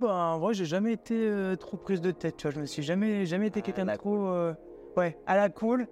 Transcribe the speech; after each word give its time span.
Bah, 0.00 0.32
en 0.34 0.38
vrai, 0.38 0.54
j'ai 0.54 0.64
jamais 0.64 0.92
été 0.92 1.14
euh, 1.28 1.56
trop 1.56 1.76
prise 1.76 2.00
de 2.00 2.12
tête, 2.12 2.36
tu 2.36 2.46
vois. 2.46 2.54
Je 2.54 2.60
me 2.60 2.66
suis 2.66 2.82
jamais, 2.82 3.26
jamais 3.26 3.48
été 3.48 3.62
quelqu'un 3.62 3.84
de 3.86 3.94
trop. 3.96 4.28
euh, 4.28 4.54
ouais, 4.96 5.18
à 5.26 5.36
la 5.36 5.48
cool. 5.48 5.88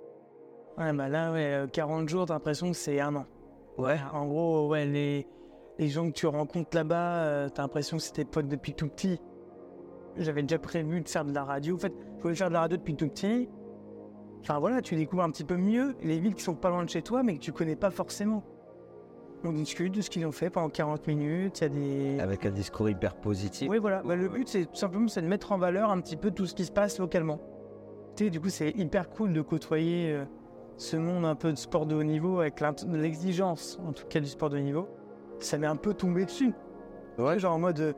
Ouais, 0.78 0.92
bah 0.92 1.08
là, 1.08 1.32
ouais, 1.32 1.54
euh, 1.64 1.66
40 1.66 2.08
jours, 2.08 2.26
t'as 2.26 2.34
l'impression 2.34 2.70
que 2.70 2.76
c'est 2.76 3.00
un 3.00 3.16
an. 3.16 3.26
Ouais. 3.78 3.98
En 4.12 4.26
gros, 4.26 4.68
ouais, 4.68 4.86
les, 4.86 5.26
les 5.78 5.88
gens 5.88 6.06
que 6.08 6.12
tu 6.14 6.26
rencontres 6.26 6.76
là-bas, 6.76 7.24
euh, 7.24 7.48
t'as 7.48 7.62
l'impression 7.62 7.96
que 7.96 8.02
c'était 8.02 8.24
potes 8.24 8.48
depuis 8.48 8.74
tout 8.74 8.88
petit. 8.88 9.20
J'avais 10.16 10.42
déjà 10.42 10.58
prévu 10.58 11.00
de 11.00 11.08
faire 11.08 11.24
de 11.24 11.32
la 11.34 11.44
radio. 11.44 11.74
En 11.76 11.78
fait, 11.78 11.92
je 12.18 12.22
voulais 12.22 12.34
faire 12.36 12.48
de 12.48 12.54
la 12.54 12.60
radio 12.60 12.76
depuis 12.76 12.96
tout 12.96 13.08
petit. 13.08 13.48
Enfin 14.40 14.58
voilà, 14.60 14.82
tu 14.82 14.94
découvres 14.96 15.24
un 15.24 15.30
petit 15.30 15.44
peu 15.44 15.56
mieux 15.56 15.96
les 16.02 16.18
villes 16.20 16.34
qui 16.34 16.42
sont 16.42 16.54
pas 16.54 16.70
loin 16.70 16.84
de 16.84 16.90
chez 16.90 17.02
toi, 17.02 17.22
mais 17.22 17.34
que 17.34 17.40
tu 17.40 17.52
connais 17.52 17.76
pas 17.76 17.90
forcément. 17.90 18.44
On 19.46 19.52
discute 19.52 19.94
de 19.94 20.00
ce 20.00 20.10
qu'ils 20.10 20.26
ont 20.26 20.32
fait 20.32 20.50
pendant 20.50 20.68
40 20.68 21.06
minutes. 21.06 21.60
Il 21.60 21.62
y 21.62 21.66
a 21.66 21.68
des. 21.68 22.20
Avec 22.20 22.44
un 22.46 22.50
discours 22.50 22.88
hyper 22.88 23.14
positif. 23.14 23.68
Oui, 23.70 23.78
voilà. 23.78 24.02
Bah, 24.02 24.16
le 24.16 24.28
but, 24.28 24.48
c'est 24.48 24.66
tout 24.66 24.74
simplement 24.74 25.06
c'est 25.06 25.22
de 25.22 25.28
mettre 25.28 25.52
en 25.52 25.58
valeur 25.58 25.90
un 25.90 26.00
petit 26.00 26.16
peu 26.16 26.32
tout 26.32 26.46
ce 26.46 26.54
qui 26.54 26.64
se 26.64 26.72
passe 26.72 26.98
localement. 26.98 27.40
Tu 28.16 28.24
sais, 28.24 28.30
du 28.30 28.40
coup, 28.40 28.48
c'est 28.48 28.70
hyper 28.70 29.08
cool 29.10 29.32
de 29.32 29.40
côtoyer 29.42 30.12
euh, 30.12 30.24
ce 30.78 30.96
monde 30.96 31.24
un 31.24 31.36
peu 31.36 31.52
de 31.52 31.58
sport 31.58 31.86
de 31.86 31.94
haut 31.94 32.02
niveau 32.02 32.40
avec 32.40 32.60
l'exigence, 32.92 33.78
en 33.86 33.92
tout 33.92 34.06
cas, 34.06 34.20
du 34.20 34.26
sport 34.26 34.50
de 34.50 34.56
haut 34.56 34.62
niveau. 34.62 34.88
Ça 35.38 35.58
m'est 35.58 35.66
un 35.66 35.76
peu 35.76 35.94
tombé 35.94 36.24
dessus. 36.24 36.52
Ouais. 37.18 37.38
Genre 37.38 37.54
en 37.54 37.58
mode, 37.60 37.78
euh, 37.78 37.92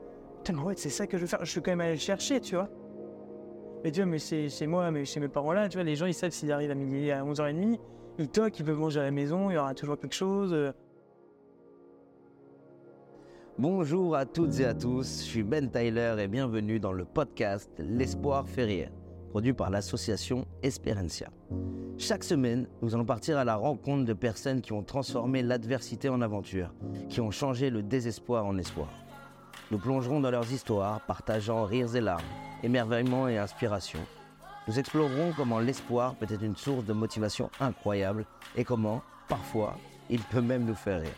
putain, 0.44 0.58
ouais, 0.62 0.74
c'est 0.76 0.90
ça 0.90 1.06
que 1.06 1.16
je 1.16 1.22
veux 1.22 1.28
faire. 1.28 1.44
Je 1.44 1.50
suis 1.50 1.62
quand 1.62 1.70
même 1.70 1.80
allé 1.80 1.92
le 1.92 1.98
chercher, 1.98 2.40
tu 2.40 2.56
vois. 2.56 2.68
Mais 3.84 3.90
tu 3.90 4.00
vois, 4.00 4.10
mais 4.10 4.18
c'est 4.18 4.50
chez 4.50 4.66
moi, 4.66 4.90
mais 4.90 5.04
chez 5.06 5.20
mes 5.20 5.28
parents 5.28 5.52
là, 5.52 5.68
tu 5.68 5.78
vois, 5.78 5.84
les 5.84 5.96
gens, 5.96 6.06
ils 6.06 6.14
savent 6.14 6.32
s'ils 6.32 6.52
arrivent 6.52 6.72
à 6.72 6.74
midi, 6.74 7.10
à 7.10 7.24
11h30, 7.24 7.78
ils 8.18 8.28
toquent, 8.28 8.58
ils 8.58 8.64
peuvent 8.64 8.78
manger 8.78 9.00
à 9.00 9.04
la 9.04 9.12
maison, 9.12 9.50
il 9.50 9.54
y 9.54 9.56
aura 9.56 9.72
toujours 9.72 9.98
quelque 9.98 10.16
chose. 10.16 10.52
Bonjour 13.58 14.14
à 14.14 14.24
toutes 14.24 14.60
et 14.60 14.66
à 14.66 14.72
tous, 14.72 15.24
je 15.24 15.30
suis 15.30 15.42
Ben 15.42 15.68
Tyler 15.68 16.14
et 16.20 16.28
bienvenue 16.28 16.78
dans 16.78 16.92
le 16.92 17.04
podcast 17.04 17.68
L'Espoir 17.80 18.46
fait 18.46 18.62
rire, 18.62 18.90
produit 19.30 19.52
par 19.52 19.68
l'association 19.68 20.46
Esperencia. 20.62 21.28
Chaque 21.96 22.22
semaine, 22.22 22.68
nous 22.82 22.94
allons 22.94 23.04
partir 23.04 23.36
à 23.36 23.42
la 23.44 23.56
rencontre 23.56 24.04
de 24.04 24.12
personnes 24.12 24.60
qui 24.60 24.72
ont 24.72 24.84
transformé 24.84 25.42
l'adversité 25.42 26.08
en 26.08 26.20
aventure, 26.20 26.72
qui 27.08 27.20
ont 27.20 27.32
changé 27.32 27.68
le 27.68 27.82
désespoir 27.82 28.46
en 28.46 28.56
espoir. 28.58 28.90
Nous 29.72 29.78
plongerons 29.78 30.20
dans 30.20 30.30
leurs 30.30 30.52
histoires, 30.52 31.00
partageant 31.00 31.64
rires 31.64 31.96
et 31.96 32.00
larmes, 32.00 32.22
émerveillement 32.62 33.26
et 33.26 33.38
inspiration. 33.38 33.98
Nous 34.68 34.78
explorerons 34.78 35.32
comment 35.36 35.58
l'espoir 35.58 36.14
peut 36.14 36.32
être 36.32 36.44
une 36.44 36.56
source 36.56 36.84
de 36.84 36.92
motivation 36.92 37.50
incroyable 37.58 38.24
et 38.56 38.62
comment, 38.62 39.02
parfois, 39.28 39.74
il 40.10 40.20
peut 40.20 40.42
même 40.42 40.64
nous 40.64 40.76
faire 40.76 41.00
rire. 41.00 41.10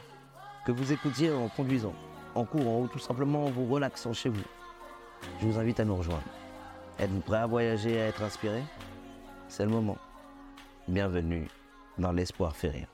Que 0.64 0.72
vous 0.72 0.90
écoutiez 0.90 1.30
en 1.30 1.48
conduisant, 1.48 1.92
en 2.34 2.44
courant 2.44 2.82
ou 2.82 2.88
tout 2.88 2.98
simplement 2.98 3.46
en 3.46 3.50
vous 3.50 3.66
relaxant 3.66 4.12
chez 4.12 4.28
vous. 4.28 4.42
Je 5.40 5.46
vous 5.46 5.58
invite 5.58 5.80
à 5.80 5.84
nous 5.84 5.96
rejoindre. 5.96 6.22
Êtes-vous 6.98 7.20
prêt 7.20 7.38
à 7.38 7.46
voyager 7.46 7.94
et 7.94 8.00
à 8.00 8.06
être 8.06 8.22
inspiré? 8.22 8.62
C'est 9.48 9.64
le 9.64 9.70
moment. 9.70 9.98
Bienvenue 10.86 11.48
dans 11.98 12.12
l'Espoir 12.12 12.54
fait 12.54 12.68
rire. 12.68 12.88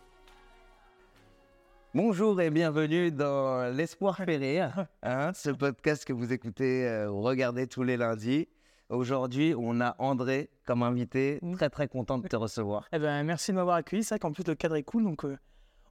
Bonjour 1.95 2.41
et 2.41 2.51
bienvenue 2.51 3.11
dans 3.11 3.75
l'Espoir 3.75 4.17
fait 4.17 4.37
rire, 4.37 4.87
hein, 5.03 5.33
ce 5.33 5.51
podcast 5.51 6.05
que 6.05 6.12
vous 6.12 6.33
écoutez 6.33 6.87
euh, 6.87 7.09
ou 7.09 7.23
regardez 7.23 7.67
tous 7.67 7.83
les 7.83 7.97
lundis. 7.97 8.48
Aujourd'hui, 8.89 9.55
on 9.57 9.81
a 9.81 9.97
André 9.98 10.51
comme 10.64 10.83
invité. 10.83 11.41
Très 11.55 11.70
très 11.70 11.89
content 11.89 12.19
de 12.19 12.29
te 12.29 12.37
recevoir. 12.37 12.87
Eh 12.92 12.98
ben, 12.98 13.25
merci 13.25 13.51
de 13.51 13.57
m'avoir 13.57 13.77
accueilli. 13.77 14.05
C'est 14.05 14.14
vrai 14.14 14.19
qu'en 14.19 14.33
plus, 14.33 14.47
le 14.47 14.55
cadre 14.55 14.77
est 14.77 14.83
cool, 14.83 15.05
donc 15.05 15.25
euh, 15.25 15.37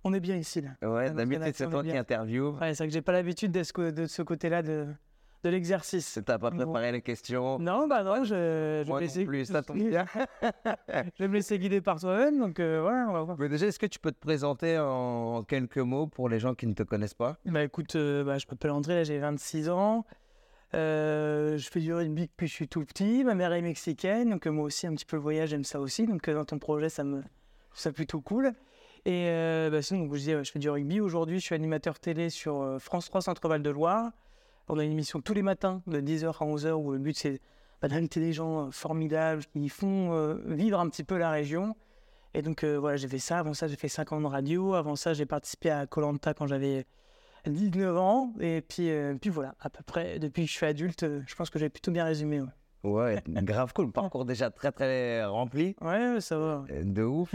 on 0.05 0.13
est 0.13 0.19
bien 0.21 0.37
ici, 0.37 0.61
là. 0.61 0.69
Ouais, 0.87 1.11
d'habitude 1.11 1.41
c'est 1.53 1.63
est 1.65 1.67
toi 1.69 1.83
qui 1.83 1.91
interview. 1.97 2.51
Ouais, 2.51 2.73
c'est 2.73 2.77
vrai 2.83 2.87
que 2.87 2.93
j'ai 2.93 3.01
pas 3.01 3.11
l'habitude 3.11 3.51
de 3.51 3.63
ce, 3.63 3.73
co- 3.73 3.91
de 3.91 4.05
ce 4.05 4.21
côté-là 4.21 4.61
de, 4.61 4.87
de 5.43 5.49
l'exercice. 5.49 6.19
T'as 6.25 6.37
pas 6.37 6.51
préparé 6.51 6.91
les 6.91 7.01
questions? 7.01 7.59
Non, 7.59 7.87
bah 7.87 8.03
non, 8.03 8.23
je, 8.23 8.83
je, 8.85 8.87
Moi 8.87 8.99
vais, 8.99 9.05
non 9.07 9.11
laisser, 9.13 9.25
plus, 9.25 9.45
ça 9.45 9.61
tombe 9.63 9.79
bien. 9.79 10.05
je 10.87 11.23
vais 11.23 11.27
me 11.27 11.33
laisser 11.33 11.57
guider 11.59 11.81
par 11.81 11.99
toi-même, 11.99 12.39
donc 12.39 12.59
euh, 12.59 12.81
ouais, 12.85 13.03
on 13.09 13.13
va 13.13 13.21
voir. 13.23 13.37
Mais 13.39 13.49
déjà, 13.49 13.65
est-ce 13.65 13.79
que 13.79 13.87
tu 13.87 13.99
peux 13.99 14.11
te 14.11 14.19
présenter 14.19 14.77
en 14.79 15.43
quelques 15.43 15.77
mots 15.79 16.07
pour 16.07 16.29
les 16.29 16.39
gens 16.39 16.53
qui 16.55 16.67
ne 16.67 16.73
te 16.73 16.83
connaissent 16.83 17.13
pas? 17.15 17.37
Bah 17.45 17.63
écoute, 17.63 17.95
euh, 17.95 18.23
bah, 18.23 18.37
je 18.37 18.45
m'appelle 18.49 18.71
André, 18.71 18.93
là 18.95 19.03
j'ai 19.03 19.17
26 19.19 19.69
ans. 19.69 20.05
Euh, 20.73 21.57
je 21.57 21.69
fais 21.69 21.79
du 21.79 21.93
rugby 21.93 22.23
depuis 22.27 22.45
que 22.47 22.49
je 22.49 22.53
suis 22.55 22.67
tout 22.67 22.83
petit. 22.83 23.23
Ma 23.23 23.33
mère 23.33 23.53
est 23.53 23.61
mexicaine, 23.61 24.29
donc 24.29 24.45
euh, 24.45 24.51
moi 24.51 24.65
aussi, 24.65 24.87
un 24.87 24.93
petit 24.93 25.05
peu 25.05 25.15
le 25.15 25.21
voyage, 25.21 25.49
j'aime 25.49 25.63
ça 25.63 25.79
aussi. 25.79 26.05
Donc 26.05 26.27
euh, 26.27 26.33
dans 26.33 26.45
ton 26.45 26.59
projet, 26.59 26.89
ça 26.89 27.03
me 27.03 27.23
ça 27.73 27.91
plutôt 27.91 28.19
cool. 28.21 28.53
Et 29.05 29.27
euh, 29.29 29.69
bah, 29.69 29.81
sinon, 29.81 30.05
donc, 30.05 30.15
je 30.15 30.31
ouais, 30.31 30.43
je 30.43 30.51
fais 30.51 30.59
du 30.59 30.69
rugby. 30.69 30.99
Aujourd'hui, 30.99 31.39
je 31.39 31.45
suis 31.45 31.55
animateur 31.55 31.99
télé 31.99 32.29
sur 32.29 32.61
euh, 32.61 32.79
France 32.79 33.05
3 33.05 33.21
Centre-Val 33.21 33.61
de 33.61 33.69
Loire. 33.69 34.11
On 34.67 34.79
a 34.79 34.83
une 34.83 34.91
émission 34.91 35.21
tous 35.21 35.33
les 35.33 35.43
matins 35.43 35.81
de 35.85 36.01
10h 36.01 36.27
à 36.27 36.45
11h 36.45 36.71
où 36.71 36.91
le 36.91 36.97
but 36.97 37.15
c'est 37.15 37.39
d'inviter 37.83 38.19
des 38.19 38.33
gens 38.33 38.67
euh, 38.67 38.71
formidables 38.71 39.43
qui 39.53 39.69
font 39.69 40.13
euh, 40.13 40.37
vivre 40.47 40.79
un 40.79 40.89
petit 40.89 41.03
peu 41.03 41.17
la 41.17 41.29
région. 41.29 41.75
Et 42.33 42.41
donc 42.41 42.63
euh, 42.63 42.77
voilà, 42.77 42.97
j'ai 42.97 43.07
fait 43.07 43.19
ça. 43.19 43.39
Avant 43.39 43.53
ça, 43.53 43.67
j'ai 43.67 43.77
fait 43.77 43.87
5 43.87 44.11
ans 44.11 44.21
de 44.21 44.27
radio. 44.27 44.73
Avant 44.73 44.95
ça, 44.95 45.13
j'ai 45.13 45.25
participé 45.25 45.69
à 45.69 45.85
Colanta 45.85 46.33
quand 46.33 46.47
j'avais 46.47 46.85
19 47.47 47.97
ans. 47.97 48.33
Et 48.39 48.61
puis, 48.61 48.89
euh, 48.89 49.15
puis 49.19 49.29
voilà, 49.29 49.55
à 49.59 49.69
peu 49.69 49.83
près, 49.83 50.19
depuis 50.19 50.43
que 50.43 50.51
je 50.51 50.55
suis 50.55 50.65
adulte, 50.65 51.03
euh, 51.03 51.21
je 51.27 51.35
pense 51.35 51.49
que 51.49 51.59
j'ai 51.59 51.69
plutôt 51.69 51.91
bien 51.91 52.03
résumé. 52.03 52.41
Ouais, 52.85 53.21
grave 53.27 53.73
cool. 53.73 53.91
Parcours 53.91 54.25
déjà 54.25 54.49
très 54.51 54.71
très 54.71 55.25
rempli. 55.25 55.75
ouais 55.81 56.21
ça 56.21 56.37
va. 56.37 56.63
Euh, 56.69 56.83
De 56.83 57.03
ouf. 57.03 57.33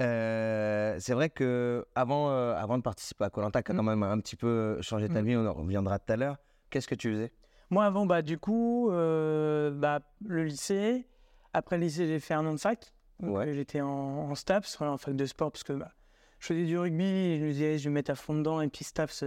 Euh, 0.00 0.96
c'est 0.98 1.14
vrai 1.14 1.30
que 1.30 1.84
avant, 1.94 2.30
euh, 2.30 2.54
avant 2.54 2.78
de 2.78 2.82
participer 2.82 3.24
à 3.24 3.30
Colanta, 3.30 3.62
qui 3.62 3.72
a 3.72 3.74
quand 3.74 3.82
même 3.82 4.02
un 4.02 4.18
petit 4.20 4.36
peu 4.36 4.78
changé 4.80 5.08
ta 5.08 5.22
Mm. 5.22 5.24
vie, 5.26 5.36
on 5.36 5.46
en 5.46 5.52
reviendra 5.52 5.98
tout 5.98 6.12
à 6.12 6.16
l'heure. 6.16 6.36
Qu'est-ce 6.70 6.88
que 6.88 6.94
tu 6.94 7.12
faisais? 7.12 7.32
Moi, 7.70 7.84
avant, 7.84 8.06
bah, 8.06 8.22
du 8.22 8.38
coup, 8.38 8.90
euh, 8.90 9.70
bah, 9.70 10.00
le 10.24 10.44
lycée. 10.44 11.06
Après 11.54 11.76
le 11.78 11.84
lycée, 11.84 12.06
j'ai 12.06 12.18
fait 12.20 12.34
un 12.34 12.44
an 12.46 12.52
de 12.54 12.60
fac. 12.60 12.92
Donc, 13.20 13.36
Ouais. 13.36 13.52
J'étais 13.54 13.80
en, 13.80 13.88
en 13.88 14.34
STAPS, 14.34 14.76
voilà, 14.78 14.92
en 14.94 14.98
fac 14.98 15.14
de 15.16 15.26
sport, 15.26 15.50
parce 15.52 15.64
que 15.64 15.72
bah, 15.72 15.92
je 16.38 16.46
faisais 16.48 16.64
du 16.64 16.76
rugby. 16.78 17.38
Je 17.38 17.44
me 17.44 17.50
disais, 17.52 17.78
je 17.78 17.84
vais 17.84 17.90
me 17.90 17.94
mettre 17.94 18.10
à 18.10 18.14
fond 18.14 18.34
dedans. 18.34 18.60
Et 18.60 18.68
puis, 18.68 18.84
STAPS, 18.84 19.24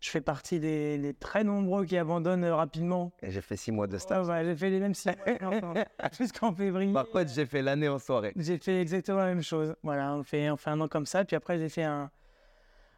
je 0.00 0.08
fais 0.10 0.20
partie 0.20 0.58
des, 0.60 0.98
des 0.98 1.12
très 1.14 1.44
nombreux 1.44 1.84
qui 1.84 1.96
abandonnent 1.96 2.44
euh, 2.44 2.54
rapidement. 2.56 3.12
Et 3.22 3.30
J'ai 3.30 3.42
fait 3.42 3.56
six 3.56 3.70
mois 3.70 3.86
de 3.86 3.98
stage. 3.98 4.26
j'ai 4.44 4.56
fait 4.56 4.70
les 4.70 4.80
mêmes 4.80 4.94
six 4.94 5.10
mois, 5.42 5.74
jusqu'en 6.18 6.54
février. 6.54 6.92
Par 6.92 7.08
contre, 7.08 7.30
j'ai 7.30 7.44
fait 7.46 7.60
l'année 7.62 7.88
en 7.88 7.98
soirée. 7.98 8.32
J'ai 8.36 8.58
fait 8.58 8.80
exactement 8.80 9.18
la 9.18 9.26
même 9.26 9.42
chose. 9.42 9.74
Voilà, 9.82 10.14
on 10.14 10.22
fait, 10.22 10.50
on 10.50 10.56
fait 10.56 10.70
un 10.70 10.80
an 10.80 10.88
comme 10.88 11.06
ça. 11.06 11.24
Puis 11.24 11.36
après, 11.36 11.58
j'ai 11.58 11.68
fait 11.68 11.82
un, 11.84 12.10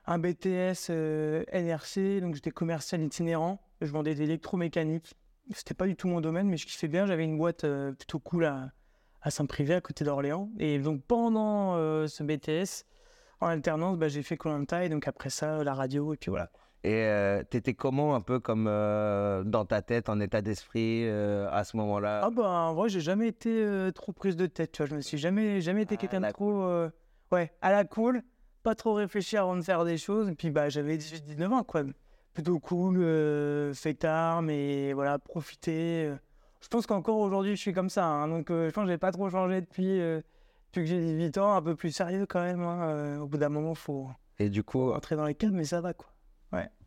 un 0.06 0.18
BTS 0.18 0.90
euh, 0.90 1.44
NRC, 1.52 2.20
donc 2.20 2.34
j'étais 2.34 2.50
commercial 2.52 3.02
itinérant. 3.02 3.60
Je 3.80 3.90
vendais 3.90 4.14
des 4.14 4.22
électromécaniques. 4.22 5.14
C'était 5.52 5.74
pas 5.74 5.86
du 5.88 5.96
tout 5.96 6.06
mon 6.06 6.20
domaine, 6.20 6.48
mais 6.48 6.56
je 6.56 6.66
kiffais 6.66 6.88
bien. 6.88 7.06
J'avais 7.06 7.24
une 7.24 7.36
boîte 7.36 7.64
euh, 7.64 7.92
plutôt 7.92 8.20
cool 8.20 8.44
à, 8.44 8.70
à 9.22 9.30
Saint-Privé, 9.32 9.74
à 9.74 9.80
côté 9.80 10.04
d'Orléans. 10.04 10.50
Et 10.60 10.78
donc 10.78 11.02
pendant 11.02 11.74
euh, 11.74 12.06
ce 12.06 12.22
BTS, 12.22 12.84
en 13.40 13.48
alternance, 13.48 13.98
bah, 13.98 14.06
j'ai 14.06 14.22
fait 14.22 14.36
Colanta 14.36 14.84
et 14.84 14.88
donc 14.88 15.08
après 15.08 15.30
ça, 15.30 15.64
la 15.64 15.74
radio. 15.74 16.14
Et 16.14 16.16
puis 16.16 16.30
voilà. 16.30 16.48
Et 16.84 17.04
euh, 17.04 17.44
t'étais 17.44 17.74
comment 17.74 18.16
un 18.16 18.20
peu 18.20 18.40
comme 18.40 18.66
euh, 18.68 19.44
dans 19.44 19.64
ta 19.64 19.82
tête, 19.82 20.08
en 20.08 20.18
état 20.18 20.42
d'esprit 20.42 21.02
euh, 21.06 21.48
à 21.52 21.62
ce 21.62 21.76
moment-là? 21.76 22.22
Ah 22.24 22.30
bah 22.30 22.48
en 22.48 22.74
vrai, 22.74 22.88
j'ai 22.88 23.00
jamais 23.00 23.28
été 23.28 23.50
euh, 23.62 23.92
trop 23.92 24.12
prise 24.12 24.34
de 24.34 24.46
tête. 24.46 24.72
Tu 24.72 24.78
vois, 24.82 24.88
je 24.88 24.96
me 24.96 25.00
suis 25.00 25.18
jamais, 25.18 25.60
jamais 25.60 25.82
été 25.82 25.94
Ah, 25.94 25.98
quelqu'un 25.98 26.20
de 26.20 26.32
trop, 26.32 26.66
ouais, 27.30 27.52
à 27.60 27.70
la 27.70 27.84
cool, 27.84 28.22
pas 28.64 28.74
trop 28.74 28.94
réfléchir 28.94 29.42
avant 29.42 29.56
de 29.56 29.62
faire 29.62 29.84
des 29.84 29.96
choses. 29.96 30.28
Et 30.28 30.34
puis 30.34 30.50
bah 30.50 30.68
j'avais 30.70 30.96
18-19 30.96 31.52
ans 31.52 31.62
quoi, 31.62 31.84
plutôt 32.34 32.58
cool, 32.58 32.98
fêtard, 33.74 34.42
mais 34.42 34.92
voilà, 34.92 35.20
profiter. 35.20 36.12
Je 36.60 36.68
pense 36.68 36.86
qu'encore 36.88 37.18
aujourd'hui 37.18 37.54
je 37.54 37.60
suis 37.60 37.72
comme 37.72 37.90
ça, 37.90 38.06
hein, 38.06 38.26
donc 38.26 38.48
je 38.48 38.70
pense 38.70 38.86
que 38.86 38.90
j'ai 38.90 38.98
pas 38.98 39.12
trop 39.12 39.30
changé 39.30 39.60
depuis, 39.60 39.98
depuis 39.98 40.24
que 40.80 40.84
j'ai 40.84 41.00
18 41.00 41.38
ans, 41.38 41.54
un 41.54 41.62
peu 41.62 41.76
plus 41.76 41.92
sérieux 41.92 42.26
quand 42.26 42.42
même. 42.42 42.62
hein, 42.62 43.20
au 43.20 43.26
bout 43.28 43.38
d'un 43.38 43.48
moment, 43.50 43.76
faut 43.76 44.08
Et 44.40 44.48
du 44.48 44.64
coup, 44.64 44.90
entrer 44.90 45.14
dans 45.14 45.26
les 45.26 45.34
cadres, 45.36 45.54
mais 45.54 45.64
ça 45.64 45.80
va 45.80 45.92
quoi. 45.94 46.08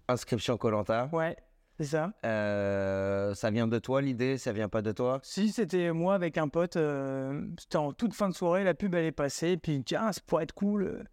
Inscription 0.08 0.58
Colanta. 0.58 1.10
Ouais, 1.12 1.36
c'est 1.80 1.86
ça. 1.86 2.14
Euh, 2.26 3.34
ça 3.34 3.50
vient 3.50 3.68
de 3.68 3.80
toi 3.80 4.02
l'idée, 4.02 4.38
ça 4.38 4.54
vient 4.54 4.70
pas 4.70 4.82
de 4.82 4.92
toi? 4.92 5.20
Si, 5.24 5.52
c'était 5.52 5.92
moi 5.92 6.14
avec 6.14 6.38
un 6.38 6.48
pote. 6.48 6.76
euh, 6.76 7.46
c'était 7.58 7.78
en 7.78 7.92
toute 7.92 8.14
fin 8.14 8.30
de 8.30 8.34
soirée, 8.34 8.64
la 8.64 8.74
pub 8.74 8.94
elle 8.96 9.06
est 9.06 9.12
passée. 9.12 9.50
Et 9.50 9.58
puis, 9.58 9.84
tiens, 9.84 10.12
ça 10.12 10.22
pourrait 10.26 10.44
être 10.44 10.54
cool. 10.54 11.06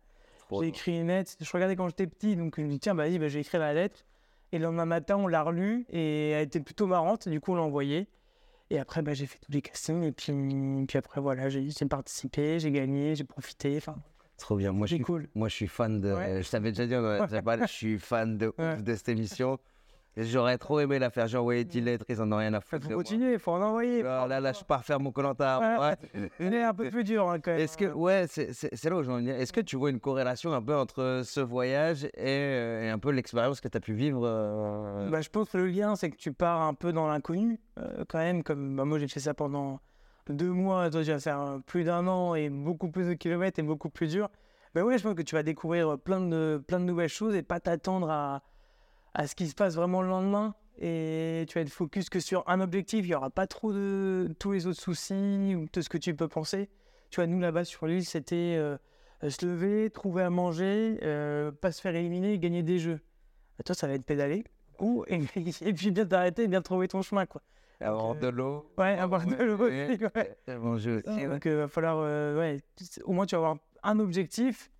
J'ai 0.60 0.68
écrit 0.68 1.00
une 1.00 1.06
lettre. 1.06 1.32
Je 1.40 1.50
regardais 1.50 1.76
quand 1.76 1.88
j'étais 1.88 2.06
petit, 2.06 2.36
donc 2.36 2.56
je 2.58 2.62
me 2.62 2.68
dis, 2.68 2.78
tiens, 2.78 2.94
bah, 2.94 3.04
vas-y, 3.04 3.18
bah, 3.18 3.28
j'ai 3.28 3.40
écrit 3.40 3.58
la 3.58 3.72
lettre. 3.72 4.04
Et 4.52 4.58
le 4.58 4.64
lendemain 4.64 4.84
matin, 4.84 5.16
on 5.16 5.26
l'a 5.26 5.42
relue 5.42 5.86
et 5.88 6.30
elle 6.30 6.42
était 6.42 6.60
plutôt 6.60 6.86
marrante. 6.86 7.26
Du 7.26 7.40
coup, 7.40 7.52
on 7.52 7.56
l'a 7.56 7.62
envoyée. 7.62 8.06
Et 8.68 8.78
après, 8.78 9.00
bah, 9.00 9.14
j'ai 9.14 9.24
fait 9.24 9.38
tous 9.38 9.50
les 9.50 9.62
castings. 9.62 10.02
Et 10.02 10.12
puis, 10.12 10.30
puis 10.86 10.98
après, 10.98 11.22
voilà, 11.22 11.48
j'ai 11.48 11.70
participé, 11.88 12.58
j'ai 12.58 12.70
gagné, 12.70 13.14
j'ai 13.14 13.24
profité. 13.24 13.78
Enfin, 13.78 13.96
Trop 14.42 14.56
bien. 14.56 14.72
Moi, 14.72 14.88
je 14.88 14.96
suis, 14.96 15.04
cool. 15.04 15.28
moi, 15.36 15.48
je 15.48 15.54
suis 15.54 15.68
fan 15.68 16.00
de. 16.00 16.12
Ouais. 16.12 16.42
Je 16.42 16.50
t'avais 16.50 16.72
déjà 16.72 16.84
dit, 16.84 16.94
je 16.94 17.66
suis 17.68 17.96
fan 17.98 18.36
de, 18.36 18.48
ouf 18.58 18.58
Ouais. 18.58 18.82
de 18.82 18.94
cette 18.96 19.08
émission. 19.08 19.56
J'aurais 20.16 20.58
trop 20.58 20.80
aimé 20.80 20.98
la 20.98 21.10
faire. 21.10 21.26
J'ai 21.28 21.38
envoyé 21.38 21.64
10 21.64 21.80
lettres, 21.80 22.04
ils 22.08 22.20
en 22.20 22.30
ont 22.32 22.36
rien 22.36 22.52
à 22.52 22.60
foutre. 22.60 22.86
faut 22.88 22.96
continuer, 22.96 23.38
faut 23.38 23.52
en 23.52 23.62
envoyer. 23.62 24.02
Ah, 24.04 24.26
là, 24.28 24.40
là, 24.40 24.52
je 24.52 24.62
pars 24.64 24.84
faire 24.84 24.98
mon 25.00 25.12
Colanta. 25.12 25.60
Ouais. 25.78 25.96
Ouais. 26.18 26.30
Il 26.40 26.52
est 26.52 26.62
un 26.64 26.74
peu 26.74 26.90
plus 26.90 27.04
dur 27.04 27.30
hein, 27.30 27.38
quand 27.38 27.52
même. 27.52 27.60
Est-ce 27.60 27.78
que, 27.78 27.86
ouais, 27.86 28.26
c'est 28.28 28.52
c'est- 28.52 28.74
c'est 28.74 28.90
là 28.90 28.96
où 28.96 29.02
j'en 29.04 29.18
viens. 29.18 29.36
Est-ce 29.36 29.52
que 29.54 29.60
tu 29.62 29.76
vois 29.76 29.88
une 29.90 30.00
corrélation 30.00 30.52
un 30.52 30.60
peu 30.60 30.74
entre 30.76 31.22
ce 31.24 31.40
voyage 31.40 32.04
et, 32.04 32.10
euh, 32.26 32.82
et 32.82 32.90
un 32.90 32.98
peu 32.98 33.10
l'expérience 33.10 33.60
que 33.62 33.68
tu 33.68 33.76
as 33.76 33.80
pu 33.80 33.94
vivre 33.94 34.22
euh, 34.26 35.08
Bah, 35.08 35.20
je 35.22 35.30
pense 35.30 35.48
que 35.50 35.56
le 35.56 35.68
lien, 35.68 35.94
c'est 35.96 36.10
que 36.10 36.16
tu 36.16 36.32
pars 36.32 36.60
un 36.62 36.74
peu 36.74 36.92
dans 36.92 37.06
l'inconnu, 37.06 37.58
euh, 37.78 38.04
quand 38.08 38.18
même. 38.18 38.42
Comme 38.42 38.76
bah, 38.76 38.84
moi, 38.84 38.98
j'ai 38.98 39.08
fait 39.08 39.20
ça 39.20 39.32
pendant 39.34 39.80
deux 40.28 40.50
mois. 40.50 40.90
Toi, 40.90 41.04
tu 41.04 41.10
vas 41.10 41.20
faire 41.20 41.40
euh, 41.40 41.58
plus 41.58 41.84
d'un 41.84 42.06
an 42.06 42.34
et 42.34 42.48
beaucoup 42.50 42.90
plus 42.90 43.06
de 43.06 43.14
kilomètres 43.14 43.58
et 43.58 43.62
beaucoup 43.62 43.90
plus 43.90 44.08
dur. 44.08 44.28
Mais 44.74 44.82
ouais, 44.82 44.98
je 44.98 45.02
pense 45.02 45.14
que 45.14 45.22
tu 45.22 45.34
vas 45.34 45.42
découvrir 45.42 45.98
plein 45.98 46.20
de, 46.20 46.62
plein 46.66 46.80
de 46.80 46.84
nouvelles 46.84 47.08
choses 47.08 47.34
et 47.34 47.42
pas 47.42 47.60
t'attendre 47.60 48.10
à, 48.10 48.42
à 49.14 49.26
ce 49.26 49.34
qui 49.34 49.46
se 49.46 49.54
passe 49.54 49.74
vraiment 49.74 50.02
le 50.02 50.08
lendemain. 50.08 50.54
Et 50.78 51.44
tu 51.48 51.54
vas 51.54 51.60
être 51.60 51.70
focus 51.70 52.08
que 52.08 52.20
sur 52.20 52.48
un 52.48 52.60
objectif. 52.60 53.04
Il 53.04 53.08
n'y 53.08 53.14
aura 53.14 53.30
pas 53.30 53.46
trop 53.46 53.72
de 53.72 54.34
tous 54.38 54.52
les 54.52 54.66
autres 54.66 54.80
soucis 54.80 55.54
ou 55.54 55.66
de 55.72 55.80
ce 55.80 55.88
que 55.88 55.98
tu 55.98 56.14
peux 56.14 56.28
penser. 56.28 56.70
Tu 57.10 57.16
vois, 57.16 57.26
nous 57.26 57.40
là-bas 57.40 57.64
sur 57.64 57.86
l'île, 57.86 58.06
c'était 58.06 58.56
euh, 58.56 58.78
se 59.28 59.44
lever, 59.44 59.90
trouver 59.90 60.22
à 60.22 60.30
manger, 60.30 60.98
euh, 61.02 61.52
pas 61.52 61.72
se 61.72 61.80
faire 61.80 61.94
éliminer 61.94 62.32
et 62.32 62.38
gagner 62.38 62.62
des 62.62 62.78
jeux. 62.78 63.00
Bah, 63.58 63.64
toi, 63.64 63.74
ça 63.74 63.86
va 63.86 63.94
être 63.94 64.04
pédaler. 64.04 64.44
Et, 65.08 65.20
et 65.68 65.72
puis 65.72 65.90
bien 65.90 66.06
t'arrêter 66.06 66.44
et 66.44 66.48
bien 66.48 66.62
trouver 66.62 66.88
ton 66.88 67.02
chemin, 67.02 67.26
quoi. 67.26 67.42
Avoir 67.86 68.10
euh, 68.12 68.14
de 68.14 68.28
l'eau 68.28 68.70
Ouais, 68.78 68.98
avoir 68.98 69.26
de 69.26 69.34
l'eau 69.36 69.58
aussi, 69.58 70.04
Ouais. 70.14 70.56
manger 70.58 71.02
aussi. 71.04 71.26
Donc, 71.26 71.44
il 71.44 71.52
va 71.54 71.68
falloir, 71.68 71.96
euh, 71.98 72.38
ouais, 72.38 72.60
au 73.04 73.12
moins 73.12 73.26
tu 73.26 73.34
vas 73.34 73.38
avoir 73.40 73.56
un 73.82 73.98
objectif. 73.98 74.70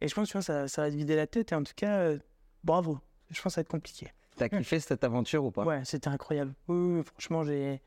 Et 0.00 0.08
je 0.08 0.14
pense 0.14 0.28
tu 0.28 0.32
vois, 0.32 0.42
ça, 0.42 0.68
ça 0.68 0.82
va 0.82 0.90
te 0.90 0.96
vider 0.96 1.16
la 1.16 1.26
tête. 1.26 1.52
Et 1.52 1.54
en 1.54 1.62
tout 1.62 1.72
cas, 1.76 1.98
euh, 2.00 2.18
bravo. 2.64 2.98
Je 3.30 3.36
pense 3.40 3.52
que 3.52 3.54
ça 3.54 3.60
va 3.60 3.62
être 3.62 3.68
compliqué. 3.70 4.08
T'as 4.36 4.48
kiffé 4.64 4.80
cette 4.80 5.04
aventure 5.04 5.44
ou 5.44 5.50
pas? 5.50 5.64
Ouais, 5.64 5.84
c'était 5.84 6.08
incroyable. 6.08 6.54
Oui, 6.68 6.76
oui, 6.76 6.96
oui, 6.98 7.02
franchement, 7.04 7.44
j'ai, 7.44 7.80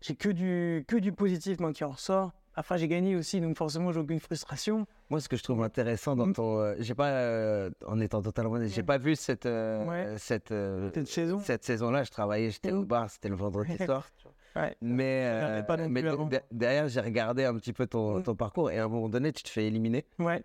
j'ai 0.00 0.14
que 0.14 0.28
du, 0.28 0.84
que 0.86 0.96
du 0.96 1.12
positif, 1.12 1.58
moi, 1.60 1.72
qui 1.72 1.84
en 1.84 1.90
ressort. 1.90 2.32
Après, 2.58 2.78
j'ai 2.78 2.88
gagné 2.88 3.16
aussi, 3.16 3.40
donc 3.40 3.56
forcément, 3.56 3.92
j'ai 3.92 4.00
aucune 4.00 4.18
frustration. 4.18 4.86
Moi, 5.10 5.20
ce 5.20 5.28
que 5.28 5.36
je 5.36 5.42
trouve 5.42 5.62
intéressant 5.62 6.16
dans 6.16 6.26
Mm. 6.26 6.32
ton. 6.32 6.58
euh, 6.58 6.74
j'ai 6.78 6.94
pas. 6.94 7.08
euh, 7.10 7.70
en 7.86 8.00
étant 8.00 8.22
totalement 8.22 8.52
honnête, 8.52 8.70
j'ai 8.70 8.82
pas 8.82 8.96
vu 8.98 9.14
cette. 9.14 9.44
euh, 9.46 9.84
Ouais. 9.84 10.14
cette, 10.18 10.52
euh, 10.52 10.90
Cette 10.94 11.06
saison. 11.08 11.38
cette 11.38 11.64
saison-là. 11.64 12.02
Je 12.04 12.10
travaillais, 12.10 12.50
j'étais 12.50 12.72
au 12.72 12.84
bar, 12.84 13.10
c'était 13.10 13.28
le 13.28 13.36
vendredi 13.36 13.76
soir. 14.00 14.08
Ouais. 14.56 14.74
Mais, 14.80 15.26
regardais 15.36 15.58
euh, 15.58 15.62
pas 15.64 15.76
non 15.76 15.88
mais 15.90 16.00
plus 16.00 16.08
de- 16.08 16.14
avant. 16.14 16.26
de- 16.26 16.40
derrière, 16.50 16.88
j'ai 16.88 17.00
regardé 17.00 17.44
un 17.44 17.54
petit 17.56 17.74
peu 17.74 17.86
ton, 17.86 18.18
Mm. 18.18 18.22
ton 18.22 18.34
parcours 18.34 18.70
et 18.70 18.78
à 18.78 18.84
un 18.84 18.88
moment 18.88 19.10
donné, 19.10 19.32
tu 19.32 19.42
te 19.42 19.50
fais 19.50 19.66
éliminer. 19.66 20.06
Ouais. 20.18 20.42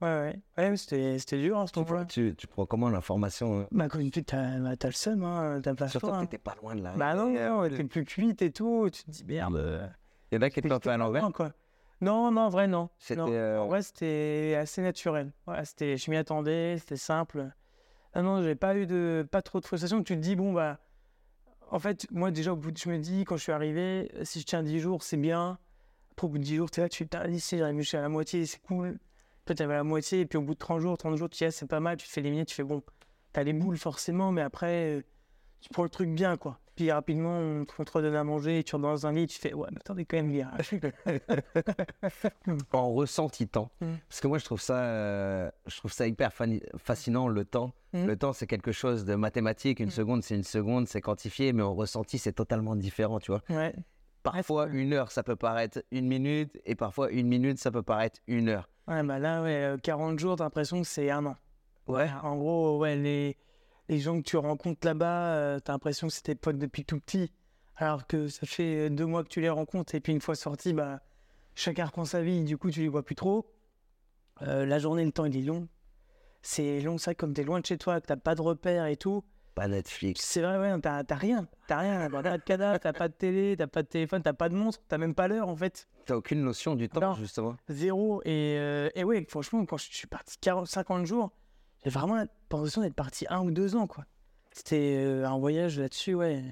Ouais, 0.00 0.06
ouais. 0.08 0.40
Ouais, 0.56 0.70
mais 0.70 0.76
c'était, 0.76 1.18
c'était 1.18 1.38
dur, 1.38 1.58
hein, 1.58 1.66
ce 1.66 1.72
Tu, 1.72 1.80
moment-là. 1.80 2.04
tu, 2.04 2.32
tu 2.38 2.46
prends 2.46 2.66
comment 2.66 2.88
l'information 2.88 3.62
euh? 3.62 3.64
Bah, 3.72 3.88
quand 3.88 3.98
fille, 3.98 4.12
t'as, 4.12 4.56
bah, 4.60 4.76
t'as 4.76 4.86
le 4.86 4.94
seum, 4.94 5.24
hein, 5.24 5.60
t'as 5.60 5.74
pas 5.74 5.88
Surtout 5.88 6.06
que 6.06 6.12
hein. 6.12 6.20
t'étais 6.20 6.38
pas 6.38 6.54
loin 6.62 6.76
de 6.76 6.82
là. 6.84 6.94
Bah 6.96 7.14
non, 7.16 7.30
non, 7.30 7.68
t'es 7.68 7.82
plus 7.82 8.04
cuite 8.04 8.40
et 8.42 8.52
tout. 8.52 8.88
Tu 8.92 9.02
te 9.02 9.10
dis 9.10 9.24
merde. 9.24 9.56
euh, 9.56 9.84
Il 10.30 10.36
y 10.36 10.38
en 10.38 10.42
a 10.42 10.50
qui 10.50 10.58
étaient 10.60 10.72
un 10.72 10.78
peu 10.80 10.90
à 10.90 10.96
l'envers. 10.96 11.30
quoi. 11.32 11.52
Non, 12.00 12.30
non, 12.30 12.42
en 12.42 12.48
vrai, 12.48 12.68
non. 12.68 12.90
C'était, 12.98 13.20
Non. 13.20 13.26
euh, 13.30 13.58
En 13.58 13.66
vrai, 13.66 13.82
c'était 13.82 14.56
assez 14.60 14.82
naturel. 14.82 15.32
Ouais, 15.46 15.64
c'était, 15.64 15.96
je 15.96 16.10
m'y 16.10 16.16
attendais, 16.16 16.76
c'était 16.78 16.96
simple. 16.96 17.50
Ah 18.14 18.22
non, 18.22 18.42
j'ai 18.42 18.54
pas 18.54 18.76
eu 18.76 18.86
de, 18.86 19.26
pas 19.30 19.42
trop 19.42 19.58
de 19.60 19.66
frustration. 19.66 20.02
Tu 20.02 20.14
te 20.14 20.20
dis, 20.20 20.36
bon, 20.36 20.52
bah, 20.52 20.78
en 21.70 21.78
fait, 21.78 22.06
moi, 22.10 22.30
déjà, 22.30 22.52
au 22.52 22.56
bout 22.56 22.70
de, 22.70 22.78
je 22.78 22.88
me 22.88 22.98
dis, 22.98 23.24
quand 23.24 23.36
je 23.36 23.42
suis 23.42 23.52
arrivé, 23.52 24.10
si 24.22 24.40
je 24.40 24.44
tiens 24.46 24.62
10 24.62 24.78
jours, 24.78 25.02
c'est 25.02 25.16
bien. 25.16 25.58
Après, 26.12 26.26
au 26.26 26.30
bout 26.30 26.38
de 26.38 26.44
10 26.44 26.56
jours, 26.56 26.70
tu 26.70 26.80
es 26.80 26.82
là, 26.84 26.88
tu 26.88 27.04
dis, 27.30 27.40
si 27.40 27.58
j'arrive 27.58 27.78
jusqu'à 27.78 28.00
la 28.00 28.08
moitié, 28.08 28.46
c'est 28.46 28.60
cool. 28.62 28.98
Toi, 29.44 29.54
tu 29.54 29.62
à 29.62 29.66
la 29.66 29.82
moitié, 29.84 30.20
et 30.20 30.26
puis 30.26 30.36
au 30.38 30.42
bout 30.42 30.54
de 30.54 30.58
30 30.58 30.80
jours, 30.80 30.96
30 30.98 31.16
jours, 31.16 31.28
tu 31.30 31.38
dis, 31.38 31.44
ah, 31.46 31.50
c'est 31.50 31.66
pas 31.66 31.80
mal, 31.80 31.96
tu 31.96 32.06
te 32.06 32.12
fais 32.12 32.20
éliminer, 32.20 32.44
tu 32.44 32.54
fais, 32.54 32.64
bon, 32.64 32.82
t'as 33.32 33.42
les 33.42 33.52
boules 33.54 33.78
forcément, 33.78 34.30
mais 34.30 34.42
après, 34.42 34.98
euh, 34.98 35.02
tu 35.60 35.68
prends 35.70 35.82
le 35.84 35.88
truc 35.88 36.10
bien, 36.10 36.36
quoi. 36.36 36.60
Puis 36.78 36.92
rapidement, 36.92 37.36
on 37.36 37.64
te 37.64 37.72
on 37.80 37.84
te 37.84 37.90
redonne 37.90 38.14
à 38.14 38.22
manger, 38.22 38.60
et 38.60 38.62
tu 38.62 38.76
rentres 38.76 38.86
dans 38.86 39.06
un 39.08 39.12
lit, 39.12 39.26
tu 39.26 39.40
fais, 39.40 39.52
ouais, 39.52 39.66
mais 39.72 39.78
attendez, 39.80 40.04
quand 40.04 40.16
même 40.18 40.30
bien. 40.30 40.48
en 42.72 42.92
ressenti 42.92 43.48
temps. 43.48 43.70
Mm. 43.80 43.86
Parce 44.08 44.20
que 44.20 44.28
moi, 44.28 44.38
je 44.38 44.44
trouve 44.44 44.60
ça, 44.60 44.78
euh, 44.84 45.50
je 45.66 45.76
trouve 45.78 45.92
ça 45.92 46.06
hyper 46.06 46.32
fascinant, 46.76 47.26
le 47.26 47.44
temps. 47.44 47.72
Mm. 47.92 48.06
Le 48.06 48.16
temps, 48.16 48.32
c'est 48.32 48.46
quelque 48.46 48.70
chose 48.70 49.04
de 49.04 49.16
mathématique. 49.16 49.80
Une 49.80 49.88
Mm. 49.88 49.90
seconde, 49.90 50.22
c'est 50.22 50.36
une 50.36 50.44
seconde, 50.44 50.86
c'est 50.86 51.00
quantifié, 51.00 51.52
mais 51.52 51.64
en 51.64 51.74
ressenti, 51.74 52.18
c'est 52.18 52.32
totalement 52.32 52.76
différent, 52.76 53.18
tu 53.18 53.32
vois. 53.32 53.42
ouais. 53.50 53.74
Parfois, 54.22 54.66
une 54.68 54.92
heure, 54.92 55.10
ça 55.10 55.22
peut 55.22 55.36
paraître 55.36 55.82
une 55.90 56.06
minute, 56.06 56.58
et 56.64 56.74
parfois, 56.74 57.10
une 57.10 57.28
minute, 57.28 57.58
ça 57.58 57.70
peut 57.70 57.82
paraître 57.82 58.20
une 58.26 58.48
heure. 58.50 58.68
Ouais, 58.86 59.02
bah 59.02 59.18
là, 59.18 59.42
ouais, 59.42 59.54
euh, 59.64 59.76
40 59.78 60.18
jours, 60.18 60.36
t'as 60.36 60.44
l'impression 60.44 60.80
que 60.82 60.86
c'est 60.86 61.10
un 61.10 61.24
an. 61.26 61.36
Ouais. 61.86 62.08
En 62.22 62.36
gros, 62.36 62.78
ouais, 62.78 62.96
les, 62.96 63.36
les 63.88 63.98
gens 64.00 64.18
que 64.18 64.24
tu 64.24 64.36
rencontres 64.36 64.86
là-bas, 64.86 65.34
euh, 65.34 65.58
t'as 65.60 65.72
l'impression 65.72 66.06
que 66.08 66.12
c'est 66.12 66.22
tes 66.22 66.34
potes 66.34 66.58
depuis 66.58 66.84
tout 66.84 66.98
petit. 67.00 67.32
Alors 67.76 68.06
que 68.06 68.28
ça 68.28 68.46
fait 68.46 68.86
euh, 68.86 68.90
deux 68.90 69.06
mois 69.06 69.22
que 69.22 69.28
tu 69.28 69.40
les 69.40 69.48
rencontres, 69.50 69.94
et 69.94 70.00
puis 70.00 70.12
une 70.12 70.20
fois 70.20 70.34
sortis, 70.34 70.72
bah, 70.72 71.00
chacun 71.54 71.86
reprend 71.86 72.04
sa 72.04 72.22
vie, 72.22 72.42
du 72.44 72.56
coup, 72.58 72.70
tu 72.70 72.80
les 72.80 72.88
vois 72.88 73.04
plus 73.04 73.14
trop. 73.14 73.46
Euh, 74.42 74.66
la 74.66 74.78
journée, 74.78 75.04
le 75.04 75.12
temps, 75.12 75.24
il 75.24 75.36
est 75.36 75.42
long. 75.42 75.68
C'est 76.42 76.80
long, 76.80 76.98
ça, 76.98 77.14
comme 77.14 77.32
t'es 77.34 77.44
loin 77.44 77.60
de 77.60 77.66
chez 77.66 77.78
toi, 77.78 78.00
que 78.00 78.06
t'as 78.06 78.16
pas 78.16 78.34
de 78.34 78.42
repères 78.42 78.86
et 78.86 78.96
tout. 78.96 79.24
Pas 79.54 79.66
Netflix. 79.66 80.24
C'est 80.24 80.40
vrai, 80.40 80.56
ouais, 80.58 80.80
t'as 80.80 81.02
t'as 81.02 81.16
rien. 81.16 81.48
T'as 81.66 81.78
rien. 81.78 82.08
T'as 82.08 82.22
pas 82.22 82.38
de 82.38 82.42
cadavre, 82.44 82.78
t'as 82.78 82.92
pas 82.92 83.08
de 83.08 83.14
télé, 83.14 83.56
t'as 83.58 83.66
pas 83.66 83.82
de 83.82 83.88
téléphone, 83.88 84.22
t'as 84.22 84.32
pas 84.32 84.48
de 84.48 84.54
montre, 84.54 84.78
t'as 84.86 84.98
même 84.98 85.14
pas 85.16 85.26
l'heure, 85.26 85.48
en 85.48 85.56
fait. 85.56 85.88
T'as 86.06 86.14
aucune 86.14 86.42
notion 86.42 86.76
du 86.76 86.88
temps, 86.88 87.00
Non. 87.00 87.14
justement. 87.14 87.56
Zéro. 87.68 88.22
Et, 88.24 88.54
euh, 88.58 88.88
et 88.94 89.02
ouais, 89.02 89.26
franchement, 89.28 89.64
quand 89.66 89.76
je 89.76 89.90
suis 89.92 90.06
parti 90.06 90.36
40, 90.40 90.68
50 90.68 91.06
jours, 91.06 91.32
j'ai 91.84 91.90
vraiment 91.90 92.24
l'impression 92.56 92.82
d'être 92.82 92.94
parti 92.94 93.26
un 93.30 93.40
ou 93.42 93.50
deux 93.50 93.76
ans, 93.76 93.86
quoi. 93.86 94.04
C'était 94.52 94.96
euh, 94.98 95.26
un 95.28 95.38
voyage 95.38 95.78
là-dessus, 95.78 96.14
ouais. 96.14 96.42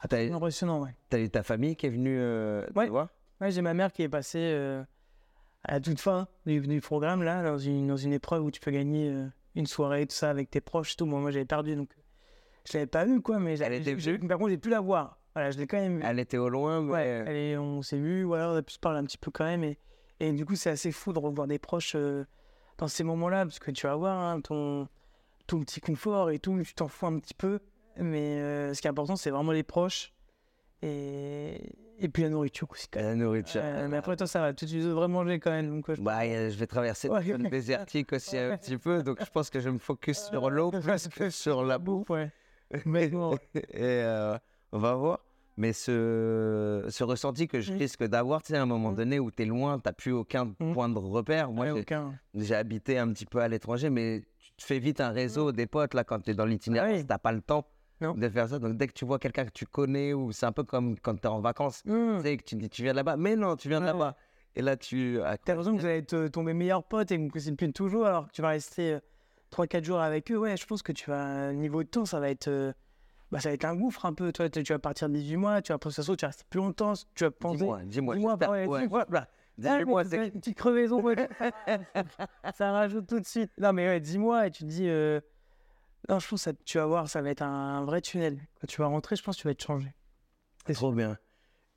Ah, 0.00 0.08
t'as, 0.08 0.32
Impressionnant, 0.32 0.82
ouais. 0.82 0.94
t'as 1.10 1.18
eu 1.20 1.28
ta 1.30 1.42
famille 1.42 1.76
qui 1.76 1.86
est 1.86 1.90
venue 1.90 2.18
euh, 2.18 2.66
te 2.66 2.78
Ouais. 2.78 2.88
voir? 2.88 3.08
Ouais, 3.40 3.50
j'ai 3.50 3.62
ma 3.62 3.74
mère 3.74 3.92
qui 3.92 4.02
est 4.02 4.08
passée 4.08 4.38
euh, 4.40 4.82
à 5.64 5.72
la 5.74 5.80
toute 5.80 6.00
fin 6.00 6.28
du, 6.46 6.60
du 6.60 6.80
programme, 6.80 7.22
là, 7.22 7.42
dans 7.42 7.58
une, 7.58 7.86
dans 7.88 7.96
une 7.96 8.12
épreuve 8.12 8.44
où 8.44 8.50
tu 8.50 8.60
peux 8.60 8.70
gagner 8.70 9.10
euh, 9.10 9.26
une 9.54 9.66
soirée, 9.66 10.06
tout 10.06 10.14
ça, 10.14 10.30
avec 10.30 10.50
tes 10.50 10.60
proches, 10.60 10.96
tout. 10.96 11.06
Moi, 11.06 11.20
moi 11.20 11.30
j'avais 11.30 11.44
perdu, 11.44 11.76
donc 11.76 11.90
je 12.68 12.74
l'avais 12.74 12.86
pas 12.86 13.04
vu, 13.04 13.20
quoi, 13.20 13.38
mais 13.38 13.56
j'ai- 13.56 13.64
Elle 13.64 13.74
était 13.74 13.98
j'ai- 13.98 14.18
par 14.18 14.38
contre, 14.38 14.50
j'ai 14.50 14.58
pu 14.58 14.70
la 14.70 14.80
voir. 14.80 15.18
Voilà, 15.34 15.50
je 15.50 15.58
l'ai 15.58 15.66
quand 15.66 15.78
même. 15.78 16.00
Elle 16.04 16.18
était 16.20 16.36
au 16.38 16.48
loin, 16.48 16.80
mais... 16.82 16.92
Ouais, 16.92 17.06
elle 17.26 17.36
est- 17.36 17.56
on 17.56 17.82
s'est 17.82 17.98
vu, 17.98 18.22
voilà, 18.24 18.50
on 18.50 18.56
a 18.56 18.62
pu 18.62 18.72
se 18.74 18.78
parler 18.78 18.98
un 19.00 19.04
petit 19.04 19.18
peu 19.18 19.30
quand 19.30 19.44
même. 19.44 19.64
Et, 19.64 19.78
et 20.20 20.32
du 20.32 20.44
coup, 20.44 20.54
c'est 20.56 20.70
assez 20.70 20.92
fou 20.92 21.12
de 21.12 21.18
revoir 21.18 21.46
des 21.46 21.58
proches 21.58 21.94
euh, 21.96 22.24
dans 22.78 22.88
ces 22.88 23.02
moments-là, 23.04 23.44
parce 23.44 23.58
que 23.58 23.70
tu 23.70 23.86
vas 23.86 23.94
voir 23.96 24.18
hein, 24.18 24.40
ton, 24.40 24.88
ton 25.46 25.60
petit 25.60 25.80
confort 25.80 26.30
et 26.30 26.38
tout, 26.38 26.60
tu 26.62 26.74
t'en 26.74 26.88
fous 26.88 27.06
un 27.06 27.18
petit 27.18 27.34
peu. 27.34 27.60
Mais 27.98 28.40
euh, 28.40 28.72
ce 28.74 28.80
qui 28.80 28.86
est 28.86 28.90
important, 28.90 29.16
c'est 29.16 29.30
vraiment 29.30 29.52
les 29.52 29.62
proches. 29.62 30.12
Et, 30.82 31.60
et 32.00 32.08
puis 32.08 32.22
la 32.24 32.30
nourriture 32.30 32.68
aussi. 32.70 32.88
Quand 32.90 33.00
même. 33.00 33.18
la 33.18 33.24
nourriture. 33.24 33.60
Euh, 33.62 33.86
mais 33.88 33.96
après, 33.98 34.16
toi, 34.16 34.26
ça 34.26 34.40
va. 34.40 34.52
Tu 34.52 34.66
tu 34.66 34.80
devrais 34.80 35.08
manger 35.08 35.38
quand 35.38 35.50
même. 35.50 35.68
Donc, 35.68 35.88
ouais, 35.88 35.96
je- 35.96 36.02
Bah, 36.02 36.20
euh, 36.24 36.50
je 36.50 36.56
vais 36.58 36.66
traverser 36.66 37.08
Ouais. 37.08 37.22
zone 37.22 37.48
désertique 37.48 38.12
aussi 38.14 38.36
un 38.36 38.56
petit 38.56 38.76
peu, 38.78 39.02
donc 39.02 39.18
je 39.24 39.30
pense 39.30 39.50
que 39.50 39.60
je 39.60 39.66
vais 39.68 39.74
me 39.74 39.78
focus 39.78 40.18
sur 40.30 40.50
l'eau 40.50 40.70
plus 40.80 41.08
que 41.08 41.30
sur 41.30 41.62
la 41.64 41.78
bouffe. 41.78 42.10
ouais. 42.10 42.30
Mais 42.86 43.08
bon, 43.10 43.36
Et 43.54 43.60
euh, 43.82 44.36
on 44.72 44.78
va 44.78 44.94
voir. 44.94 45.20
Mais 45.58 45.74
ce, 45.74 46.86
ce 46.88 47.04
ressenti 47.04 47.46
que 47.46 47.60
je 47.60 47.72
Mm. 47.74 47.76
risque 47.76 48.04
d'avoir, 48.04 48.42
tu 48.42 48.48
sais, 48.52 48.56
à 48.58 48.62
un 48.62 48.66
moment 48.66 48.90
Mm. 48.92 48.96
donné 48.96 49.18
où 49.20 49.30
tu 49.30 49.42
es 49.42 49.46
loin, 49.46 49.78
tu 49.78 49.92
plus 49.92 50.12
aucun 50.12 50.46
Mm. 50.58 50.72
point 50.72 50.88
de 50.88 50.98
repère. 50.98 51.52
Moi, 51.52 51.66
j'ai 52.34 52.54
habité 52.54 52.98
un 52.98 53.12
petit 53.12 53.26
peu 53.26 53.38
à 53.40 53.48
l'étranger, 53.48 53.90
mais 53.90 54.22
tu 54.62 54.66
fais 54.68 54.78
vite 54.78 55.00
un 55.00 55.10
réseau, 55.10 55.52
des 55.52 55.66
potes, 55.66 55.94
là, 55.94 56.04
quand 56.04 56.20
tu 56.20 56.30
es 56.30 56.34
dans 56.34 56.44
l'itinéraire, 56.46 56.90
Ah 56.94 56.96
oui. 56.98 57.06
tu 57.06 57.18
pas 57.18 57.32
le 57.32 57.40
temps 57.40 57.66
Non. 58.00 58.14
de 58.14 58.28
faire 58.28 58.48
ça. 58.48 58.58
Donc, 58.58 58.76
dès 58.76 58.86
que 58.86 58.92
tu 58.92 59.04
vois 59.04 59.18
quelqu'un 59.18 59.44
que 59.44 59.50
tu 59.52 59.66
connais, 59.66 60.12
ou 60.14 60.32
c'est 60.32 60.46
un 60.46 60.52
peu 60.52 60.64
comme 60.64 60.98
quand 60.98 61.14
tu 61.16 61.22
es 61.22 61.26
en 61.26 61.40
vacances, 61.40 61.82
Mmh. 61.84 62.16
tu 62.18 62.22
sais, 62.22 62.36
que 62.36 62.44
tu 62.44 62.54
dis, 62.56 62.68
tu 62.70 62.82
viens 62.82 62.92
là-bas, 62.92 63.16
mais 63.16 63.36
non, 63.36 63.56
tu 63.56 63.68
viens 63.68 63.80
Ouais. 63.80 63.86
là-bas. 63.86 64.16
Et 64.54 64.62
là, 64.62 64.76
tu. 64.76 65.18
ah, 65.24 65.36
T'as 65.38 65.52
l'impression 65.52 65.74
que 65.76 65.80
vous 65.80 65.86
allez 65.86 65.98
être 65.98 66.14
euh, 66.14 66.28
tombés 66.28 66.52
meilleurs 66.54 66.84
potes 66.84 67.10
et 67.10 67.16
que 67.16 67.22
vous 67.22 67.30
vous 67.32 67.50
depuis 67.50 67.72
toujours 67.72 68.06
alors 68.06 68.26
que 68.28 68.32
tu 68.32 68.42
vas 68.42 68.48
rester 68.48 68.98
3-4 69.50 69.84
jours 69.84 70.00
avec 70.00 70.30
eux. 70.30 70.36
Ouais, 70.38 70.56
je 70.56 70.66
pense 70.66 70.82
que 70.82 70.92
tu 70.92 71.08
vas, 71.10 71.52
niveau 71.52 71.82
de 71.82 71.88
temps, 71.88 72.04
ça 72.04 72.20
va 72.20 72.28
être, 72.30 72.48
euh, 72.48 72.72
bah, 73.30 73.40
ça 73.40 73.48
va 73.48 73.54
être 73.54 73.64
un 73.64 73.74
gouffre 73.74 74.04
un 74.04 74.12
peu. 74.12 74.30
Toi, 74.30 74.50
tu 74.50 74.62
vas 74.62 74.78
partir 74.78 75.08
18 75.08 75.36
mois, 75.36 75.62
tu 75.62 75.72
vas 75.72 75.76
après 75.76 75.90
ça 75.90 76.02
tu 76.02 76.24
vas 76.24 76.28
rester 76.28 76.44
plus 76.50 76.58
longtemps, 76.58 76.92
tu 77.14 77.24
vas 77.24 77.30
penser. 77.30 77.58
Dis-moi, 77.58 77.80
dis-moi. 77.84 78.14
Dis-moi, 78.16 78.32
j'espère- 78.32 78.50
ouais, 78.50 78.66
ouais. 78.66 79.20
Dis-moi, 79.58 80.00
ah, 80.00 80.04
c'est 80.04 80.26
Une 80.28 80.32
petite 80.40 80.56
crevaison, 80.58 81.00
ouais. 81.02 81.16
ça 82.54 82.72
rajoute 82.72 83.06
tout 83.06 83.20
de 83.20 83.26
suite. 83.26 83.50
Non, 83.58 83.72
mais 83.72 83.86
ouais, 83.88 84.00
dis-moi 84.00 84.46
et 84.46 84.50
tu 84.50 84.64
te 84.64 84.68
dis. 84.68 84.88
euh, 84.88 85.20
Non, 86.08 86.18
je 86.18 86.28
pense 86.28 86.40
que 86.44 86.50
ça- 86.50 86.56
tu 86.64 86.78
vas 86.78 86.86
voir, 86.86 87.08
ça 87.08 87.22
va 87.22 87.30
être 87.30 87.42
un 87.42 87.84
vrai 87.84 88.00
tunnel. 88.00 88.38
Quand 88.60 88.66
tu 88.66 88.80
vas 88.80 88.86
rentrer, 88.88 89.16
je 89.16 89.22
pense 89.22 89.36
que 89.36 89.42
tu 89.42 89.46
vas 89.48 89.52
être 89.52 89.62
changé. 89.62 89.94
C'est 90.66 90.72
Trop 90.74 90.92
bien. 90.92 91.16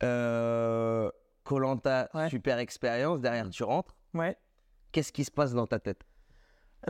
Euh, 0.04 1.10
Colanta, 1.44 2.10
Ouais. 2.14 2.30
super 2.30 2.58
expérience. 2.60 3.22
Derrière, 3.22 3.50
tu 3.50 3.64
rentres. 3.64 3.96
Ouais. 4.14 4.36
Qu'est-ce 4.92 5.12
qui 5.12 5.24
se 5.26 5.32
passe 5.32 5.54
dans 5.54 5.68
ta 5.68 5.80
tête? 5.80 6.02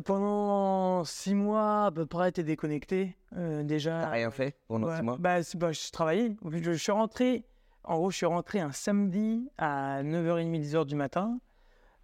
Pendant 0.04 1.04
6 1.06 1.36
mois, 1.36 1.86
à 1.86 1.92
peu 1.92 2.06
près, 2.06 2.32
t'es 2.32 2.44
déconnecté. 2.44 3.16
euh, 3.38 3.64
déjà. 3.64 4.02
T'as 4.02 4.10
rien 4.10 4.32
fait 4.32 4.58
pendant 4.68 4.88
Ouais, 4.88 4.98
six 4.98 5.04
mois? 5.04 5.18
Bah, 5.18 5.40
bah, 5.56 5.72
je 5.72 5.92
travaillais. 5.92 6.36
Je, 6.52 6.58
je 6.58 6.72
suis 6.74 6.92
rentré, 6.92 7.46
en 7.88 7.98
gros, 7.98 8.12
je 8.12 8.18
suis 8.18 8.26
rentré 8.26 8.60
un 8.60 8.72
samedi 8.72 9.50
à 9.58 10.02
9h30, 10.04 10.62
10h 10.62 10.86
du 10.86 10.96
matin 10.96 11.40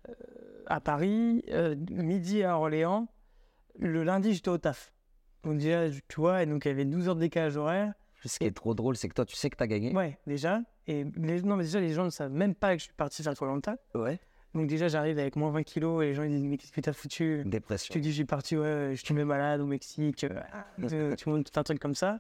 euh, 0.09 0.13
à 0.67 0.79
Paris, 0.79 1.43
euh, 1.50 1.75
midi 1.89 2.43
à 2.43 2.57
Orléans. 2.57 3.07
Le 3.79 4.03
lundi, 4.03 4.33
j'étais 4.33 4.50
au 4.50 4.57
taf. 4.57 4.93
Donc 5.43 5.57
déjà, 5.57 5.89
tu 5.89 6.19
vois, 6.19 6.43
et 6.43 6.45
donc 6.45 6.65
il 6.65 6.69
y 6.69 6.71
avait 6.71 6.85
12 6.85 7.09
heures 7.09 7.15
de 7.15 7.21
décalage 7.21 7.57
horaire. 7.57 7.93
Ce 8.23 8.38
qui 8.38 8.45
est 8.45 8.55
trop 8.55 8.75
drôle, 8.75 8.95
c'est 8.95 9.09
que 9.09 9.15
toi, 9.15 9.25
tu 9.25 9.35
sais 9.35 9.50
que 9.50 9.57
tu 9.57 9.63
as 9.63 9.67
gagné. 9.67 9.95
Ouais, 9.95 10.19
déjà. 10.27 10.61
Et 10.85 11.05
les, 11.15 11.41
non, 11.41 11.55
mais 11.55 11.63
déjà, 11.63 11.79
les 11.79 11.93
gens 11.93 12.05
ne 12.05 12.11
savent 12.11 12.31
même 12.31 12.53
pas 12.53 12.73
que 12.73 12.79
je 12.79 12.83
suis 12.85 12.93
parti 12.93 13.23
faire 13.23 13.35
Colanta. 13.35 13.77
Ouais. 13.95 14.19
Donc 14.53 14.67
déjà, 14.67 14.88
j'arrive 14.89 15.17
avec 15.17 15.36
moins 15.38 15.50
20 15.51 15.63
kilos 15.63 16.03
et 16.03 16.08
les 16.08 16.13
gens 16.13 16.24
ils 16.24 16.29
disent 16.29 16.43
Mais 16.43 16.58
qu'est-ce 16.58 16.72
que 16.74 16.81
t'as 16.81 16.91
foutu? 16.93 17.43
Dépression. 17.46 17.93
Je 17.93 18.00
te 18.00 18.03
dis, 18.03 18.13
suis 18.13 18.25
parti, 18.25 18.58
ouais, 18.58 18.89
je 18.91 18.96
suis 18.96 19.05
tombé 19.08 19.24
malade 19.24 19.62
au 19.62 19.65
Mexique. 19.65 20.25
euh, 20.25 20.41
euh, 20.91 21.15
tu 21.15 21.29
montres 21.29 21.50
tout 21.50 21.60
un 21.60 21.63
truc 21.63 21.79
comme 21.79 21.96
ça. 21.96 22.20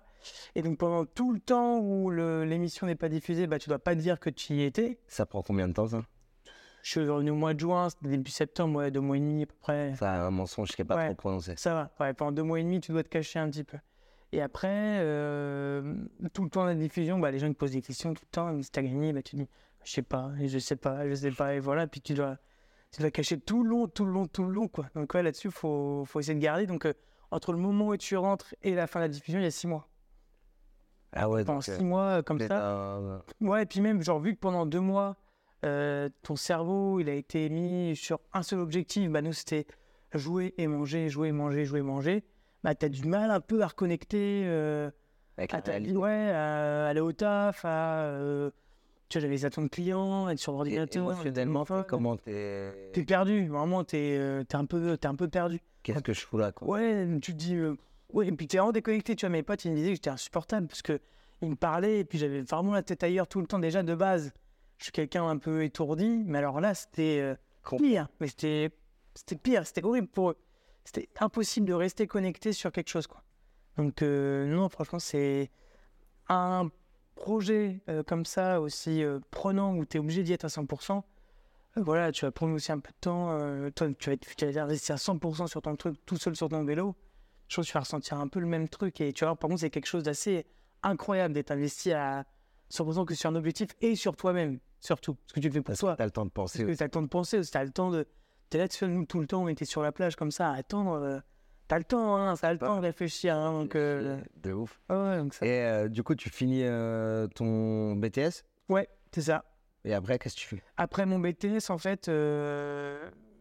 Et 0.55 0.61
donc 0.61 0.77
pendant 0.77 1.05
tout 1.05 1.33
le 1.33 1.39
temps 1.39 1.79
où 1.79 2.09
l'émission 2.09 2.87
n'est 2.87 2.95
pas 2.95 3.09
diffusée, 3.09 3.47
bah, 3.47 3.59
tu 3.59 3.67
dois 3.69 3.79
pas 3.79 3.95
dire 3.95 4.19
que 4.19 4.29
tu 4.29 4.53
y 4.53 4.63
étais. 4.63 4.97
Ça 5.07 5.25
prend 5.25 5.41
combien 5.41 5.67
de 5.67 5.73
temps, 5.73 5.87
ça? 5.87 6.03
Je 6.83 6.89
suis 6.91 6.99
revenu 7.07 7.29
au 7.31 7.35
mois 7.35 7.53
de 7.53 7.59
juin, 7.59 7.89
début 8.01 8.31
septembre, 8.31 8.79
ouais, 8.79 8.89
deux 8.91 9.01
mois 9.01 9.17
et 9.17 9.19
demi 9.19 9.43
à 9.43 9.45
peu 9.45 9.55
près. 9.61 9.93
Ça, 9.95 10.25
un 10.25 10.31
mensonge 10.31 10.69
qui 10.69 10.81
n'est 10.81 10.85
pas 10.87 10.95
Ouais. 10.95 11.05
trop 11.07 11.15
prononcé. 11.15 11.53
Ça 11.57 11.73
va. 11.75 11.91
Ouais, 11.99 12.13
pendant 12.13 12.31
deux 12.31 12.41
mois 12.43 12.59
et 12.59 12.63
demi, 12.63 12.79
tu 12.79 12.91
dois 12.91 13.03
te 13.03 13.09
cacher 13.09 13.37
un 13.39 13.49
petit 13.51 13.63
peu. 13.63 13.77
Et 14.31 14.41
après, 14.41 14.69
euh, 14.71 15.93
tout 16.33 16.43
le 16.43 16.49
temps 16.49 16.63
de 16.63 16.69
la 16.69 16.75
diffusion, 16.75 17.19
bah, 17.19 17.29
les 17.29 17.37
gens 17.39 17.49
te 17.49 17.57
posent 17.57 17.71
des 17.73 17.81
questions 17.81 18.13
tout 18.13 18.23
le 18.25 18.31
temps. 18.31 18.51
Me 18.51 18.57
disent, 18.57 18.71
T'as 18.71 18.81
gagné? 18.81 19.13
Bah, 19.13 19.21
Tu 19.21 19.35
dis 19.35 19.47
Je 19.83 19.91
sais 19.91 20.01
pas, 20.03 20.31
et 20.39 20.47
je 20.47 20.59
sais 20.59 20.75
pas, 20.75 21.07
je 21.07 21.13
sais 21.15 21.31
pas. 21.31 21.55
Et 21.55 21.59
voilà, 21.59 21.87
puis 21.87 22.01
tu 22.01 22.13
dois, 22.13 22.37
tu 22.91 23.01
dois 23.01 23.11
cacher 23.11 23.39
tout 23.39 23.63
le 23.63 23.69
long, 23.69 23.87
tout 23.87 24.05
le 24.05 24.11
long, 24.11 24.27
tout 24.27 24.43
le 24.43 24.51
long. 24.51 24.67
Quoi. 24.67 24.87
Donc 24.95 25.13
ouais, 25.13 25.23
là-dessus, 25.23 25.47
il 25.47 25.53
faut, 25.53 26.03
faut 26.05 26.19
essayer 26.19 26.35
de 26.35 26.39
garder. 26.43 26.67
Donc 26.67 26.85
euh, 26.85 26.93
entre 27.31 27.51
le 27.51 27.57
moment 27.57 27.87
où 27.87 27.97
tu 27.97 28.15
rentres 28.17 28.53
et 28.61 28.75
la 28.75 28.87
fin 28.87 28.99
de 28.99 29.05
la 29.05 29.09
diffusion, 29.09 29.39
il 29.39 29.43
y 29.43 29.47
a 29.47 29.51
six 29.51 29.67
mois. 29.67 29.87
Ah 31.13 31.29
ouais, 31.29 31.43
Pendant 31.43 31.59
donc. 31.59 31.69
euh, 31.69 31.77
six 31.77 31.83
mois, 31.83 32.03
euh, 32.19 32.21
comme 32.21 32.39
ça. 32.39 32.73
un- 32.73 33.23
Ouais, 33.41 33.63
et 33.63 33.65
puis 33.65 33.81
même, 33.81 34.01
genre, 34.01 34.19
vu 34.19 34.33
que 34.35 34.39
pendant 34.39 34.65
deux 34.65 34.79
mois, 34.79 35.17
euh, 35.65 36.09
ton 36.23 36.35
cerveau, 36.35 36.99
il 36.99 37.09
a 37.09 37.13
été 37.13 37.49
mis 37.49 37.95
sur 37.95 38.19
un 38.33 38.43
seul 38.43 38.59
objectif, 38.59 39.09
bah, 39.09 39.21
nous, 39.21 39.33
c'était 39.33 39.65
jouer 40.13 40.53
et 40.57 40.67
manger, 40.67 41.09
jouer, 41.09 41.31
manger, 41.31 41.65
jouer, 41.65 41.81
manger, 41.81 42.23
bah, 42.63 42.75
t'as 42.75 42.87
du 42.89 43.03
mal 43.05 43.29
un 43.31 43.41
peu 43.41 43.61
à 43.61 43.67
reconnecter 43.67 44.45
Avec 45.37 45.53
à 45.53 45.57
la 45.57 45.61
ta 45.63 45.79
ouais, 45.79 46.31
à 46.31 46.87
aller 46.87 47.01
au 47.01 47.11
taf, 47.13 47.65
à. 47.65 48.49
Euh, 49.11 49.13
tu 49.13 49.17
vois, 49.17 49.21
j'avais 49.21 49.35
les 49.35 49.45
attentes 49.45 49.69
clients, 49.71 50.29
être 50.29 50.39
sur 50.39 50.53
l'ordinateur. 50.53 51.11
Émotionnellement, 51.11 51.65
téléphone. 51.65 51.85
comment 51.87 52.17
t'es. 52.17 52.91
T'es 52.93 53.03
perdu, 53.03 53.47
vraiment, 53.47 53.83
t'es 53.83 54.17
euh, 54.19 54.43
un, 54.53 54.65
peu- 54.65 54.97
t'es 54.97 55.07
un 55.07 55.15
peu 55.15 55.27
perdu. 55.27 55.59
Qu'est-ce 55.83 55.99
que 55.99 56.13
je 56.13 56.21
fous 56.21 56.37
là, 56.37 56.51
quoi? 56.51 56.67
Ouais, 56.67 57.07
tu 57.21 57.33
te 57.33 57.37
dis. 57.37 57.55
euh, 57.55 57.75
ouais, 58.13 58.27
et 58.27 58.31
puis 58.31 58.47
t'es 58.47 58.57
vraiment 58.57 58.71
déconnecté. 58.71 59.15
Tu 59.15 59.25
vois, 59.25 59.31
mes 59.31 59.43
potes, 59.43 59.65
ils 59.65 59.71
me 59.71 59.75
disaient 59.75 59.89
que 59.89 59.95
j'étais 59.95 60.09
insupportable 60.09 60.67
parce 60.67 60.81
que 60.81 60.99
ils 61.41 61.49
me 61.49 61.55
parlaient 61.55 61.99
et 61.99 62.03
puis 62.05 62.17
j'avais 62.19 62.41
vraiment 62.41 62.73
la 62.73 62.83
tête 62.83 63.03
ailleurs 63.03 63.27
tout 63.27 63.41
le 63.41 63.47
temps. 63.47 63.57
Déjà, 63.59 63.81
de 63.83 63.95
base, 63.95 64.31
je 64.77 64.83
suis 64.85 64.91
quelqu'un 64.91 65.27
un 65.27 65.37
peu 65.37 65.63
étourdi, 65.63 66.23
mais 66.25 66.37
alors 66.37 66.61
là, 66.61 66.73
c'était 66.75 67.19
euh, 67.21 67.35
pire. 67.77 68.07
Mais 68.19 68.27
c'était 68.27 68.69
c'était 69.15 69.35
pire, 69.35 69.65
c'était 69.65 69.83
horrible 69.83 70.07
pour 70.07 70.29
eux. 70.31 70.37
C'était 70.83 71.09
impossible 71.19 71.67
de 71.67 71.73
rester 71.73 72.07
connecté 72.07 72.53
sur 72.53 72.71
quelque 72.71 72.89
chose, 72.89 73.07
quoi. 73.07 73.23
Donc, 73.77 74.01
euh, 74.01 74.45
non, 74.47 74.67
franchement, 74.69 74.99
c'est 74.99 75.49
un 76.29 76.69
projet 77.15 77.81
euh, 77.89 78.03
comme 78.03 78.25
ça, 78.25 78.61
aussi 78.61 79.03
euh, 79.03 79.19
prenant, 79.31 79.75
où 79.75 79.85
tu 79.85 79.97
es 79.97 79.99
obligé 79.99 80.23
d'y 80.23 80.33
être 80.33 80.45
à 80.45 80.49
100%. 80.49 81.03
euh, 81.77 81.81
voilà, 81.83 82.11
tu 82.11 82.25
vas 82.25 82.31
prendre 82.31 82.53
aussi 82.53 82.71
un 82.71 82.79
peu 82.79 82.91
de 82.91 82.97
temps. 82.99 83.37
toi, 83.75 83.87
tu 83.97 84.09
vas, 84.09 84.13
être- 84.13 84.35
tu 84.35 84.45
vas 84.51 84.63
investir 84.63 84.95
à 84.95 84.97
100% 84.97 85.47
sur 85.47 85.61
ton 85.61 85.75
truc, 85.75 85.95
tout 86.05 86.17
seul 86.17 86.35
sur 86.35 86.49
ton 86.49 86.63
vélo. 86.63 86.95
Je 87.47 87.55
pense 87.57 87.65
que 87.65 87.71
tu 87.71 87.73
vas 87.73 87.81
ressentir 87.81 88.17
un 88.19 88.27
peu 88.27 88.39
le 88.39 88.47
même 88.47 88.67
truc. 88.69 88.99
Et 89.01 89.11
tu 89.13 89.25
vois, 89.25 89.35
par 89.35 89.49
contre, 89.49 89.61
c'est 89.61 89.69
quelque 89.69 89.85
chose 89.85 90.03
d'assez 90.03 90.45
incroyable 90.83 91.33
d'être 91.33 91.51
investi 91.51 91.91
à 91.93 92.25
100% 92.69 93.05
que 93.05 93.13
sur 93.13 93.29
un 93.29 93.35
objectif 93.35 93.69
et 93.81 93.95
sur 93.95 94.15
toi-même, 94.15 94.59
surtout. 94.79 95.15
Parce 95.15 95.33
que 95.33 95.39
tu 95.41 95.47
le 95.47 95.53
fais 95.53 95.59
pour 95.59 95.67
Parce 95.67 95.79
toi. 95.79 95.93
que 95.93 95.97
t'as 95.97 96.05
le 96.05 96.11
temps 96.11 96.25
de 96.25 96.31
penser. 96.31 96.65
Que 96.65 96.73
t'as 96.73 96.85
le 96.85 96.91
temps 96.91 97.01
de 97.01 97.07
penser, 97.07 97.37
aussi, 97.39 97.51
t'as 97.51 97.63
le 97.63 97.71
temps 97.71 97.91
de. 97.91 98.07
Là, 98.53 98.67
tu 98.67 98.77
sais, 98.77 98.87
nous, 98.87 99.05
tout 99.05 99.19
le 99.21 99.27
temps, 99.27 99.43
on 99.43 99.47
était 99.47 99.63
sur 99.65 99.81
la 99.81 99.91
plage 99.93 100.15
comme 100.17 100.31
ça 100.31 100.49
à 100.49 100.55
attendre. 100.55 101.21
T'as 101.71 101.77
le 101.77 101.85
temps, 101.85 102.17
hein, 102.17 102.33
t'as 102.35 102.51
le 102.51 102.59
temps 102.59 102.75
de 102.75 102.81
réfléchir. 102.81 103.33
Hein, 103.33 103.61
donc, 103.61 103.75
euh, 103.75 104.19
De 104.43 104.51
ouf. 104.51 104.81
ah 104.89 105.03
ouais, 105.11 105.17
donc 105.19 105.33
ça- 105.33 105.45
Et 105.45 105.63
euh, 105.65 105.87
du 105.87 106.03
coup, 106.03 106.15
tu 106.15 106.29
finis 106.29 106.63
euh, 106.65 107.27
ton 107.27 107.95
BTS 107.95 108.43
ouais, 108.67 108.89
c'est 109.13 109.21
ça. 109.21 109.45
et 109.85 109.93
après, 109.93 110.19
qu'est-ce 110.19 110.35
que 110.35 110.39
tu 110.41 110.47
fais? 110.47 110.63
Après 110.75 111.05
mon 111.05 111.17
BTS, 111.17 111.69
en 111.69 111.77
fait, 111.77 112.07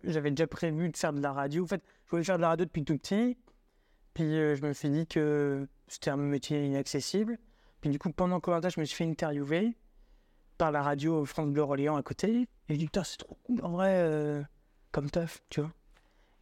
j'avais 0.04 0.30
déjà 0.30 0.46
prévu 0.46 0.90
de 0.90 0.96
faire 0.96 1.12
de 1.12 1.20
la 1.20 1.32
radio. 1.32 1.64
En 1.64 1.66
fait, 1.66 1.82
je 2.06 2.10
voulais 2.12 2.22
faire 2.22 2.36
de 2.36 2.42
la 2.42 2.50
radio 2.50 2.64
depuis 2.66 2.84
tout 2.84 2.96
petit. 2.96 3.36
Puis 4.14 4.30
je 4.36 4.64
me 4.64 4.72
suis 4.74 4.90
dit 4.90 5.08
que 5.08 5.66
c'était 5.88 6.10
un 6.10 6.16
métier 6.16 6.64
inaccessible. 6.66 7.36
Puis 7.80 7.90
du 7.90 7.98
coup, 7.98 8.12
pendant 8.12 8.38
Colanta, 8.38 8.68
je 8.68 8.78
me 8.78 8.84
suis 8.84 8.94
fait 8.96 9.10
interviewer 9.10 9.76
par 10.56 10.70
la 10.70 10.82
radio 10.82 11.24
France 11.24 11.50
Bleu 11.50 11.62
Orléans 11.62 11.96
à 11.96 12.02
côté. 12.04 12.42
Et 12.42 12.46
j'ai 12.68 12.76
dit, 12.76 12.84
putain, 12.86 13.02
c'est 13.02 13.16
trop 13.18 13.36
cool 13.42 13.58
en 13.64 13.70
vrai, 13.70 14.44
comme 14.92 15.10
taf, 15.10 15.42
tu 15.48 15.62
vois. 15.62 15.72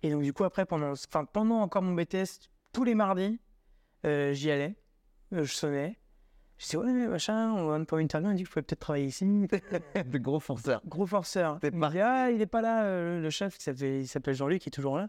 Et 0.02 0.10
donc, 0.10 0.22
du 0.22 0.32
coup, 0.32 0.44
après, 0.44 0.64
pendant, 0.64 0.92
enfin, 0.92 1.24
pendant 1.24 1.60
encore 1.60 1.82
mon 1.82 1.94
BTS, 1.94 2.48
tous 2.72 2.84
les 2.84 2.94
mardis, 2.94 3.40
euh, 4.06 4.32
j'y 4.32 4.50
allais, 4.50 4.76
euh, 5.32 5.44
je 5.44 5.52
sonnais. 5.52 5.98
Je 6.58 6.64
disais, 6.64 6.76
ouais, 6.76 7.08
machin, 7.08 7.52
on 7.52 7.66
va 7.66 7.84
pour 7.84 7.98
une 7.98 8.04
interview, 8.04 8.30
on 8.30 8.34
dit 8.34 8.42
que 8.42 8.48
je 8.48 8.52
pouvais 8.52 8.62
peut-être 8.62 8.80
travailler 8.80 9.06
ici. 9.06 9.24
De 10.06 10.18
gros 10.18 10.40
forceur. 10.40 10.80
Gros 10.86 11.06
forceur. 11.06 11.58
T'es 11.60 11.70
ah, 12.02 12.30
il 12.30 12.40
est 12.40 12.46
pas 12.46 12.62
là, 12.62 12.84
euh, 12.84 13.20
le 13.20 13.30
chef, 13.30 13.56
il 13.64 14.06
s'appelle, 14.06 14.34
Jean-Luc, 14.34 14.64
il 14.64 14.68
est 14.68 14.70
toujours 14.70 14.96
là. 14.96 15.08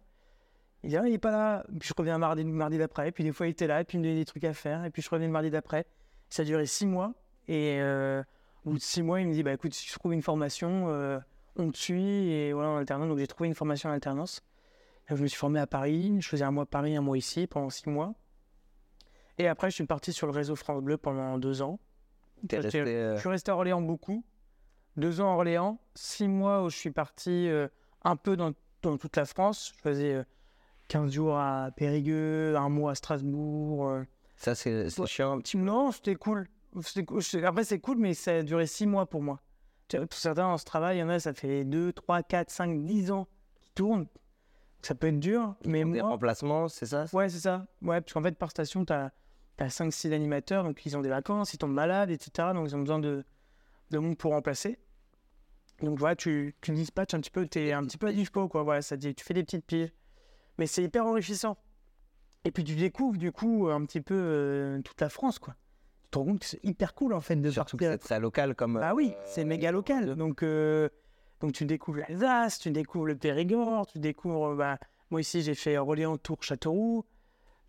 Il 0.83 0.89
dit, 0.89 0.97
ah, 0.97 1.07
il 1.07 1.13
est 1.13 1.19
pas 1.19 1.31
là. 1.31 1.65
Puis 1.79 1.89
je 1.89 1.93
reviens 1.97 2.17
mardi, 2.17 2.43
mardi 2.43 2.77
d'après, 2.77 3.11
puis 3.11 3.23
des 3.23 3.31
fois 3.31 3.47
il 3.47 3.51
était 3.51 3.67
là, 3.67 3.81
et 3.81 3.83
puis 3.83 3.97
il 3.97 4.01
me 4.01 4.05
donnait 4.05 4.19
des 4.19 4.25
trucs 4.25 4.43
à 4.43 4.53
faire, 4.53 4.85
et 4.85 4.91
puis 4.91 5.01
je 5.01 5.09
reviens 5.09 5.27
le 5.27 5.33
mardi 5.33 5.49
d'après. 5.49 5.85
Ça 6.29 6.43
a 6.43 6.45
duré 6.45 6.65
six 6.67 6.85
mois, 6.85 7.13
et 7.47 7.81
au 8.63 8.71
bout 8.71 8.77
de 8.77 8.83
six 8.83 9.01
mois, 9.01 9.19
il 9.19 9.27
me 9.27 9.33
dit, 9.33 9.41
bah 9.41 9.53
écoute, 9.53 9.73
si 9.73 9.87
je 9.87 9.93
trouve 9.93 10.13
une 10.13 10.21
formation, 10.21 10.87
on 11.55 11.71
te 11.71 11.77
suit, 11.77 12.31
et 12.31 12.53
voilà, 12.53 12.69
en 12.69 12.77
alternance. 12.77 13.09
Donc 13.09 13.17
j'ai 13.17 13.27
trouvé 13.27 13.47
une 13.47 13.55
formation 13.55 13.89
en 13.89 13.93
alternance. 13.93 14.41
Je 15.09 15.21
me 15.21 15.27
suis 15.27 15.37
formé 15.37 15.59
à 15.59 15.67
Paris, 15.67 16.15
je 16.19 16.27
faisais 16.27 16.43
un 16.43 16.51
mois 16.51 16.63
à 16.63 16.67
Paris, 16.67 16.95
un 16.95 17.01
mois 17.01 17.17
ici, 17.17 17.47
pendant 17.47 17.69
six 17.69 17.89
mois. 17.89 18.13
Et 19.37 19.47
après, 19.47 19.69
je 19.69 19.75
suis 19.75 19.85
parti 19.85 20.13
sur 20.13 20.27
le 20.27 20.33
réseau 20.33 20.55
France 20.55 20.81
Bleu 20.83 20.97
pendant 20.97 21.37
deux 21.37 21.61
ans. 21.61 21.79
Resté. 22.51 22.81
euh, 22.81 23.15
je 23.15 23.19
suis 23.19 23.29
resté 23.29 23.51
à 23.51 23.55
Orléans 23.55 23.81
beaucoup. 23.81 24.23
Deux 24.97 25.21
ans 25.21 25.31
à 25.31 25.35
Orléans, 25.35 25.79
six 25.95 26.27
mois 26.27 26.63
où 26.63 26.69
je 26.69 26.75
suis 26.77 26.91
parti 26.91 27.47
euh, 27.47 27.67
un 28.03 28.15
peu 28.15 28.35
dans, 28.37 28.51
dans 28.81 28.97
toute 28.97 29.15
la 29.15 29.25
France. 29.25 29.73
Je 29.75 29.81
faisais 29.81 30.13
euh, 30.13 30.23
15 30.89 31.11
jours 31.11 31.37
à 31.37 31.69
Périgueux, 31.75 32.55
un 32.57 32.69
mois 32.69 32.91
à 32.91 32.95
Strasbourg. 32.95 33.87
euh. 33.89 34.03
Ça, 34.35 34.55
c'est 34.55 34.99
Ouais. 34.99 35.07
chiant. 35.07 35.39
Non, 35.55 35.91
c'était 35.91 36.15
cool. 36.15 36.47
Après, 37.43 37.63
c'est 37.63 37.79
cool, 37.79 37.97
mais 37.97 38.13
ça 38.13 38.35
a 38.35 38.43
duré 38.43 38.67
six 38.67 38.85
mois 38.85 39.05
pour 39.05 39.21
moi. 39.21 39.41
Pour 39.89 40.13
certains, 40.13 40.43
dans 40.43 40.57
ce 40.57 40.65
travail, 40.65 40.97
il 40.97 40.99
y 40.99 41.03
en 41.03 41.09
a, 41.09 41.19
ça 41.19 41.33
fait 41.33 41.63
2, 41.65 41.93
3, 41.93 42.21
4, 42.23 42.51
5, 42.51 42.83
10 42.85 43.11
ans 43.11 43.27
qu'ils 43.59 43.73
tournent. 43.73 44.05
Ça 44.81 44.95
peut 44.95 45.07
être 45.07 45.19
dur, 45.19 45.55
mais 45.65 45.79
Des 45.79 46.01
moi, 46.01 46.09
remplacements, 46.09 46.67
c'est 46.69 46.85
ça? 46.85 47.05
Ouais, 47.13 47.27
c'est 47.29 47.39
ça. 47.39 47.67
Ouais, 47.81 47.99
parce 48.01 48.13
qu'en 48.13 48.23
fait, 48.23 48.37
par 48.37 48.49
station, 48.51 48.85
tu 48.85 48.93
as, 48.93 49.11
5-6 49.59 50.13
animateurs, 50.13 50.63
donc 50.63 50.85
ils 50.85 50.95
ont 50.95 51.01
des 51.01 51.09
vacances, 51.09 51.53
ils 51.53 51.57
tombent 51.57 51.73
malades, 51.73 52.09
etc. 52.11 52.49
Donc 52.53 52.69
ils 52.69 52.75
ont 52.77 52.79
besoin 52.79 52.99
de, 52.99 53.25
de 53.91 53.97
monde 53.97 54.17
pour 54.17 54.31
remplacer. 54.31 54.79
Donc 55.81 55.99
voilà, 55.99 56.15
tu, 56.15 56.55
tu 56.61 56.71
dispatches 56.71 57.13
un 57.13 57.19
petit 57.19 57.31
peu, 57.31 57.45
tu 57.45 57.59
es 57.59 57.73
un 57.73 57.83
petit 57.83 57.97
peu 57.97 58.07
à 58.07 58.13
dispo, 58.13 58.47
quoi. 58.47 58.63
Voilà, 58.63 58.81
ça 58.81 58.95
dit, 58.95 59.13
tu 59.13 59.23
fais 59.25 59.33
des 59.33 59.43
petites 59.43 59.65
piges. 59.65 59.91
Mais 60.57 60.65
c'est 60.65 60.83
hyper 60.83 61.05
enrichissant. 61.05 61.57
Et 62.45 62.51
puis 62.51 62.63
tu 62.63 62.75
découvres, 62.75 63.17
du 63.17 63.31
coup, 63.33 63.67
un 63.69 63.83
petit 63.85 63.99
peu 64.01 64.15
euh, 64.15 64.81
toute 64.81 64.99
la 65.01 65.09
France, 65.09 65.39
quoi. 65.39 65.55
Tu 66.03 66.09
te 66.11 66.17
rends 66.17 66.25
compte 66.25 66.39
que 66.39 66.45
c'est 66.45 66.63
hyper 66.63 66.93
cool, 66.95 67.13
en 67.13 67.19
fait, 67.21 67.35
de 67.35 67.49
Surtout 67.51 67.75
que 67.77 67.83
partir. 67.85 68.01
c'est 68.01 68.07
très 68.07 68.19
local 68.19 68.55
comme. 68.55 68.75
Bah 68.75 68.93
oui, 68.95 69.13
c'est 69.25 69.43
méga 69.43 69.71
local. 69.73 70.15
Donc, 70.15 70.41
euh, 70.43 70.87
donc 71.41 71.53
tu 71.53 71.65
découvres 71.65 71.99
l'Alsace, 71.99 72.59
tu 72.59 72.71
découvres 72.71 73.05
le 73.05 73.15
Périgord, 73.15 73.87
tu 73.87 73.99
découvres. 73.99 74.55
Bah, 74.55 74.77
moi 75.09 75.21
ici, 75.21 75.41
j'ai 75.41 75.55
fait 75.55 75.77
Orléans, 75.77 76.17
Tours, 76.17 76.43
Châteauroux. 76.43 77.05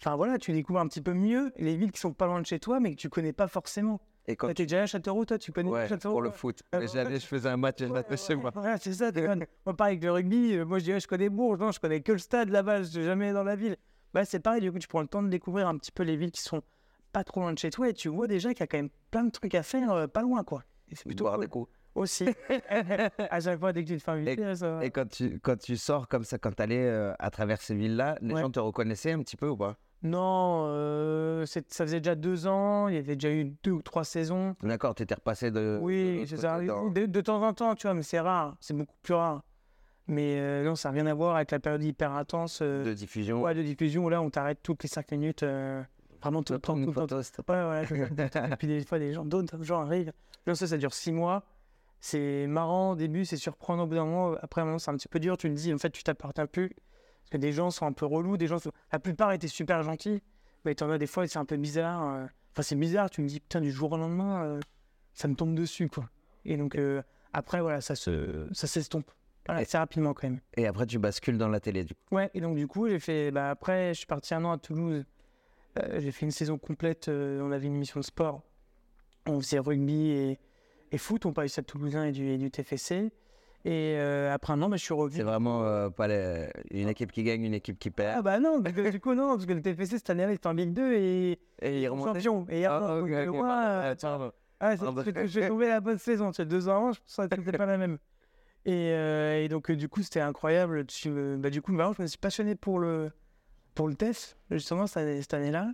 Enfin 0.01 0.17
voilà, 0.17 0.39
tu 0.39 0.53
découvres 0.53 0.81
un 0.81 0.89
petit 0.89 1.03
peu 1.03 1.13
mieux 1.13 1.53
les 1.57 1.77
villes 1.77 1.93
qui 1.93 2.01
sont 2.01 2.13
pas 2.13 2.27
loin 2.27 2.41
de 2.41 2.47
chez 2.47 2.59
toi, 2.59 2.81
mais 2.81 2.91
que 2.93 2.97
tu 2.97 3.09
connais 3.11 3.33
pas 3.35 3.49
forcément. 3.49 4.01
Et 4.27 4.37
quand 4.37 4.47
Toi, 4.49 4.55
t'es 4.55 4.63
déjà 4.65 4.77
allé 4.79 4.83
à 4.85 4.87
Châteauroux, 4.87 5.25
toi, 5.25 5.39
tu 5.39 5.51
connais 5.53 5.71
Ouais, 5.71 5.89
Châteauroux 5.89 6.15
pour 6.15 6.23
le 6.23 6.29
ouais. 6.31 6.35
foot. 6.35 6.63
Euh, 6.75 6.81
Mais 6.81 6.89
J'allais, 6.89 7.19
je 7.19 7.27
faisais 7.27 7.49
un 7.49 7.57
match 7.57 7.81
et 7.81 7.87
je 7.87 7.93
battais 7.93 8.17
chez 8.17 8.35
moi. 8.35 8.53
Ouais, 8.57 8.77
c'est 8.81 8.93
ça. 8.95 9.11
Moi, 9.67 9.77
pareil 9.77 9.93
avec 9.95 10.05
le 10.05 10.13
rugby, 10.13 10.55
euh, 10.57 10.65
moi 10.65 10.79
je 10.79 10.85
dirais 10.85 11.01
je 11.01 11.09
connais 11.09 11.29
Bourges, 11.29 11.59
non, 11.59 11.73
je 11.73 11.81
connais 11.81 12.01
que 12.01 12.13
le 12.13 12.19
stade 12.19 12.49
là-bas, 12.51 12.83
je 12.83 12.89
suis 12.89 13.03
jamais 13.05 13.33
dans 13.33 13.45
la 13.45 13.57
ville. 13.57 13.77
Bah, 14.15 14.25
c'est 14.25 14.41
pareil, 14.41 14.61
du 14.61 14.71
coup, 14.73 14.79
tu 14.79 14.89
prends 14.89 15.01
le 15.03 15.07
temps 15.07 15.23
de 15.23 15.29
découvrir 15.29 15.69
un 15.69 15.77
petit 15.79 15.93
peu 15.93 16.03
les 16.03 16.17
villes 16.17 16.33
qui 16.33 16.43
sont 16.43 16.63
pas 17.13 17.25
trop 17.25 17.41
loin 17.41 17.53
de 17.53 17.59
chez 17.59 17.71
toi 17.71 17.89
et 17.89 17.93
tu 17.93 18.09
vois 18.09 18.27
déjà 18.27 18.51
qu'il 18.51 18.61
y 18.61 18.63
a 18.63 18.67
quand 18.69 18.79
même 18.79 18.91
plein 19.11 19.25
de 19.25 19.31
trucs 19.31 19.55
à 19.55 19.63
faire 19.63 19.91
euh, 19.93 20.07
pas 20.07 20.23
loin, 20.23 20.45
quoi. 20.45 20.63
Et 20.91 20.97
c'est 20.97 21.05
plutôt 21.07 21.25
Boire 21.25 21.35
cool. 21.35 21.45
des 21.45 21.51
coups. 21.51 21.71
Aussi. 21.95 22.27
à 23.31 23.41
chaque 23.41 23.59
fois, 23.59 23.73
dès 23.73 23.83
que 23.85 23.89
tu 23.89 23.97
te 23.99 24.03
fais 24.03 24.11
inviter, 24.13 24.55
ça 24.57 24.71
va. 24.77 24.85
Et 24.85 24.91
quand 24.91 25.09
tu, 25.09 25.39
quand 25.41 25.59
tu 25.59 25.77
sors 25.77 26.09
comme 26.09 26.25
ça, 26.25 26.39
quand 26.39 26.55
tu 26.55 26.63
allais 26.63 27.13
à 27.19 27.31
travers 27.31 27.61
ces 27.61 27.75
villes-là, 27.75 28.17
les 28.21 28.35
Ouais. 28.35 28.41
gens 28.41 28.51
te 28.51 28.61
reconnaissaient 28.61 29.13
un 29.13 29.21
petit 29.21 29.37
peu 29.37 29.49
ou 29.49 29.57
pas? 29.57 29.77
Non, 30.03 30.65
euh, 30.69 31.45
c'est- 31.45 31.71
ça 31.73 31.85
faisait 31.85 32.01
déjà 32.01 32.15
deux 32.15 32.47
ans, 32.47 32.89
il 32.89 32.95
y 32.95 32.99
avait 32.99 33.17
déjà 33.17 33.31
eu 33.35 33.53
deux 33.63 33.73
ou 33.73 33.83
trois 33.83 34.05
saisons. 34.05 34.57
D'accord, 34.63 34.95
tu 34.95 35.03
étais 35.03 35.15
repassé 35.15 35.51
de. 35.51 35.61
de 35.61 35.79
Oui, 35.83 36.17
l'autre 36.17 36.29
c'est 36.31 36.37
côté 36.37 36.49
ça. 36.49 36.61
dans- 36.65 36.89
De, 36.91 37.05
de 37.07 37.21
temps 37.21 37.43
en 37.43 37.53
temps, 37.53 37.75
tu 37.75 37.87
vois, 37.87 37.93
mais 37.95 38.03
c'est 38.03 38.21
rare, 38.21 38.57
c'est 38.61 38.73
beaucoup 38.75 38.97
plus 39.03 39.13
rare. 39.15 39.43
Mais 40.07 40.41
euh, 40.41 40.65
non, 40.65 40.75
ça 40.75 40.89
n'a 40.89 40.95
rien 40.95 41.07
à 41.07 41.15
voir 41.15 41.37
avec 41.37 41.51
la 41.51 41.61
période 41.61 41.83
hyper 41.85 42.13
intense 42.13 42.61
euh, 42.63 42.83
de 42.83 42.95
diffusion. 42.95 43.43
ouais, 43.43 43.55
de 43.55 43.63
diffusion 43.63 44.05
où 44.05 44.09
là, 44.09 44.23
on 44.23 44.31
t'arrête 44.31 44.61
toutes 44.63 44.83
les 44.83 44.89
cinq 44.89 45.13
minutes, 45.13 45.43
euh, 45.43 45.83
vraiment 46.23 46.43
tout 46.43 46.55
le 46.55 46.59
temps. 46.61 46.75
Tout 46.75 46.93
le 46.99 47.07
temps. 47.07 47.17
Ouais, 47.49 47.85
ouais. 47.85 48.51
Et 48.53 48.57
puis 48.57 48.67
des 48.69 48.85
fois, 48.85 48.99
des 48.99 49.13
gens, 49.13 49.25
d'autres 49.27 49.63
gens 49.63 49.83
arrivent. 49.83 50.13
Non, 50.47 50.55
ça, 50.55 50.67
ça 50.67 50.79
dure 50.79 50.95
six 50.95 51.13
mois. 51.13 51.45
C'est 52.01 52.47
marrant 52.47 52.93
au 52.93 52.97
début, 52.97 53.25
c'est 53.27 53.37
surprenant 53.37 53.85
au 53.85 53.87
bout 53.87 53.95
d'un 53.95 54.07
moment. 54.07 54.35
Après, 54.41 54.65
moment, 54.65 54.79
c'est 54.79 54.91
un 54.91 54.97
petit 54.97 55.09
peu 55.09 55.21
dur. 55.21 55.37
Tu 55.37 55.49
te 55.49 55.55
dis, 55.55 55.73
en 55.73 55.79
fait, 55.79 55.91
tu 55.91 56.03
t'appartiens 56.03 56.47
plus. 56.47 56.71
Parce 56.71 57.31
que 57.33 57.37
des 57.37 57.53
gens 57.53 57.71
sont 57.71 57.87
un 57.87 57.93
peu 57.93 58.07
relous. 58.07 58.37
Des 58.39 58.47
gens 58.47 58.59
sont... 58.59 58.73
La 58.91 58.99
plupart 58.99 59.33
étaient 59.33 59.49
super 59.49 59.83
gentils. 59.83 60.23
bah, 60.65 60.75
t'en 60.75 60.91
as 60.91 60.99
des 60.99 61.07
fois, 61.07 61.27
c'est 61.29 61.39
un 61.39 61.45
peu 61.45 61.57
bizarre. 61.57 62.15
euh. 62.15 62.27
Enfin, 62.53 62.63
c'est 62.63 62.75
bizarre, 62.75 63.11
tu 63.11 63.21
me 63.23 63.29
dis, 63.29 63.39
putain, 63.39 63.61
du 63.61 63.71
jour 63.71 63.93
au 63.93 63.97
lendemain, 63.97 64.45
euh, 64.45 64.61
ça 65.15 65.29
me 65.29 65.35
tombe 65.35 65.55
dessus, 65.55 65.89
quoi. 65.89 66.09
Et 66.45 66.57
donc, 66.57 66.75
euh, 66.75 67.01
après, 67.33 67.61
voilà, 67.61 67.81
ça 67.81 67.95
se, 67.95 68.49
ça 68.53 68.67
s'estompe. 68.67 69.11
Voilà, 69.47 69.61
assez 69.61 69.79
rapidement, 69.79 70.15
quand 70.15 70.29
même. 70.29 70.41
Et 70.57 70.67
après, 70.67 70.87
tu 70.87 70.99
bascules 70.99 71.39
dans 71.39 71.49
la 71.49 71.61
télé, 71.61 71.85
du 71.85 71.95
coup. 71.95 72.17
Ouais, 72.17 72.31
et 72.35 72.41
donc, 72.41 72.57
du 72.57 72.67
coup, 72.67 72.89
j'ai 72.89 72.99
fait, 72.99 73.31
bah, 73.31 73.51
après, 73.51 73.95
je 73.95 73.99
suis 73.99 74.07
parti 74.07 74.35
un 74.35 74.45
an 74.45 74.53
à 74.53 74.59
Toulouse. 74.59 75.05
Euh, 75.79 76.01
j'ai 76.01 76.11
fait 76.11 76.27
une 76.27 76.33
saison 76.33 76.59
complète. 76.59 77.09
on 77.09 77.53
avait 77.53 77.67
une 77.67 77.77
émission 77.77 78.01
de 78.01 78.05
sport. 78.05 78.43
On 79.27 79.39
faisait 79.39 79.59
rugby 79.61 80.11
et, 80.11 80.39
et 80.93 80.99
foot. 80.99 81.27
On 81.27 81.33
parlait 81.33 81.49
Stade 81.49 81.67
Toulousain 81.67 82.05
et 82.05 82.13
du, 82.13 82.27
et 82.29 82.39
du 82.39 82.51
TFC. 82.51 83.11
Et 83.67 83.97
euh, 83.99 84.33
après 84.33 84.55
un 84.55 84.63
an, 84.63 84.71
bah, 84.71 84.77
je 84.79 84.83
suis 84.85 84.95
revenu. 84.95 85.17
C'est 85.19 85.23
vraiment 85.23 85.65
euh, 85.65 85.91
pas 85.91 86.09
les- 86.09 86.49
une 86.71 86.89
équipe 86.89 87.13
qui 87.13 87.23
gagne, 87.23 87.45
une 87.45 87.53
équipe 87.53 87.79
qui 87.79 87.89
Ah 87.91 87.93
perd. 87.95 88.25
bah 88.25 88.41
non, 88.41 88.63
parce 88.63 88.75
que, 88.75 88.89
du 88.91 89.01
coup 89.01 89.13
non, 89.15 89.35
parce 89.35 89.45
que 89.45 89.53
le 89.53 89.61
TFC 89.61 89.99
cette 89.99 90.09
année-là 90.09 90.31
il 90.33 90.37
était 90.37 90.47
en 90.47 90.55
Ligue 90.55 90.73
2 90.73 90.95
et 90.95 91.39
Et 91.61 91.83
il 91.83 91.89
remonte. 91.89 92.15
champion. 92.15 92.47
Et 92.49 92.65
Ah, 92.65 92.95
euh, 92.95 93.93
attends, 93.93 94.33
ah, 94.61 94.77
c'est 94.79 94.87
Ah, 95.17 95.27
j'ai 95.27 95.47
tombé 95.49 95.69
la 95.69 95.81
bonne 95.81 95.99
saison. 95.99 96.31
Tu 96.31 96.37
sais, 96.37 96.47
deux 96.47 96.69
ans 96.71 96.93
je 96.93 97.01
pense 97.01 97.29
que 97.29 97.37
c'était 97.45 97.59
pas 97.59 97.67
la 97.67 97.77
même. 97.77 97.99
Et, 98.65 98.93
euh, 98.93 99.43
et 99.43 99.49
donc 99.49 99.71
du 99.71 99.89
coup 99.91 100.03
c'était 100.03 100.21
incroyable. 100.21 100.87
Tu, 100.87 101.11
bah, 101.37 101.51
du 101.51 101.61
coup 101.61 101.75
vraiment, 101.75 101.93
je 101.93 102.01
me 102.03 102.07
suis 102.07 102.19
passionné 102.19 102.55
pour 102.55 102.79
le 102.79 103.11
pour 103.75 103.89
le 103.89 103.95
TEF 103.95 104.37
justement 104.51 104.85
année- 104.97 105.21
cette 105.21 105.35
année-là. 105.35 105.71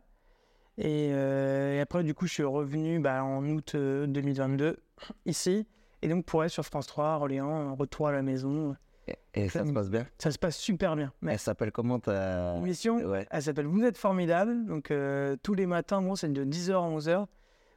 Et, 0.78 1.08
euh, 1.12 1.76
et 1.76 1.80
après 1.80 2.04
du 2.04 2.12
coup 2.14 2.26
je 2.26 2.32
suis 2.34 2.42
revenu 2.42 2.98
bah, 3.00 3.24
en 3.24 3.44
août 3.48 3.74
euh, 3.74 4.06
2022 4.06 4.76
ici. 5.26 5.66
Et 6.02 6.08
donc 6.08 6.24
pour 6.26 6.44
être 6.44 6.50
sur 6.50 6.64
France 6.64 6.86
3, 6.86 7.14
à 7.14 7.16
Orléans, 7.16 7.74
retour 7.74 8.08
à 8.08 8.12
la 8.12 8.22
maison. 8.22 8.76
Et, 9.08 9.16
et 9.34 9.48
ça 9.48 9.64
se 9.64 9.72
passe 9.72 9.88
bien? 9.88 10.06
Ça 10.18 10.30
se 10.30 10.38
passe 10.38 10.56
super 10.56 10.94
bien. 10.96 11.12
Mais 11.22 11.32
Elle 11.32 11.38
s'appelle 11.38 11.72
comment 11.72 11.98
ta. 12.00 12.54
L'émission, 12.56 12.96
Ouais. 12.98 13.26
elle 13.30 13.42
s'appelle 13.42 13.66
Vous 13.66 13.82
êtes 13.84 13.96
formidable. 13.96 14.66
Donc, 14.66 14.90
euh, 14.90 15.36
tous 15.42 15.54
les 15.54 15.64
matins, 15.66 16.02
bon, 16.02 16.16
c'est 16.16 16.32
de 16.32 16.44
10h 16.44 16.72
à 16.72 16.88
11h, 16.98 17.26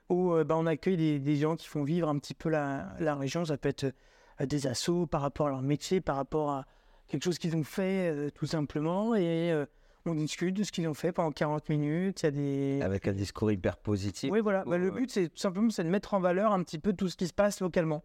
où 0.10 0.34
euh, 0.34 0.44
bah, 0.44 0.56
on 0.58 0.66
accueille 0.66 0.98
des, 0.98 1.20
des 1.20 1.36
gens 1.38 1.56
qui 1.56 1.68
font 1.68 1.84
vivre 1.84 2.10
un 2.10 2.18
petit 2.18 2.34
peu 2.34 2.50
la, 2.50 2.88
la 3.00 3.16
région. 3.16 3.46
Ça 3.46 3.58
peut 3.58 3.70
être 3.70 3.94
euh, 4.42 4.46
des 4.48 4.66
assos 4.68 5.06
par 5.08 5.22
rapport 5.22 5.48
à 5.48 5.50
leur 5.52 5.62
métier, 5.62 6.02
par 6.02 6.16
rapport 6.18 6.50
à 6.50 6.66
quelque 7.08 7.24
chose 7.24 7.38
qu'ils 7.38 7.56
ont 7.56 7.64
fait, 7.64 8.10
euh, 8.12 8.30
tout 8.32 8.48
simplement. 8.48 9.14
Et 9.16 9.52
euh, 9.52 9.66
on 10.06 10.16
discute 10.16 10.56
de 10.56 10.64
ce 10.64 10.72
qu'ils 10.72 10.88
ont 10.88 10.94
fait 10.94 11.12
pendant 11.12 11.32
40 11.32 11.70
minutes. 11.70 12.24
Il 12.24 12.26
y 12.26 12.28
a 12.28 12.32
des. 12.32 12.82
Avec 12.82 13.08
un 13.08 13.14
discours 13.14 13.52
hyper 13.52 13.78
positif. 13.78 14.32
Oui, 14.32 14.40
voilà. 14.40 14.64
Bah, 14.66 14.78
le 14.78 14.92
but, 14.92 15.12
c'est 15.12 15.30
tout 15.30 15.38
simplement 15.38 15.70
c'est 15.70 15.84
de 15.84 15.90
mettre 15.90 16.14
en 16.14 16.20
valeur 16.20 16.52
un 16.52 16.64
petit 16.64 16.80
peu 16.80 16.94
tout 16.94 17.10
ce 17.10 17.18
qui 17.18 17.28
se 17.28 17.34
passe 17.34 17.62
localement. 17.62 18.04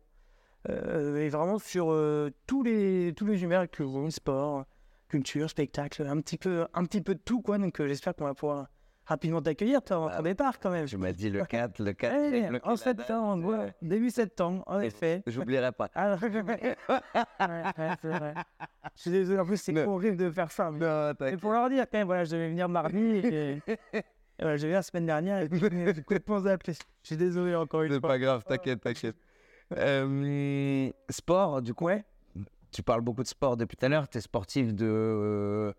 Euh, 0.71 1.17
et 1.21 1.29
vraiment 1.29 1.59
sur 1.59 1.93
euh, 1.93 2.31
tous 2.47 2.63
les 2.63 3.13
tous 3.15 3.27
les 3.27 3.39
univers, 3.41 3.71
que 3.71 3.85
sport, 4.11 4.65
culture, 5.09 5.51
spectacle, 5.51 6.07
un 6.07 6.21
petit 6.21 6.39
peu 6.39 6.67
un 6.73 6.85
petit 6.85 7.03
peu 7.03 7.15
de 7.15 7.21
tout 7.21 7.43
quoi. 7.43 7.59
Donc 7.59 7.81
euh, 7.81 7.87
j'espère 7.87 8.15
qu'on 8.15 8.25
va 8.25 8.35
pouvoir 8.35 8.69
rapidement 9.07 9.43
t'accueillir. 9.43 9.83
T'es 9.83 9.95
en 9.95 10.07
Bah, 10.07 10.17
ton 10.19 10.23
départ 10.23 10.59
quand 10.59 10.71
même. 10.71 10.87
Tu 10.87 10.97
m'as 10.97 11.13
dit 11.13 11.31
le 11.31 11.45
4, 11.47 11.79
le 11.83 11.93
4. 11.93 12.15
Eh, 12.15 12.49
le 12.49 12.61
en 12.67 12.77
septembre, 12.77 13.47
ouais. 13.49 13.75
début 13.83 14.11
septembre, 14.11 14.63
en 14.67 14.81
Et- 14.81 14.87
effet. 14.87 15.23
J'oublierai 15.27 15.73
pas. 15.73 15.89
Ah, 15.95 16.17
ouais, 16.21 17.91
c'est 18.01 18.09
vrai. 18.09 18.35
Je 18.97 19.01
suis 19.03 19.11
désolé, 19.11 19.39
en 19.41 19.45
plus 19.47 19.57
c'est 19.57 19.87
horrible 19.87 20.17
de 20.17 20.31
faire 20.31 20.51
ça. 20.51 20.71
mais- 20.71 20.79
Non, 20.79 21.13
pour 21.39 21.53
leur 21.53 21.69
dire, 21.69 21.85
quand 21.91 21.99
même, 21.99 22.07
voilà, 22.07 22.25
je 22.25 22.31
devais 22.33 22.49
venir 22.49 22.69
mardi. 22.69 22.99
Et... 22.99 23.61
et 23.93 24.03
voilà, 24.41 24.57
je 24.57 24.63
venir 24.67 24.79
la 24.79 24.83
semaine 24.83 25.07
dernière. 25.07 25.41
Et 25.43 25.49
appeler. 26.47 26.75
Je 27.03 27.07
suis 27.07 27.17
désolé 27.17 27.55
encore 27.55 27.83
une 27.83 27.93
C'est 27.93 28.01
fois. 28.01 28.09
pas 28.11 28.19
grave, 28.19 28.43
t'inquiète, 28.45 28.81
t'inquiète. 28.81 29.17
Euh, 29.77 30.91
sport, 31.09 31.63
du 31.63 31.75
coup, 31.75 31.87
Ouais. 31.87 32.05
tu 32.71 32.83
parles 32.83 33.01
beaucoup 33.01 33.23
de 33.23 33.29
sport 33.29 33.57
depuis 33.57 33.77
tout 33.77 33.87
à 33.87 33.89
l'heure. 33.89 34.09
Tu 34.09 34.19
es 34.19 34.21
sportif 34.21 34.75
de 34.75 34.87
euh, 34.87 35.73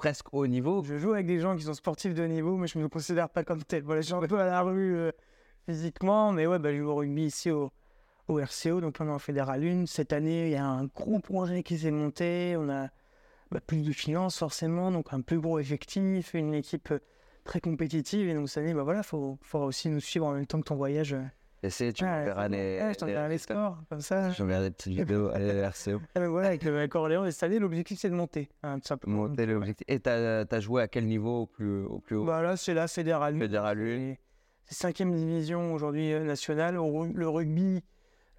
presque 0.00 0.32
haut 0.32 0.46
niveau. 0.46 0.82
Je 0.82 0.96
joue 0.96 1.12
avec 1.12 1.26
des 1.26 1.40
gens 1.40 1.54
qui 1.54 1.64
sont 1.64 1.74
sportifs 1.74 2.14
de 2.14 2.22
haut 2.22 2.26
niveau, 2.26 2.56
mais 2.56 2.66
je 2.66 2.78
ne 2.78 2.84
me 2.84 2.88
considère 2.88 3.28
pas 3.28 3.44
comme 3.44 3.62
tel. 3.62 3.82
Voilà, 3.82 4.00
je 4.00 4.06
suis 4.06 4.14
un 4.14 4.26
peu 4.26 4.40
à 4.40 4.46
la 4.46 4.62
rue 4.62 4.96
euh, 4.96 5.12
physiquement, 5.68 6.32
mais 6.32 6.46
ouais, 6.46 6.58
bah, 6.58 6.72
je 6.72 6.78
joue 6.78 6.88
au 6.88 6.94
rugby 6.94 7.26
ici 7.26 7.50
au, 7.50 7.70
au 8.26 8.38
RCO, 8.38 8.80
donc 8.80 8.96
on 8.98 9.08
est 9.08 9.10
en 9.10 9.18
Fédéral 9.18 9.62
1. 9.62 9.84
Cette 9.84 10.14
année, 10.14 10.46
il 10.46 10.52
y 10.52 10.56
a 10.56 10.64
un 10.64 10.86
gros 10.86 11.18
projet 11.18 11.62
qui 11.62 11.76
s'est 11.76 11.90
monté. 11.90 12.56
On 12.56 12.70
a 12.70 12.88
bah, 13.50 13.60
plus 13.60 13.82
de 13.82 13.92
finances, 13.92 14.38
forcément, 14.38 14.90
donc 14.90 15.12
un 15.12 15.20
plus 15.20 15.38
gros 15.38 15.58
effectif, 15.58 16.32
une 16.32 16.54
équipe 16.54 16.92
euh, 16.92 17.00
très 17.44 17.60
compétitive. 17.60 18.26
Et 18.26 18.32
donc, 18.32 18.48
cette 18.48 18.64
année, 18.64 18.72
bah, 18.72 18.90
il 18.96 19.02
faut, 19.02 19.38
faudra 19.42 19.66
aussi 19.66 19.90
nous 19.90 20.00
suivre 20.00 20.24
en 20.24 20.32
même 20.32 20.46
temps 20.46 20.60
que 20.60 20.68
ton 20.68 20.76
voyage. 20.76 21.14
Euh. 21.62 21.66
Essaye, 21.66 21.92
tu 21.92 22.04
Ouais, 22.04 22.24
verras 22.24 22.48
les. 22.48 22.80
Ouais, 22.80 22.92
je 22.94 22.98
t'enverrai 22.98 23.28
les 23.28 23.38
scores, 23.38 23.78
comme 23.88 24.00
ça. 24.00 24.30
Je 24.30 24.42
verrai 24.44 24.68
des 24.68 24.70
petites 24.70 24.92
vidéos 24.94 25.28
à 25.28 25.38
l'RCO. 25.38 26.00
Ah, 26.14 26.28
voilà, 26.28 26.48
avec, 26.48 26.64
euh, 26.66 26.78
avec 26.78 26.94
Orléans, 26.94 27.24
et 27.24 27.30
cette 27.32 27.42
année, 27.44 27.58
l'objectif, 27.58 27.98
c'est 28.00 28.10
de 28.10 28.14
monter. 28.14 28.48
hein, 28.62 28.78
tout 28.78 28.86
simplement. 28.86 29.28
Monter 29.28 29.46
l'objectif. 29.46 29.84
Et 29.88 30.00
t'as 30.00 30.44
as 30.50 30.60
joué 30.60 30.82
à 30.82 30.88
quel 30.88 31.06
niveau 31.06 31.42
au 31.42 31.46
plus, 31.46 31.84
au 31.84 31.98
plus 31.98 32.16
haut? 32.16 32.24
Bah 32.24 32.42
là, 32.42 32.56
c'est 32.56 32.74
la 32.74 32.88
Fédéral 32.88 33.36
1. 33.36 33.38
Fédéral 33.38 33.78
un. 33.80 33.84
C'est- 34.14 34.18
C'est 34.64 34.74
cinquième 34.74 35.12
division 35.14 35.72
aujourd'hui 35.74 36.12
euh, 36.12 36.22
nationale. 36.24 36.74
Le 36.76 37.28
rugby, 37.28 37.82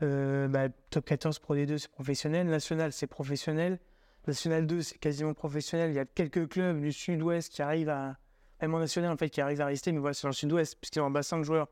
euh, 0.02 0.48
bah, 0.48 0.70
top 0.90 1.06
14 1.06 1.40
Pro 1.40 1.56
D2, 1.56 1.78
c'est 1.78 1.92
professionnel. 1.92 2.48
National, 2.48 2.92
c'est 2.94 3.08
professionnel. 3.08 3.80
National 4.28 4.66
2, 4.68 4.82
c'est 4.82 4.98
quasiment 4.98 5.34
professionnel. 5.34 5.90
Il 5.92 5.96
y 5.96 6.00
a 6.00 6.06
quelques 6.06 6.48
clubs 6.48 6.80
du 6.80 6.92
sud-ouest 6.92 7.52
qui 7.52 7.62
arrivent 7.62 7.90
à. 7.90 8.16
Même 8.62 8.74
en 8.76 8.80
national, 8.80 9.12
en 9.12 9.18
fait, 9.18 9.30
qui 9.30 9.42
arrivent 9.42 9.62
à 9.62 9.66
rester. 9.66 9.92
Mais 9.92 9.98
voilà, 10.00 10.14
c'est 10.14 10.24
dans 10.24 10.30
le 10.30 10.34
sud-ouest, 10.36 10.78
puisqu'ils 10.80 11.02
ont 11.02 11.06
un 11.08 11.12
bassin 11.12 11.38
de 11.40 11.44
joueurs 11.44 11.68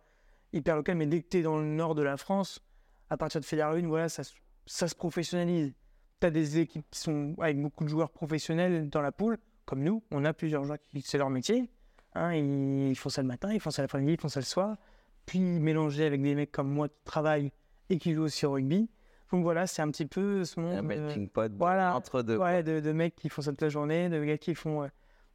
hyper 0.54 0.76
local. 0.76 0.96
Mais 0.98 1.06
dès 1.06 1.22
que 1.22 1.28
tu 1.30 1.38
es 1.38 1.42
dans 1.42 1.58
le 1.58 1.66
nord 1.66 1.96
de 1.96 2.02
la 2.04 2.18
France, 2.18 2.62
à 3.10 3.18
partir 3.18 3.42
de 3.42 3.46
Fédéral 3.46 3.84
1, 3.84 3.88
voilà, 3.88 4.10
ça, 4.10 4.24
se- 4.24 4.34
ça 4.66 4.88
se 4.88 4.96
professionnalise. 4.96 5.74
Tu 6.22 6.28
as 6.28 6.32
des 6.32 6.60
équipes 6.60 6.86
qui 6.92 7.00
sont 7.00 7.36
avec 7.40 7.62
beaucoup 7.62 7.84
de 7.84 7.90
joueurs 7.90 8.12
professionnels 8.12 8.90
dans 8.90 9.02
la 9.02 9.12
poule, 9.12 9.38
comme 9.66 9.82
nous. 9.84 10.04
On 10.12 10.26
a 10.26 10.34
plusieurs 10.34 10.64
joueurs 10.66 10.78
qui 10.90 11.02
c'est 11.02 11.18
leur 11.18 11.30
métier. 11.30 11.70
Hein, 12.16 12.34
ils 12.36 12.96
font 12.98 13.10
ça 13.10 13.22
le 13.22 13.28
matin, 13.28 13.54
ils 13.54 13.60
font 13.60 13.72
ça 13.72 13.82
l'après-midi, 13.82 14.14
ils 14.14 14.20
font 14.20 14.30
ça 14.30 14.40
le 14.40 14.46
soir. 14.46 14.78
Puis 15.26 15.40
mélangés 15.40 16.06
avec 16.06 16.22
des 16.22 16.34
mecs 16.36 16.52
comme 16.52 16.70
moi 16.70 16.90
qui 16.90 16.96
travaillent 17.06 17.52
et 17.90 17.98
qui 17.98 18.14
jouent 18.14 18.24
aussi 18.24 18.46
au 18.46 18.52
rugby. 18.54 18.90
Donc 19.32 19.44
voilà, 19.44 19.68
c'est 19.68 19.84
un 19.84 19.90
petit 19.92 20.08
peu 20.08 20.44
ce 20.44 20.60
Un 20.60 20.64
monde. 20.64 20.74
euh, 20.78 20.82
melting 20.82 21.30
pot 21.30 21.52
voilà. 21.56 21.96
entre 21.96 22.24
deux. 22.24 22.38
ouais, 22.38 22.64
de, 22.64 22.80
de 22.80 22.92
mecs 22.92 23.16
qui 23.16 23.30
font 23.30 23.44
ça 23.44 23.52
toute 23.52 23.62
la 23.62 23.70
journée, 23.70 24.10
de 24.10 24.24
gars 24.26 24.40
qui 24.40 24.56
font 24.56 24.84
euh, 24.84 24.88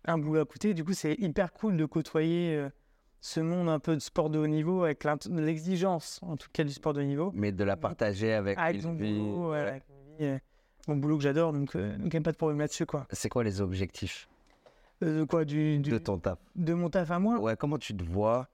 un 0.05 0.18
boulot 0.18 0.40
à 0.40 0.44
côté. 0.44 0.74
Du 0.74 0.83
coup, 0.85 0.92
c'est 0.94 1.14
hyper 1.14 1.53
cool 1.53 1.77
de 1.77 1.85
côtoyer 1.85 2.57
euh, 2.57 2.68
ce 3.26 3.40
monde 3.40 3.70
un 3.70 3.78
peu 3.78 3.94
de 3.94 4.00
sport 4.00 4.28
de 4.28 4.38
haut 4.38 4.46
niveau 4.46 4.84
avec 4.84 5.06
l'exigence, 5.30 6.20
en 6.22 6.37
tout 6.37 6.48
cas, 6.52 6.62
du 6.62 6.72
sport 6.72 6.92
de 6.92 7.00
haut 7.00 7.04
niveau. 7.06 7.30
Mais 7.34 7.52
de 7.52 7.64
la 7.64 7.74
partager 7.78 8.34
avec, 8.34 8.58
Avec 8.58 8.82
une 8.82 8.88
mon 8.90 8.94
vie. 8.96 9.14
boulot, 9.14 9.50
ouais, 9.52 9.58
avec 9.60 9.82
une 9.88 10.16
vie, 10.18 10.24
euh, 10.32 10.38
mon 10.88 10.96
boulot 10.96 11.16
que 11.16 11.22
j'adore, 11.22 11.54
donc 11.54 11.74
euh, 11.74 11.96
donc 11.96 12.12
il 12.12 12.16
n'y 12.16 12.16
a 12.18 12.20
pas 12.20 12.32
de 12.32 12.37
problème 12.37 12.58
là-dessus, 12.60 12.84
quoi. 12.84 13.06
C'est 13.10 13.30
quoi 13.30 13.42
les 13.42 13.62
objectifs 13.62 14.28
Euh, 15.02 15.20
de 15.20 15.24
quoi 15.24 15.46
du, 15.46 15.78
du- 15.78 15.90
de 15.90 15.96
ton 15.96 16.18
taf? 16.18 16.38
de 16.54 16.74
mon 16.74 16.90
taf 16.90 17.10
à 17.10 17.18
moi? 17.18 17.38
Ouais, 17.40 17.56
comment 17.56 17.78
tu 17.78 17.96
te 17.96 18.04
vois 18.04 18.46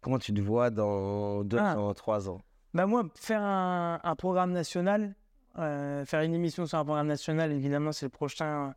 Comment 0.00 0.18
tu 0.18 0.32
te 0.32 0.40
vois 0.40 0.70
dans 0.70 1.44
deux 1.44 1.58
Ah. 1.58 1.78
ans, 1.78 1.92
trois 1.92 2.28
ans? 2.30 2.40
Bah 2.72 2.86
moi, 2.86 3.04
faire 3.16 3.42
un, 3.42 4.00
un 4.02 4.16
programme 4.16 4.52
national, 4.52 5.14
euh, 5.58 6.06
faire 6.06 6.22
une 6.22 6.32
émission 6.34 6.64
sur 6.64 6.78
un 6.78 6.84
programme 6.84 7.08
national, 7.08 7.52
évidemment, 7.52 7.92
c'est 7.92 8.06
le 8.06 8.10
prochain, 8.10 8.74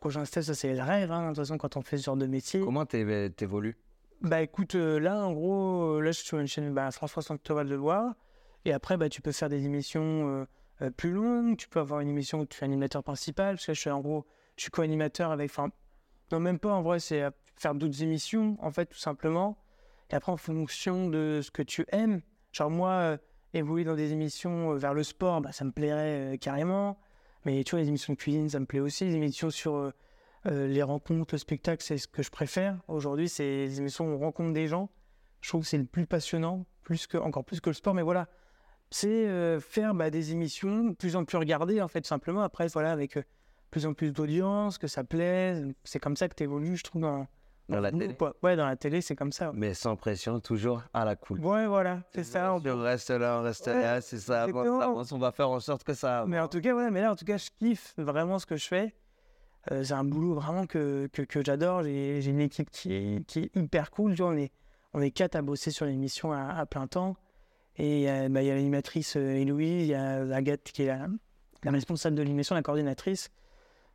prochain 0.00 0.24
step, 0.24 0.42
ça 0.44 0.54
c'est 0.54 0.74
le 0.74 0.82
rêve, 0.82 1.12
hein, 1.12 1.24
de 1.24 1.28
toute 1.28 1.36
façon, 1.44 1.58
quand 1.58 1.76
on 1.76 1.82
fait 1.82 1.98
ce 1.98 2.04
genre 2.04 2.16
de 2.16 2.26
métier. 2.26 2.60
Comment 2.60 2.86
t'é- 2.86 3.28
t'évolues? 3.36 3.76
Bah 4.22 4.40
écoute, 4.40 4.76
euh, 4.76 5.00
là, 5.00 5.26
en 5.26 5.32
gros, 5.32 5.96
euh, 5.96 6.00
là, 6.00 6.12
je 6.12 6.18
suis 6.18 6.26
sur 6.28 6.38
une 6.38 6.46
chaîne 6.46 6.72
bah, 6.72 6.88
France 6.92 7.10
3 7.10 7.56
Val 7.56 7.68
de 7.68 7.74
Loire, 7.74 8.14
et 8.64 8.72
après, 8.72 8.96
bah, 8.96 9.08
tu 9.08 9.20
peux 9.20 9.32
faire 9.32 9.48
des 9.48 9.64
émissions 9.64 10.46
euh, 10.80 10.90
plus 10.90 11.10
longues, 11.10 11.56
tu 11.56 11.68
peux 11.68 11.80
avoir 11.80 11.98
une 11.98 12.08
émission 12.08 12.38
où 12.38 12.46
tu 12.46 12.60
es 12.60 12.64
animateur 12.64 13.02
principal, 13.02 13.56
parce 13.56 13.66
que 13.66 13.74
je 13.74 13.80
suis 13.80 13.90
en 13.90 14.00
gros, 14.00 14.24
je 14.56 14.62
suis 14.62 14.70
co-animateur 14.70 15.32
avec, 15.32 15.50
enfin, 15.50 15.70
non, 16.30 16.38
même 16.38 16.60
pas, 16.60 16.72
en 16.72 16.82
vrai, 16.82 17.00
c'est 17.00 17.24
faire 17.56 17.74
d'autres 17.74 18.00
émissions, 18.04 18.56
en 18.60 18.70
fait, 18.70 18.86
tout 18.86 18.98
simplement. 18.98 19.58
Et 20.10 20.14
après, 20.14 20.30
en 20.30 20.36
fonction 20.36 21.08
de 21.08 21.40
ce 21.42 21.50
que 21.50 21.62
tu 21.62 21.84
aimes, 21.90 22.20
genre 22.52 22.70
moi, 22.70 23.16
évoluer 23.54 23.82
dans 23.82 23.96
des 23.96 24.12
émissions 24.12 24.76
vers 24.76 24.94
le 24.94 25.02
sport, 25.02 25.40
bah, 25.40 25.50
ça 25.50 25.64
me 25.64 25.72
plairait 25.72 26.38
carrément. 26.40 26.96
Mais 27.44 27.64
tu 27.64 27.72
vois, 27.72 27.80
les 27.80 27.88
émissions 27.88 28.12
de 28.12 28.18
cuisine, 28.18 28.48
ça 28.48 28.60
me 28.60 28.66
plaît 28.66 28.78
aussi. 28.78 29.04
Les 29.04 29.16
émissions 29.16 29.50
sur 29.50 29.92
euh, 30.46 30.66
les 30.66 30.82
rencontres, 30.82 31.34
le 31.34 31.38
spectacle, 31.38 31.82
c'est 31.82 31.98
ce 31.98 32.08
que 32.08 32.22
je 32.22 32.30
préfère. 32.30 32.78
Aujourd'hui, 32.88 33.28
c'est 33.28 33.44
les 33.44 33.78
émissions 33.78 34.06
où 34.06 34.16
on 34.16 34.18
rencontre 34.18 34.52
des 34.52 34.66
gens. 34.66 34.90
Je 35.40 35.48
trouve 35.48 35.62
que 35.62 35.68
c'est 35.68 35.78
le 35.78 35.84
plus 35.84 36.06
passionnant, 36.06 36.66
plus 36.82 37.06
que, 37.06 37.16
encore 37.16 37.44
plus 37.44 37.60
que 37.60 37.70
le 37.70 37.74
sport. 37.74 37.94
Mais 37.94 38.02
voilà, 38.02 38.28
c'est 38.90 39.08
euh, 39.28 39.60
faire 39.60 39.94
bah, 39.94 40.10
des 40.10 40.32
émissions 40.32 40.84
de 40.84 40.94
plus 40.94 41.16
en 41.16 41.24
plus 41.24 41.38
regardées, 41.38 41.80
en 41.80 41.88
fait, 41.88 42.06
simplement. 42.06 42.42
Après, 42.42 42.66
voilà, 42.68 42.92
avec 42.92 43.16
euh, 43.16 43.22
plus 43.70 43.86
en 43.86 43.94
plus 43.94 44.12
d'audience, 44.12 44.78
que 44.78 44.86
ça 44.86 45.04
plaise. 45.04 45.66
C'est 45.84 45.98
comme 45.98 46.16
ça 46.16 46.28
que 46.28 46.34
tu 46.34 46.42
évolues, 46.42 46.76
je 46.76 46.84
trouve, 46.84 47.02
dans, 47.02 47.26
Dans 47.68 47.80
la 47.80 47.90
télé 47.90 48.14
groupe, 48.14 48.34
Ouais, 48.42 48.56
dans 48.56 48.66
la 48.66 48.76
télé, 48.76 49.00
c'est 49.00 49.16
comme 49.16 49.32
ça. 49.32 49.52
Mais 49.54 49.74
sans 49.74 49.96
pression, 49.96 50.40
toujours 50.40 50.82
à 50.92 51.04
la 51.04 51.16
cool. 51.16 51.40
Ouais, 51.40 51.66
voilà, 51.66 52.02
c'est 52.12 52.24
ça. 52.24 52.54
on 52.54 52.82
reste 52.82 53.10
là, 53.10 53.38
on 53.40 53.42
reste 53.42 53.66
Ouais, 53.68 53.80
là, 53.80 54.00
c'est 54.00 54.18
ça. 54.18 54.42
avance, 54.42 55.12
on 55.12 55.18
va 55.18 55.32
faire 55.32 55.50
en 55.50 55.60
sorte 55.60 55.84
que 55.84 55.94
ça. 55.94 56.24
Mais 56.26 56.38
en 56.38 56.48
tout 56.48 56.60
cas, 56.60 56.72
voilà, 56.72 56.90
mais 56.90 57.00
là, 57.00 57.12
en 57.12 57.16
tout 57.16 57.24
cas, 57.24 57.36
je 57.38 57.48
kiffe 57.58 57.94
vraiment 57.96 58.38
ce 58.38 58.46
que 58.46 58.56
je 58.56 58.66
fais. 58.66 58.94
Euh, 59.70 59.84
c'est 59.84 59.92
un 59.94 60.04
boulot 60.04 60.34
vraiment 60.34 60.66
que, 60.66 61.08
que, 61.12 61.22
que 61.22 61.44
j'adore. 61.44 61.82
J'ai 61.84 62.26
une 62.26 62.40
équipe 62.40 62.70
qui 62.70 62.92
est, 62.92 63.24
qui 63.26 63.38
est 63.40 63.56
hyper 63.56 63.90
cool. 63.90 64.14
Tu 64.14 64.22
vois, 64.22 64.32
on, 64.32 64.36
est, 64.36 64.50
on 64.92 65.00
est 65.00 65.10
quatre 65.12 65.36
à 65.36 65.42
bosser 65.42 65.70
sur 65.70 65.86
l'émission 65.86 66.32
à, 66.32 66.48
à 66.48 66.66
plein 66.66 66.86
temps. 66.88 67.16
Et 67.76 68.10
euh, 68.10 68.28
bah, 68.28 68.42
il 68.42 68.46
y 68.46 68.50
a 68.50 68.54
l'animatrice 68.54 69.16
euh, 69.16 69.34
Héloïse, 69.36 69.82
il 69.82 69.86
y 69.90 69.94
a 69.94 70.20
Agathe 70.34 70.64
qui 70.64 70.82
est 70.82 70.86
la, 70.88 71.06
la 71.62 71.70
responsable 71.70 72.16
de 72.16 72.22
l'émission, 72.22 72.54
la 72.54 72.62
coordinatrice. 72.62 73.30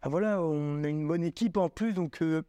Bah, 0.02 0.10
voilà, 0.10 0.42
on 0.42 0.84
a 0.84 0.88
une 0.88 1.08
bonne 1.08 1.24
équipe 1.24 1.58
en 1.58 1.70
plus. 1.70 1.94
Donc, 1.94 2.22
euh, 2.22 2.44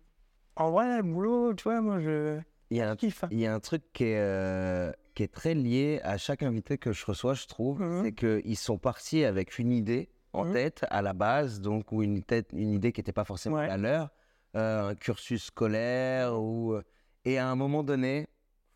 En 0.57 0.71
vrai, 0.71 0.99
le 0.99 1.03
boulot, 1.03 1.55
tu 1.55 1.65
vois, 1.65 1.81
moi, 1.81 1.99
je 2.01 2.39
Il 2.71 2.77
y 2.77 2.81
a 2.81 2.91
un, 2.91 2.97
kiffe. 2.97 3.25
hein. 3.25 3.29
il 3.33 3.41
y 3.41 3.47
a 3.47 3.55
un 3.55 3.61
truc 3.61 3.83
qui 3.93 4.05
est, 4.05 4.93
qui 5.15 5.23
est 5.25 5.33
très 5.33 5.55
lié 5.55 6.01
à 6.05 6.17
chaque 6.19 6.43
invité 6.43 6.79
que 6.79 6.93
je 6.93 7.05
reçois, 7.05 7.35
je 7.35 7.47
trouve. 7.47 7.81
Mhm. 7.81 8.05
C'est 8.05 8.13
qu'ils 8.13 8.57
sont 8.57 8.79
partis 8.79 9.25
avec 9.25 9.59
une 9.59 9.73
idée 9.73 10.09
en 10.39 10.45
Mhm. 10.47 10.53
tête 10.53 10.85
à 10.91 11.03
la 11.03 11.13
base, 11.13 11.61
donc 11.61 11.93
ou 11.93 12.03
une, 12.03 12.23
tête, 12.23 12.49
une 12.53 12.73
idée 12.73 12.93
qui 12.93 13.01
n'était 13.01 13.13
pas 13.13 13.25
forcément 13.25 13.57
Ouais. 13.57 13.67
la 13.67 13.77
leur, 13.77 14.11
euh, 14.57 14.89
un 14.91 14.95
cursus 14.95 15.45
scolaire, 15.45 16.39
ou, 16.41 16.77
et 17.25 17.39
à 17.39 17.49
un 17.49 17.57
moment 17.57 17.83
donné, 17.83 18.29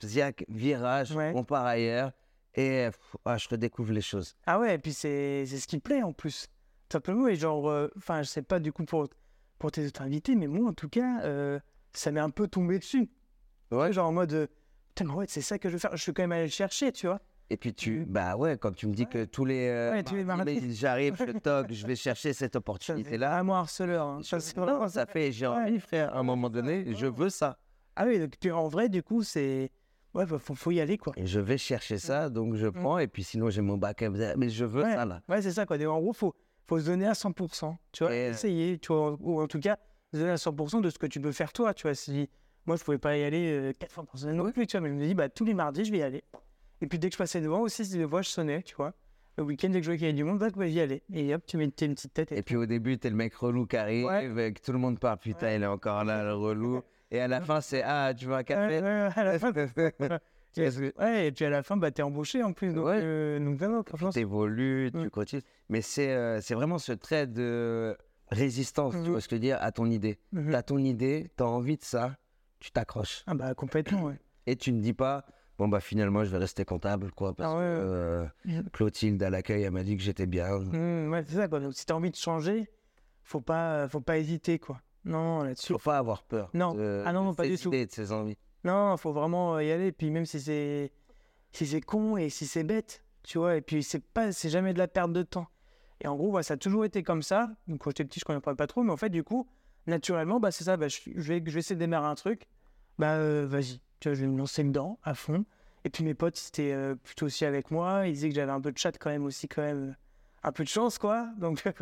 ziac, 0.04 0.44
virage, 0.48 1.12
Ouais. 1.12 1.32
on 1.34 1.44
part 1.44 1.64
ailleurs, 1.66 2.12
et 2.54 2.88
pff, 2.90 3.16
ah, 3.24 3.38
je 3.38 3.48
redécouvre 3.48 3.92
les 3.92 4.00
choses. 4.02 4.34
Ah 4.46 4.58
ouais, 4.60 4.74
et 4.74 4.78
puis 4.78 4.92
c'est 4.92 5.46
ce 5.46 5.66
qui 5.66 5.78
plaît 5.78 6.02
en 6.02 6.12
plus. 6.12 6.46
Tout 6.88 6.96
Simplement, 6.98 7.26
et 7.28 7.36
genre, 7.36 7.68
euh, 7.70 7.88
enfin, 7.96 8.22
je 8.22 8.28
sais 8.28 8.42
pas 8.42 8.58
du 8.60 8.70
coup 8.72 8.84
pour, 8.84 9.08
pour 9.58 9.70
tes 9.72 9.86
autres 9.86 10.02
invités, 10.02 10.34
mais 10.34 10.46
moi 10.46 10.68
en 10.68 10.74
tout 10.74 10.88
cas, 10.90 11.22
euh, 11.22 11.58
ça 11.94 12.10
m'est 12.10 12.20
un 12.20 12.28
peu 12.30 12.48
tombé 12.48 12.78
dessus. 12.78 13.08
Ouais. 13.70 13.92
Genre 13.92 14.08
en 14.08 14.12
mode, 14.12 14.50
putain, 14.94 15.08
ouais, 15.14 15.24
c'est 15.28 15.40
ça 15.40 15.58
que 15.58 15.68
je 15.70 15.74
veux 15.74 15.78
faire. 15.78 15.96
Je 15.96 16.02
suis 16.02 16.12
quand 16.12 16.22
même 16.24 16.32
allé 16.32 16.42
le 16.44 16.50
chercher, 16.50 16.92
tu 16.92 17.06
vois. 17.06 17.20
Et 17.50 17.56
puis 17.58 17.74
tu, 17.74 18.00
Mhm. 18.00 18.04
bah 18.06 18.36
ouais, 18.36 18.56
quand 18.56 18.72
tu 18.74 18.86
me 18.86 18.94
dis 18.94 19.06
que 19.06 19.24
tous 19.26 19.44
les, 19.44 19.68
euh, 19.68 19.90
Ouais, 19.92 20.02
tous 20.02 20.14
les 20.14 20.24
mardis, 20.24 20.74
j'arrive, 20.74 21.16
je 21.18 21.32
toque, 21.38 21.70
je 21.72 21.86
vais 21.86 21.96
chercher 21.96 22.32
cette 22.32 22.56
opportunité-là. 22.56 23.30
vraiment 23.34 23.56
harceleur. 23.56 24.06
hein. 24.06 24.20
Non, 24.56 24.88
ça 24.88 25.04
fait, 25.06 25.32
j'ai 25.32 25.46
envie, 25.46 25.78
frère, 25.78 26.14
à 26.14 26.18
un 26.20 26.22
moment 26.22 26.48
donné, 26.48 26.94
je 26.94 27.06
veux 27.06 27.28
ça. 27.28 27.58
Ah 27.94 28.06
oui, 28.06 28.18
donc 28.18 28.34
en 28.52 28.68
vrai, 28.68 28.88
du 28.88 29.02
coup, 29.02 29.22
c'est. 29.22 29.70
Ouais, 30.14 30.24
bah, 30.26 30.38
faut, 30.38 30.54
faut 30.54 30.70
y 30.70 30.80
aller, 30.80 30.98
quoi. 30.98 31.12
Et 31.16 31.26
je 31.26 31.40
vais 31.40 31.56
chercher 31.58 31.98
ça, 31.98 32.28
donc 32.30 32.54
je 32.54 32.66
prends, 32.68 32.98
et 32.98 33.06
puis 33.06 33.24
sinon 33.24 33.48
j'ai 33.50 33.60
mon 33.62 33.76
bac, 33.78 34.02
mais 34.36 34.48
je 34.48 34.64
veux. 34.64 34.82
Ouais. 34.82 34.94
ça 34.94 35.04
là. 35.04 35.20
Ouais, 35.28 35.40
c'est 35.42 35.52
ça, 35.52 35.66
quoi. 35.66 35.76
En 35.86 36.00
gros, 36.00 36.12
faut, 36.14 36.34
faut 36.66 36.78
se 36.80 36.86
donner 36.86 37.06
à 37.06 37.12
100%. 37.14 37.76
Tu 37.92 38.04
vois, 38.04 38.14
Et- 38.14 38.28
essayer, 38.28 38.78
tu 38.78 38.92
vois, 38.94 39.16
ou 39.20 39.40
en 39.42 39.46
tout 39.46 39.60
cas, 39.60 39.76
se 40.12 40.18
donner 40.18 40.30
à 40.32 40.36
100% 40.36 40.80
de 40.80 40.88
ce 40.90 40.98
que 40.98 41.06
tu 41.06 41.20
peux 41.20 41.32
faire 41.32 41.52
toi, 41.52 41.74
tu 41.74 41.82
vois. 41.82 41.94
Si 41.94 42.28
moi, 42.66 42.76
je 42.76 42.84
pouvais 42.84 42.98
pas 42.98 43.16
y 43.18 43.24
aller 43.24 43.50
euh, 43.52 43.72
quatre 43.72 43.92
fois 43.92 44.04
par 44.04 44.16
semaine 44.18 44.36
non 44.36 44.50
plus, 44.52 44.66
tu 44.66 44.76
vois, 44.78 44.86
mais 44.86 44.88
je 44.94 44.94
me 45.02 45.06
dis, 45.06 45.14
bah, 45.14 45.28
tous 45.28 45.44
les 45.44 45.54
mardis, 45.54 45.84
je 45.84 45.92
vais 45.92 45.98
y 45.98 46.02
aller. 46.02 46.22
Et 46.82 46.86
puis 46.86 46.98
dès 46.98 47.08
que 47.08 47.14
je 47.14 47.18
passais 47.18 47.40
devant 47.40 47.60
aussi, 47.60 47.84
si 47.86 47.96
les 47.96 48.04
voix, 48.04 48.22
je 48.22 48.28
sonnais, 48.28 48.62
tu 48.62 48.74
vois. 48.74 48.92
Le 49.38 49.44
week-end, 49.44 49.70
dès 49.70 49.78
que 49.78 49.84
je 49.84 49.88
voyais 49.88 49.98
qu'il 49.98 50.06
y 50.06 50.10
avait 50.10 50.16
du 50.16 50.24
monde, 50.24 50.38
bah, 50.38 50.66
j'y 50.68 50.80
allais. 50.80 51.02
Et 51.14 51.34
hop, 51.34 51.42
tu 51.46 51.56
mettais 51.56 51.86
une 51.86 51.94
petite 51.94 52.12
tête. 52.12 52.32
Et, 52.32 52.38
Et 52.38 52.42
puis 52.42 52.56
au 52.56 52.66
début, 52.66 52.98
t'es 52.98 53.08
le 53.08 53.16
mec 53.16 53.34
relou 53.34 53.66
qui 53.66 53.76
arrive, 53.78 54.04
Ouais. 54.06 54.52
que 54.52 54.60
tout 54.60 54.72
le 54.72 54.78
monde 54.78 54.98
part, 54.98 55.16
putain, 55.18 55.46
Ouais. 55.46 55.56
il 55.56 55.62
est 55.62 55.66
encore 55.66 56.04
là, 56.04 56.22
le 56.22 56.34
relou. 56.34 56.82
Et 57.10 57.20
à 57.20 57.28
la 57.28 57.40
fin, 57.40 57.60
c'est 57.62 57.82
Ah, 57.82 58.12
tu 58.14 58.26
veux 58.26 58.34
un 58.34 58.42
café? 58.42 58.80
ouais, 58.80 59.08
à 59.14 59.24
la 59.24 59.38
fin, 59.38 59.52
Parce 60.54 60.76
que 60.76 60.92
ouais, 61.00 61.28
et 61.28 61.32
puis 61.32 61.46
à 61.46 61.50
la 61.50 61.62
fin, 61.62 61.78
bah, 61.78 61.90
t'es 61.90 62.02
embauché 62.02 62.42
en 62.42 62.52
plus. 62.52 62.74
Donc, 62.74 62.84
Ouais. 62.86 63.00
euh, 63.02 63.38
donc 63.38 64.12
t'évolues, 64.12 64.90
tu 64.92 64.98
Mm. 65.06 65.10
continues. 65.10 65.42
Mais 65.70 65.80
c'est 65.80 66.12
euh, 66.12 66.40
vraiment 66.50 66.78
ce 66.78 66.92
trait 66.92 67.26
de 67.26 67.96
résistance, 68.28 68.92
tu 68.94 69.00
Mhm. 69.00 69.06
vois 69.12 69.20
ce 69.22 69.28
que 69.28 69.36
je 69.36 69.40
veux 69.40 69.46
dire, 69.46 69.56
à 69.62 69.72
ton 69.72 69.86
idée. 69.86 70.18
Mhm. 70.32 70.50
T'as 70.52 70.62
ton 70.62 70.76
idée, 70.78 71.30
t'as 71.36 71.44
envie 71.46 71.78
de 71.78 71.84
ça, 71.84 72.16
tu 72.60 72.70
t'accroches. 72.70 73.22
Ah 73.26 73.34
bah 73.34 73.54
complètement, 73.54 74.04
ouais. 74.04 74.18
Et 74.46 74.56
tu 74.56 74.72
ne 74.72 74.80
dis 74.82 74.92
pas, 74.92 75.24
bon 75.62 75.68
bah 75.68 75.80
finalement, 75.80 76.24
je 76.24 76.30
vais 76.30 76.38
rester 76.38 76.64
comptable, 76.64 77.12
quoi, 77.12 77.34
parce 77.34 77.52
Ah 77.52 77.56
ouais, 77.56 77.62
que 77.62 77.66
euh, 77.84 78.26
Mhm. 78.44 78.68
Clotilde 78.72 79.22
à 79.22 79.30
l'accueil, 79.30 79.62
elle 79.62 79.70
m'a 79.70 79.82
dit 79.84 79.96
que 79.96 80.02
j'étais 80.02 80.26
bien. 80.26 80.58
Mmh, 80.58 81.10
ouais, 81.12 81.24
c'est 81.26 81.36
ça, 81.36 81.48
quoi. 81.48 81.60
Donc 81.60 81.72
si 81.74 81.86
t'as 81.86 81.94
envie 81.94 82.10
de 82.10 82.16
changer, 82.16 82.68
faut 83.22 83.40
pas, 83.40 83.88
faut 83.88 84.00
pas 84.00 84.18
hésiter, 84.18 84.58
quoi. 84.58 84.80
Non, 85.04 85.42
là-dessus. 85.44 85.72
Faut 85.72 85.78
pas 85.78 85.98
avoir 85.98 86.22
peur. 86.24 86.50
Non. 86.54 86.74
de- 86.74 87.02
Ah 87.06 87.12
non, 87.12 87.32
pas 87.34 87.46
du 87.46 87.56
tout. 87.58 87.70
de 87.70 87.86
ses 87.90 88.12
envies. 88.12 88.36
Non, 88.64 88.96
faut 88.96 89.12
vraiment 89.12 89.58
y 89.60 89.70
aller. 89.70 89.90
Puis 89.92 90.10
même 90.10 90.26
si 90.26 90.40
c'est, 90.40 90.92
si 91.52 91.66
c'est 91.66 91.80
con 91.80 92.16
et 92.16 92.28
si 92.30 92.46
c'est 92.46 92.62
bête, 92.64 93.04
tu 93.22 93.38
vois. 93.38 93.56
Et 93.56 93.60
puis 93.60 93.82
c'est 93.82 94.02
pas, 94.04 94.30
c'est 94.32 94.48
jamais 94.50 94.72
de 94.72 94.78
la 94.78 94.86
perte 94.88 95.12
de 95.12 95.22
temps. 95.22 95.46
Et 96.00 96.08
en 96.08 96.16
gros, 96.16 96.30
ouais, 96.32 96.42
ça 96.42 96.54
a 96.54 96.56
toujours 96.56 96.84
été 96.84 97.02
comme 97.02 97.22
ça. 97.22 97.50
Donc 97.68 97.80
quand 97.82 97.90
j'étais 97.90 98.04
petit, 98.04 98.20
je 98.20 98.24
comprenais 98.24 98.56
pas 98.56 98.66
trop, 98.66 98.82
mais 98.82 98.92
en 98.92 98.96
fait, 98.96 99.10
du 99.10 99.22
coup, 99.24 99.48
naturellement, 99.86 100.38
bah 100.40 100.50
c'est 100.52 100.64
ça. 100.64 100.76
Bah, 100.76 100.88
je, 100.88 100.98
je 101.14 101.20
vais, 101.32 101.42
je 101.44 101.50
vais 101.52 101.58
essayer 101.60 101.74
de 101.76 101.80
démarrer 101.80 102.06
un 102.08 102.14
truc. 102.14 102.46
Bah 102.98 103.14
euh, 103.14 103.46
vas-y, 103.48 103.80
tu 104.02 104.08
vois, 104.08 104.14
je 104.16 104.22
vais 104.22 104.26
me 104.26 104.36
lancer 104.38 104.64
dedans 104.64 104.98
à 105.04 105.14
fond. 105.14 105.44
Et 105.84 105.90
puis 105.90 106.04
mes 106.04 106.14
potes, 106.14 106.40
ils 106.42 106.48
étaient 106.48 106.72
euh, 106.72 106.94
plutôt 106.96 107.26
aussi 107.26 107.44
avec 107.44 107.70
moi. 107.70 108.06
Ils 108.06 108.12
disaient 108.14 108.28
que 108.28 108.34
j'avais 108.34 108.52
un 108.52 108.60
peu 108.60 108.72
de 108.72 108.78
chat 108.78 108.92
quand 108.98 109.10
même 109.10 109.24
aussi, 109.24 109.48
quand 109.48 109.62
même, 109.62 109.90
euh, 109.90 109.92
un 110.42 110.52
peu 110.52 110.64
de 110.64 110.68
chance, 110.68 110.98
quoi. 110.98 111.28
Donc 111.38 111.62
ils 111.66 111.72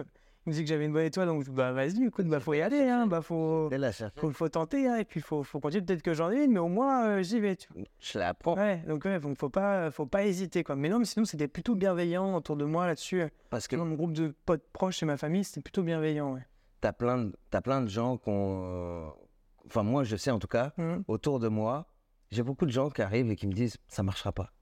me 0.46 0.52
disaient 0.52 0.64
que 0.64 0.68
j'avais 0.70 0.87
une 0.87 0.92
bonne 0.92 1.04
étoile, 1.04 1.26
donc 1.28 1.48
bah 1.50 1.72
vas-y, 1.72 2.02
écoute, 2.04 2.26
bah 2.26 2.40
faut 2.40 2.54
y 2.54 2.62
aller, 2.62 2.88
hein. 2.88 3.06
Bah 3.06 3.20
faut, 3.22 3.68
faut, 4.16 4.30
faut 4.30 4.48
tenter, 4.48 4.88
hein. 4.88 4.96
Et 4.96 5.04
puis 5.04 5.20
faut, 5.20 5.42
faut 5.42 5.61
continuer. 5.61 5.85
Peut-être 5.85 6.02
que 6.02 6.14
j'en 6.14 6.30
ai 6.30 6.44
une, 6.44 6.52
mais 6.52 6.59
au 6.61 6.68
moins 6.68 7.04
euh, 7.06 7.22
j'y 7.22 7.40
vais. 7.40 7.56
Tu. 7.56 7.68
Je 8.00 8.18
la 8.18 8.33
prends. 8.35 8.54
Ouais, 8.56 8.78
donc 8.88 9.04
ouais, 9.04 9.18
donc 9.20 9.37
faut 9.38 9.50
pas, 9.50 9.90
faut 9.90 10.06
pas 10.06 10.24
hésiter 10.24 10.62
quoi. 10.64 10.76
Mais 10.76 10.88
non, 10.88 10.98
mais 10.98 11.04
sinon 11.04 11.24
c'était 11.26 11.48
plutôt 11.48 11.74
bienveillant 11.74 12.35
autour 12.37 12.56
de 12.56 12.64
moi 12.64 12.87
là-dessus. 12.87 13.22
Parce 13.50 13.68
que 13.68 13.76
Dans 13.76 13.85
mon 13.85 13.96
groupe 13.96 14.12
de 14.12 14.35
potes 14.46 14.64
proches 14.72 15.02
et 15.02 15.06
ma 15.06 15.16
famille, 15.18 15.44
c'était 15.44 15.61
plutôt 15.61 15.83
bienveillant. 15.83 16.33
Ouais. 16.35 16.46
t'as 16.80 16.92
plein, 16.94 17.18
de- 17.18 17.37
t'as 17.50 17.61
plein 17.61 17.83
de 17.83 17.88
gens 17.88 18.16
qui 18.16 18.30
ont. 18.30 19.12
Enfin, 19.66 19.83
moi, 19.83 20.04
je 20.04 20.16
sais 20.16 20.30
en 20.30 20.38
tout 20.38 20.48
cas, 20.48 20.72
Mhm. 20.78 21.04
autour 21.06 21.38
de 21.38 21.48
moi, 21.48 21.87
j'ai 22.31 22.43
beaucoup 22.43 22.66
de 22.66 22.71
gens 22.71 22.90
qui 22.90 23.03
arrivent 23.03 23.31
et 23.31 23.37
qui 23.37 23.47
me 23.47 23.53
disent 23.53 23.77
ça 23.88 24.03
marchera 24.03 24.33
pas. 24.33 24.53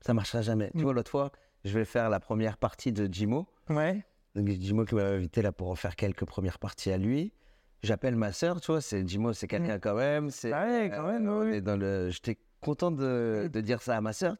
Ça 0.00 0.14
marchera 0.14 0.42
jamais. 0.42 0.70
Tu 0.72 0.78
Mm. 0.78 0.82
vois, 0.82 0.92
l'autre 0.94 1.10
fois, 1.10 1.32
je 1.64 1.76
vais 1.78 1.84
faire 1.84 2.08
la 2.10 2.20
première 2.20 2.56
partie 2.58 2.92
de 2.92 3.12
Jimo. 3.12 3.46
Ouais. 3.68 4.04
Donc, 4.34 4.48
Jimo 4.48 4.84
qui 4.84 4.94
m'a 4.94 5.02
invité 5.04 5.42
là 5.42 5.50
pour 5.52 5.70
en 5.70 5.74
faire 5.74 5.96
quelques 5.96 6.24
premières 6.24 6.58
parties 6.58 6.92
à 6.92 6.98
lui. 6.98 7.32
J'appelle 7.82 8.16
ma 8.16 8.32
sœur, 8.32 8.60
tu 8.60 8.70
vois, 8.72 8.80
c'est 8.80 9.06
Jimo, 9.06 9.32
c'est 9.32 9.46
quelqu'un 9.48 9.78
quand 9.78 9.94
même. 9.94 10.30
C'est, 10.30 10.48
Mm. 10.48 10.52
Bah 10.52 10.66
ouais, 10.66 10.90
quand 10.94 11.06
même, 11.06 11.52
est 11.54 11.60
dans 11.60 11.76
le... 11.76 12.10
J'étais 12.10 12.38
content 12.60 12.90
de, 12.90 13.48
de 13.52 13.60
dire 13.60 13.82
ça 13.82 13.96
à 13.96 14.00
ma 14.00 14.12
sœur. 14.12 14.36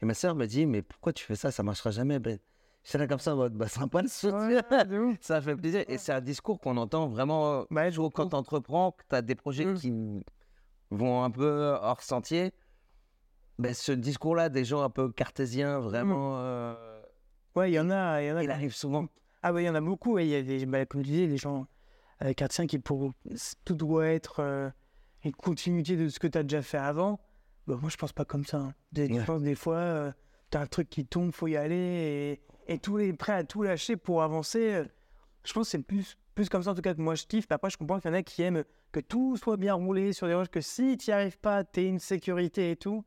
Et 0.00 0.06
ma 0.06 0.14
sœur 0.14 0.34
me 0.34 0.46
dit 0.46 0.66
mais 0.66 0.82
pourquoi 0.82 1.12
tu 1.12 1.24
fais 1.24 1.36
ça? 1.36 1.50
Ça 1.50 1.62
marchera 1.62 1.90
jamais, 1.90 2.18
Ben. 2.18 2.38
J'étais 2.84 2.98
là 2.98 3.06
comme 3.06 3.20
ça, 3.20 3.36
mode, 3.36 3.54
bah, 3.54 3.68
sympa 3.68 4.02
le 4.02 4.08
soutien. 4.08 4.48
Ouais. 4.48 5.16
Ça 5.20 5.40
fait 5.40 5.54
plaisir. 5.54 5.84
Et 5.86 5.98
c'est 5.98 6.12
un 6.12 6.20
discours 6.20 6.58
qu'on 6.58 6.76
entend 6.76 7.06
vraiment 7.08 7.64
Bah, 7.70 7.88
toujours 7.88 8.12
quand 8.12 8.30
tu 8.30 8.34
entreprends, 8.34 8.90
que 8.90 9.04
tu 9.08 9.14
as 9.14 9.22
des 9.22 9.36
projets 9.36 9.66
Mm. 9.66 9.74
qui 9.74 10.24
vont 10.92 11.24
un 11.24 11.30
peu 11.30 11.76
hors 11.80 12.02
sentier. 12.02 12.52
Ben, 13.58 13.74
ce 13.74 13.92
discours-là, 13.92 14.48
des 14.48 14.64
gens 14.64 14.82
un 14.82 14.90
peu 14.90 15.10
cartésiens, 15.10 15.78
vraiment, 15.78 16.38
euh, 16.38 16.74
Ouais, 17.54 17.70
il 17.70 17.74
y 17.74 17.80
en 17.80 17.90
a, 17.90 18.22
il 18.22 18.28
y 18.28 18.32
en 18.32 18.36
a. 18.36 18.42
il 18.44 18.50
arrive 18.50 18.74
souvent. 18.74 19.06
Ah 19.42 19.52
ouais, 19.52 19.64
il 19.64 19.66
y 19.66 19.68
en 19.68 19.74
a 19.74 19.80
beaucoup. 19.80 20.18
Il 20.18 20.26
y 20.28 20.34
a 20.34 20.42
des, 20.42 20.64
bah, 20.66 20.86
comme 20.86 21.02
tu 21.02 21.10
disais, 21.10 21.26
des 21.26 21.36
gens 21.36 21.66
avec 22.18 22.38
cartiens 22.38 22.66
qui 22.66 22.78
pour 22.78 23.12
tout 23.64 23.74
doit 23.74 24.06
être 24.06 24.40
euh, 24.40 24.70
une 25.24 25.32
continuité 25.32 25.96
de 25.96 26.08
ce 26.08 26.18
que 26.18 26.26
tu 26.28 26.38
as 26.38 26.42
déjà 26.44 26.62
fait 26.62 26.78
avant. 26.78 27.20
Bah, 27.66 27.76
moi, 27.80 27.90
je 27.90 27.96
pense 27.96 28.12
pas 28.12 28.24
comme 28.24 28.44
ça. 28.44 28.58
hein. 28.58 28.74
Je 28.96 29.02
Ouais. 29.02 29.24
pense 29.24 29.42
des 29.42 29.54
fois, 29.54 30.12
tu 30.50 30.56
as 30.56 30.60
un 30.62 30.66
truc 30.66 30.88
qui 30.88 31.04
tombe, 31.04 31.32
faut 31.32 31.46
y 31.48 31.56
aller 31.56 32.40
et, 32.66 32.72
et 32.74 32.78
tous 32.78 32.96
les 32.96 33.12
prêts 33.12 33.32
à 33.34 33.44
tout 33.44 33.62
lâcher 33.62 33.96
pour 33.96 34.22
avancer. 34.22 34.72
euh, 34.74 34.84
je 35.44 35.52
pense 35.52 35.66
que 35.66 35.70
c'est 35.72 35.82
plus, 35.82 36.16
plus 36.34 36.48
comme 36.48 36.62
ça 36.62 36.70
en 36.70 36.74
tout 36.74 36.82
cas 36.82 36.94
que 36.94 37.00
moi 37.02 37.14
je 37.16 37.24
kiffe. 37.26 37.46
Après, 37.50 37.68
je 37.68 37.76
comprends 37.76 38.00
qu'il 38.00 38.10
y 38.10 38.14
en 38.14 38.16
a 38.16 38.22
qui 38.22 38.42
aiment 38.42 38.64
que 38.92 39.00
tout 39.00 39.36
soit 39.36 39.56
bien 39.56 39.74
roulé 39.74 40.12
sur 40.12 40.26
des 40.26 40.34
roches, 40.34 40.48
que 40.48 40.60
si 40.60 40.96
tu 40.98 41.10
n'y 41.10 41.14
arrives 41.14 41.38
pas, 41.38 41.64
tu 41.64 41.82
une 41.84 41.98
sécurité 41.98 42.70
et 42.72 42.76
tout. 42.76 43.04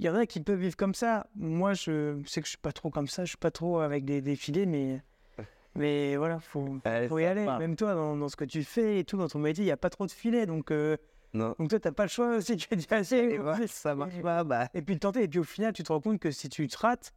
Il 0.00 0.06
y 0.06 0.08
en 0.10 0.16
a 0.16 0.26
qui 0.26 0.40
peuvent 0.40 0.58
vivre 0.58 0.76
comme 0.76 0.94
ça. 0.94 1.28
Moi, 1.36 1.72
je 1.74 2.20
sais 2.26 2.40
que 2.40 2.46
je 2.46 2.50
suis 2.50 2.58
pas 2.58 2.72
trop 2.72 2.90
comme 2.90 3.06
ça. 3.06 3.24
Je 3.24 3.28
suis 3.30 3.38
pas 3.38 3.52
trop 3.52 3.78
avec 3.78 4.04
des 4.04 4.20
défilés, 4.20 4.66
mais, 4.66 5.00
mais 5.76 6.16
voilà, 6.16 6.40
faut, 6.40 6.78
Allez, 6.84 7.06
faut 7.08 7.18
y 7.20 7.24
aller. 7.24 7.44
part. 7.44 7.60
Même 7.60 7.76
toi, 7.76 7.94
dans, 7.94 8.16
dans 8.16 8.28
ce 8.28 8.34
que 8.34 8.44
tu 8.44 8.64
fais 8.64 8.98
et 8.98 9.04
tout, 9.04 9.16
dans 9.16 9.28
ton 9.28 9.38
métier, 9.38 9.62
il 9.62 9.66
n'y 9.66 9.72
a 9.72 9.76
pas 9.76 9.90
trop 9.90 10.04
de 10.06 10.10
filets. 10.10 10.46
Donc, 10.46 10.72
euh, 10.72 10.96
Non. 11.32 11.54
donc 11.60 11.68
toi, 11.70 11.78
tu 11.78 11.86
n'as 11.86 11.92
pas 11.92 12.02
le 12.04 12.08
choix 12.08 12.36
aussi. 12.36 12.56
Tu 12.56 12.74
dis, 12.76 12.86
assez. 12.90 13.16
Et 13.18 13.38
voilà, 13.38 13.66
ça 13.68 13.94
marche 13.94 14.20
pas, 14.20 14.42
bah, 14.42 14.68
Et 14.74 14.82
puis 14.82 14.98
tenter. 14.98 15.22
Et 15.22 15.28
puis 15.28 15.38
au 15.38 15.44
final, 15.44 15.72
tu 15.72 15.84
te 15.84 15.92
rends 15.92 16.00
compte 16.00 16.18
que 16.18 16.32
si 16.32 16.48
tu 16.48 16.66
te 16.66 16.76
rates, 16.76 17.12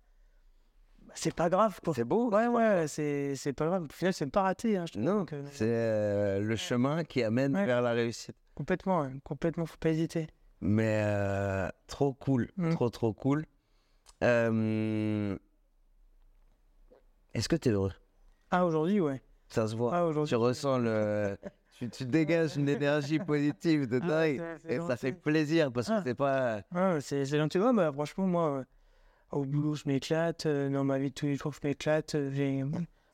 c'est 1.17 1.33
pas 1.35 1.49
grave. 1.49 1.79
Quoi. 1.83 1.93
c'est 1.95 2.03
beau. 2.03 2.29
Ouais, 2.31 2.47
ouais, 2.47 2.87
c'est 2.87 3.35
c'est 3.35 3.53
pas 3.53 3.65
grave. 3.67 3.83
Au 3.89 3.93
final, 3.93 4.13
c'est 4.13 4.27
pas 4.31 4.43
raté. 4.43 4.77
Hein, 4.77 4.85
je. 4.93 4.99
Non, 4.99 5.25
c'est 5.51 5.65
euh, 5.67 6.39
le 6.39 6.55
chemin 6.55 7.03
qui 7.03 7.23
amène 7.23 7.55
Ouais. 7.55 7.65
vers 7.65 7.81
la 7.81 7.91
réussite. 7.91 8.35
Complètement, 8.55 9.01
ouais, 9.01 9.09
complètement, 9.23 9.65
faut 9.65 9.77
pas 9.79 9.89
hésiter. 9.89 10.27
Mais 10.61 11.01
euh, 11.05 11.67
trop 11.87 12.13
cool, 12.13 12.49
Mm. 12.57 12.71
trop 12.71 12.89
trop 12.89 13.13
cool. 13.13 13.45
Euh, 14.23 15.37
Est-ce 17.33 17.47
que 17.49 17.55
tu 17.55 17.69
es 17.69 17.71
heureux? 17.71 17.93
Ah, 18.49 18.65
aujourd'hui, 18.65 18.99
ouais. 18.99 19.21
Ça 19.49 19.67
se 19.67 19.75
voit. 19.75 19.91
Ah, 19.95 20.05
aujourd'hui. 20.05 20.29
tu 20.29 20.35
ressens 20.35 20.79
le. 20.79 21.37
tu, 21.77 21.89
tu 21.89 22.05
dégages 22.05 22.57
une 22.57 22.67
énergie 22.69 23.19
positive 23.19 23.87
de 23.87 23.99
Ah, 24.03 24.07
dingue. 24.07 24.41
et 24.67 24.79
ça 24.79 24.97
fait 24.97 25.11
plaisir 25.13 25.71
parce 25.71 25.87
que 25.87 25.93
Ah. 25.93 26.01
c'est 26.03 26.15
pas. 26.15 26.61
Ouais, 26.73 26.99
c'est 27.01 27.25
c'est 27.25 27.37
gentil. 27.37 27.59
Ouais, 27.59 27.73
bah, 27.73 27.91
franchement, 27.93 28.25
moi, 28.27 28.49
euh, 28.59 28.63
au 29.31 29.43
boulot, 29.45 29.75
je 29.75 29.83
m'éclate. 29.85 30.45
euh, 30.45 30.69
dans 30.69 30.83
ma 30.83 30.97
vie 30.99 31.09
de 31.09 31.13
tous 31.13 31.25
les 31.25 31.35
jours, 31.35 31.51
je 31.53 31.65
m'éclate. 31.67 32.15
euh, 32.15 32.31
j'ai- 32.33 32.63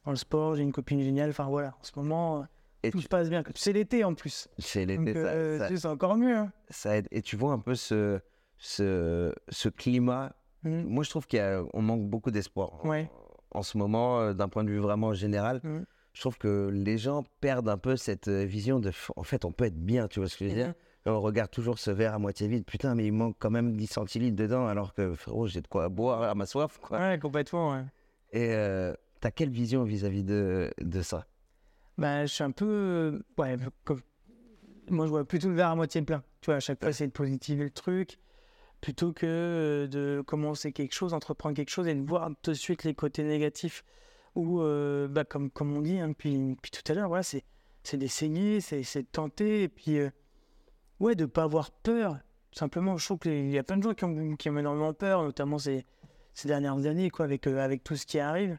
dans 0.05 0.11
le 0.11 0.15
sport, 0.17 0.55
j'ai 0.55 0.63
une 0.63 0.71
copine 0.73 0.99
géniale. 1.01 1.29
Enfin, 1.29 1.45
voilà, 1.45 1.69
en 1.79 1.83
ce 1.83 1.91
moment, 1.95 2.39
euh, 2.41 2.43
Et 2.83 2.91
tout 2.91 2.97
tu- 2.97 3.03
se 3.03 3.09
passe 3.09 3.29
bien. 3.29 3.43
C'est 3.55 3.73
l'été 3.73 4.03
en 4.03 4.13
plus. 4.13 4.47
C'est 4.59 4.85
l'été, 4.85 5.13
ça- 5.13 5.19
euh, 5.19 5.57
ça, 5.59 5.67
tu 5.67 5.75
sais, 5.75 5.81
c'est 5.81 5.87
encore 5.87 6.15
mieux. 6.17 6.35
hein. 6.35 6.51
ça 6.69 6.97
aide. 6.97 7.07
Et 7.11 7.21
tu 7.21 7.35
vois 7.37 7.53
un 7.53 7.59
peu 7.59 7.75
ce, 7.75 8.19
ce, 8.57 9.33
ce 9.49 9.69
climat. 9.69 10.35
Mhm. 10.63 10.83
Moi, 10.87 11.03
je 11.03 11.09
trouve 11.09 11.27
qu'on 11.27 11.81
manque 11.81 12.07
beaucoup 12.07 12.31
d'espoir 12.31 12.73
en- 12.83 12.89
Ouais. 12.89 13.09
en, 13.51 13.63
ce 13.63 13.77
moment, 13.77 14.33
d'un 14.33 14.47
point 14.49 14.63
de 14.63 14.69
vue 14.69 14.79
vraiment 14.79 15.13
général. 15.13 15.59
Mhm. 15.63 15.85
Je 16.13 16.21
trouve 16.21 16.37
que 16.37 16.69
les 16.71 16.97
gens 16.97 17.23
perdent 17.41 17.69
un 17.69 17.77
peu 17.77 17.95
cette 17.97 18.29
vision 18.29 18.79
de. 18.79 18.91
En 19.15 19.23
fait, 19.23 19.45
on 19.45 19.51
peut 19.51 19.65
être 19.65 19.79
bien, 19.79 20.07
tu 20.07 20.19
vois 20.19 20.29
ce 20.29 20.37
que 20.37 20.45
je 20.45 20.49
veux 20.49 20.55
dire? 20.55 20.67
Mhm. 20.67 20.73
Et 20.73 20.82
On 21.05 21.19
regarde 21.19 21.51
toujours 21.51 21.79
ce 21.79 21.91
verre 21.91 22.13
à 22.13 22.19
moitié 22.19 22.47
vide. 22.47 22.65
Putain, 22.65 22.95
mais 22.95 23.05
il 23.05 23.11
manque 23.11 23.35
quand 23.39 23.49
même 23.49 23.75
10 23.75 23.87
centilitres 23.87 24.37
dedans, 24.37 24.67
alors 24.67 24.93
que 24.93 25.13
frérot, 25.15 25.47
j'ai 25.47 25.61
de 25.61 25.67
quoi 25.67 25.89
boire 25.89 26.21
à 26.23 26.33
ma 26.35 26.45
soif. 26.45 26.79
Quoi. 26.81 26.97
Ouais, 26.97 27.19
complètement. 27.19 27.73
Ouais. 27.73 27.83
Et 28.31 28.53
euh, 28.53 28.93
t'as 29.19 29.31
quelle 29.31 29.49
vision 29.49 29.83
vis-à-vis 29.83 30.23
de, 30.23 30.71
de 30.79 31.01
ça? 31.01 31.25
Bah, 31.97 32.25
je 32.25 32.31
suis 32.33 32.43
un 32.43 32.51
peu. 32.51 32.65
euh, 32.65 33.19
Ouais, 33.37 33.57
comme. 33.83 33.99
moi, 34.89 35.05
je 35.05 35.11
vois 35.11 35.25
plutôt 35.25 35.49
le 35.49 35.55
verre 35.55 35.69
à 35.69 35.75
moitié 35.75 36.01
plein. 36.01 36.23
Tu 36.41 36.45
vois, 36.47 36.55
à 36.55 36.59
chaque 36.61 36.81
fois, 36.81 36.93
c'est 36.93 37.07
de 37.07 37.11
positiver 37.11 37.63
le 37.65 37.69
truc 37.71 38.17
plutôt 38.81 39.13
que 39.13 39.25
euh, 39.25 39.87
de 39.87 40.21
commencer 40.25 40.71
quelque 40.73 40.93
chose, 40.93 41.13
entreprendre 41.13 41.55
quelque 41.55 41.69
chose 41.69 41.87
et 41.87 41.95
de 41.95 42.01
voir 42.05 42.29
tout 42.41 42.51
de 42.51 42.55
suite 42.55 42.83
les 42.85 42.93
côtés 42.93 43.23
négatifs. 43.23 43.83
Ou, 44.35 44.61
euh, 44.61 45.07
bah, 45.07 45.23
comme, 45.25 45.49
comme 45.51 45.75
on 45.77 45.81
dit 45.81 45.99
hein, 45.99 46.09
depuis, 46.09 46.37
depuis 46.55 46.71
tout 46.71 46.91
à 46.91 46.95
l'heure, 46.95 47.07
voilà, 47.07 47.23
c'est 47.23 47.43
d'essayer, 47.93 48.61
c'est 48.61 48.83
c'est 48.83 49.03
de 49.03 49.07
tenter, 49.11 49.63
et 49.63 49.69
puis, 49.69 49.99
euh, 49.99 50.09
ouais, 51.03 51.15
de 51.15 51.23
ne 51.23 51.27
pas 51.27 51.43
avoir 51.43 51.71
peur. 51.71 52.17
Simplement, 52.51 52.97
je 52.97 53.05
trouve 53.05 53.19
qu'il 53.19 53.49
y 53.49 53.57
a 53.57 53.63
plein 53.63 53.77
de 53.77 53.83
gens 53.83 53.93
qui 53.93 54.05
ont, 54.05 54.35
qui 54.35 54.49
ont 54.49 54.57
énormément 54.57 54.93
peur, 54.93 55.23
notamment 55.23 55.57
ces, 55.57 55.85
ces 56.33 56.47
dernières 56.47 56.85
années, 56.85 57.09
quoi, 57.09 57.25
avec, 57.25 57.47
euh, 57.47 57.59
avec 57.59 57.83
tout 57.83 57.95
ce 57.95 58.05
qui 58.05 58.19
arrive. 58.19 58.57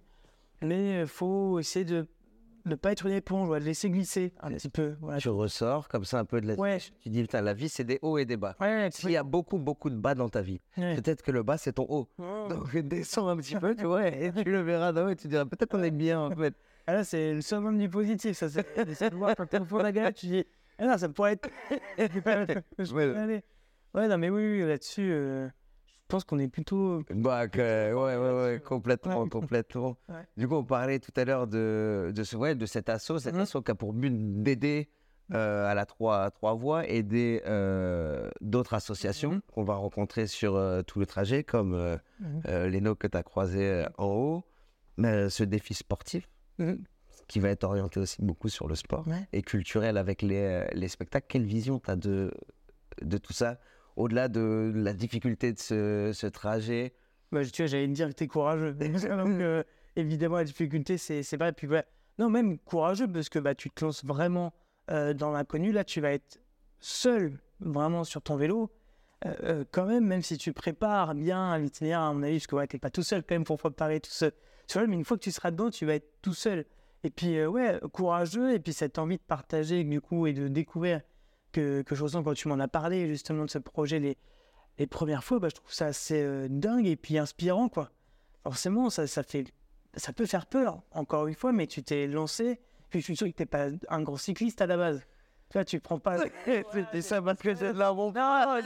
Mais 0.62 1.00
il 1.02 1.06
faut 1.06 1.58
essayer 1.58 1.84
de 1.84 2.06
ne 2.66 2.74
pas 2.74 2.92
être 2.92 3.06
une 3.06 3.12
éponge, 3.12 3.48
ouais, 3.48 3.60
de 3.60 3.64
laisser 3.64 3.90
glisser 3.90 4.32
un 4.40 4.50
petit 4.50 4.68
peu. 4.68 4.94
Voilà. 5.00 5.18
Tu 5.18 5.28
ressors 5.28 5.88
comme 5.88 6.04
ça 6.04 6.18
un 6.18 6.24
peu 6.24 6.40
de 6.40 6.48
la. 6.48 6.54
Ouais, 6.54 6.78
Tu 7.00 7.10
dis, 7.10 7.22
putain, 7.22 7.42
la 7.42 7.52
vie, 7.52 7.68
c'est 7.68 7.84
des 7.84 7.98
hauts 8.02 8.18
et 8.18 8.24
des 8.24 8.36
bas. 8.36 8.56
ouais, 8.60 8.88
S'il 8.90 9.10
y 9.10 9.16
a 9.16 9.22
beaucoup, 9.22 9.58
beaucoup 9.58 9.90
de 9.90 9.96
bas 9.96 10.14
dans 10.14 10.28
ta 10.28 10.40
vie, 10.42 10.60
peut-être 10.74 11.22
que 11.22 11.30
le 11.30 11.42
bas, 11.42 11.58
c'est 11.58 11.74
ton 11.74 11.86
haut. 11.88 12.08
Donc, 12.18 12.76
descends 12.76 13.28
un 13.28 13.36
petit 13.36 13.56
peu, 13.56 13.74
tu 13.76 13.84
vois, 13.84 14.08
et 14.08 14.32
tu 14.44 14.50
le 14.50 14.62
verras 14.62 14.92
d'en 14.92 15.06
haut 15.06 15.10
et 15.10 15.16
tu 15.16 15.28
diras, 15.28 15.44
peut-être 15.44 15.76
on 15.78 15.82
est 15.82 15.90
bien, 15.90 16.20
en 16.20 16.30
fait. 16.30 16.54
Ah 16.86 16.94
là, 16.94 17.04
c'est 17.04 17.34
le 17.34 17.40
summum 17.42 17.78
du 17.78 17.88
positif, 17.88 18.36
ça. 18.36 18.48
C'est 18.48 19.10
de 19.10 19.14
voir 19.16 19.34
quand 19.36 19.46
tu 19.46 19.82
la 19.82 19.92
galette, 19.92 20.16
tu 20.16 20.26
dis, 20.26 20.44
ah 20.78 20.86
non, 20.86 20.98
ça 20.98 21.08
pourrait 21.08 21.32
être. 21.32 21.48
Je 21.98 22.92
peux 22.92 22.94
Ouais. 22.94 23.16
aller. 23.16 23.44
Ouais, 23.94 24.08
non, 24.08 24.18
mais 24.18 24.28
oui, 24.30 24.60
oui 24.62 24.66
là-dessus, 24.68 25.10
euh, 25.12 25.46
je 25.86 25.92
pense 26.08 26.24
qu'on 26.24 26.38
est 26.38 26.48
plutôt. 26.48 27.02
Bah, 27.10 27.46
que- 27.48 27.92
ouais, 27.92 28.16
ouais, 28.16 28.42
ouais, 28.54 28.60
complètement, 28.60 29.22
Ouais. 29.22 29.28
complètement. 29.28 29.96
Ouais. 30.08 30.26
Du 30.36 30.48
coup, 30.48 30.56
on 30.56 30.64
parlait 30.64 30.98
tout 30.98 31.12
à 31.16 31.24
l'heure 31.24 31.46
de, 31.46 32.12
de, 32.14 32.24
ce, 32.24 32.36
ouais, 32.36 32.54
de 32.54 32.66
cet 32.66 32.88
assaut, 32.88 33.18
cet 33.18 33.34
Mhm. 33.34 33.40
assaut 33.42 33.62
qui 33.62 33.70
a 33.70 33.74
pour 33.74 33.92
but 33.92 34.42
d'aider 34.42 34.88
euh, 35.32 35.66
à 35.70 35.74
la 35.74 35.86
trois, 35.86 36.30
trois 36.32 36.54
voies, 36.54 36.86
aider 36.88 37.40
euh, 37.46 38.28
d'autres 38.42 38.74
associations 38.74 39.30
Mhm. 39.34 39.40
qu'on 39.52 39.64
va 39.64 39.74
rencontrer 39.76 40.26
sur 40.26 40.56
euh, 40.56 40.82
tout 40.82 40.98
le 40.98 41.06
trajet, 41.06 41.44
comme 41.44 41.72
euh, 41.72 41.96
euh, 42.48 42.68
Leno 42.68 42.94
que 42.94 43.06
tu 43.06 43.16
as 43.16 43.22
croisé 43.22 43.62
euh, 43.70 43.86
en 43.96 44.08
haut, 44.08 44.44
mais 44.98 45.08
euh, 45.08 45.28
ce 45.30 45.42
défi 45.44 45.72
sportif. 45.72 46.28
Qui 47.28 47.40
va 47.40 47.48
être 47.50 47.64
orienté 47.64 48.00
aussi 48.00 48.20
beaucoup 48.22 48.48
sur 48.48 48.68
le 48.68 48.74
sport 48.74 49.06
Ouais. 49.08 49.26
et 49.32 49.42
culturel 49.42 49.96
avec 49.96 50.22
les, 50.22 50.40
euh, 50.42 50.66
les 50.72 50.88
spectacles. 50.88 51.26
Quelle 51.28 51.44
vision 51.44 51.78
tu 51.78 51.90
as 51.90 51.96
de, 51.96 52.32
de 53.02 53.18
tout 53.18 53.32
ça 53.32 53.58
Au-delà 53.96 54.28
de 54.28 54.72
la 54.74 54.92
difficulté 54.92 55.52
de 55.52 55.58
ce, 55.58 56.10
ce 56.14 56.26
trajet, 56.26 56.92
Bah, 57.32 57.44
tu 57.44 57.62
vois, 57.62 57.66
j'allais 57.66 57.86
te 57.88 57.92
dire 57.92 58.08
que 58.08 58.14
t'es 58.14 58.26
courageux. 58.26 58.72
Donc, 58.74 59.02
euh, 59.40 59.62
évidemment, 59.96 60.36
la 60.36 60.44
difficulté, 60.44 60.98
c'est 60.98 61.36
vrai. 61.36 61.52
Puis, 61.52 61.68
non, 62.18 62.28
même 62.30 62.58
courageux, 62.58 63.08
parce 63.08 63.28
que 63.28 63.38
bah, 63.38 63.54
tu 63.54 63.70
te 63.70 63.84
lances 63.84 64.04
vraiment 64.04 64.52
euh, 64.90 65.14
dans 65.14 65.30
l'inconnu. 65.32 65.72
Là, 65.72 65.82
tu 65.84 66.00
vas 66.00 66.12
être 66.12 66.38
seul, 66.80 67.38
vraiment, 67.60 68.04
sur 68.04 68.20
ton 68.22 68.36
vélo. 68.36 68.70
Euh, 69.26 69.64
quand 69.72 69.86
même, 69.86 70.04
même 70.06 70.20
si 70.20 70.36
tu 70.36 70.52
prépares 70.52 71.14
bien 71.14 71.56
l'itinéraire, 71.58 72.00
à 72.00 72.12
mon 72.12 72.22
avis, 72.22 72.34
parce 72.36 72.46
que 72.46 72.56
ouais, 72.56 72.66
t'es 72.66 72.78
pas 72.78 72.90
tout 72.90 73.02
seul 73.02 73.22
quand 73.22 73.34
même 73.34 73.44
pour 73.44 73.56
préparer 73.58 73.98
tout 74.00 74.10
seul. 74.10 74.32
seul. 74.66 74.86
Mais 74.86 74.96
une 74.96 75.04
fois 75.04 75.16
que 75.16 75.22
tu 75.22 75.30
seras 75.30 75.50
dedans, 75.50 75.70
tu 75.70 75.86
vas 75.86 75.94
être 75.94 76.20
tout 76.20 76.34
seul. 76.34 76.66
Et 77.04 77.10
puis, 77.10 77.36
euh, 77.38 77.46
ouais, 77.48 77.78
courageux, 77.92 78.52
et 78.54 78.58
puis 78.58 78.72
cette 78.72 78.98
envie 78.98 79.18
de 79.18 79.22
partager, 79.22 79.84
du 79.84 80.00
coup, 80.00 80.26
et 80.26 80.32
de 80.32 80.48
découvrir 80.48 81.00
que, 81.52 81.82
que 81.82 81.94
je 81.94 82.02
ressens 82.02 82.22
quand 82.24 82.34
tu 82.34 82.48
m'en 82.48 82.58
as 82.58 82.66
parlé, 82.68 83.06
justement, 83.06 83.44
de 83.44 83.50
ce 83.50 83.58
projet, 83.58 84.00
les, 84.00 84.16
les 84.78 84.86
premières 84.86 85.22
fois, 85.22 85.38
bah, 85.38 85.48
je 85.50 85.54
trouve 85.54 85.72
ça 85.72 85.86
assez 85.86 86.20
euh, 86.22 86.48
dingue 86.50 86.86
et 86.86 86.96
puis 86.96 87.18
inspirant, 87.18 87.68
quoi. 87.68 87.90
Forcément, 88.42 88.90
ça, 88.90 89.06
ça, 89.06 89.22
fait, 89.22 89.44
ça 89.94 90.12
peut 90.12 90.26
faire 90.26 90.46
peur, 90.46 90.82
encore 90.92 91.26
une 91.28 91.34
fois, 91.34 91.52
mais 91.52 91.66
tu 91.66 91.82
t'es 91.82 92.06
lancé, 92.06 92.58
puis 92.90 93.00
je 93.00 93.04
suis 93.04 93.16
sûr 93.16 93.26
que 93.28 93.32
t'es 93.32 93.46
pas 93.46 93.68
un 93.88 94.02
grand 94.02 94.16
cycliste 94.16 94.60
à 94.62 94.66
la 94.66 94.76
base. 94.78 95.00
Tu 95.50 95.58
vois, 95.58 95.64
tu 95.66 95.78
prends 95.80 95.98
pas... 95.98 96.16
C'était 96.72 97.02
ça 97.02 97.20
parce 97.20 97.38
que 97.38 97.54
c'est 97.54 97.74
de 97.74 97.78
la 97.78 97.92
bombe. 97.92 98.16
Non, 98.16 98.60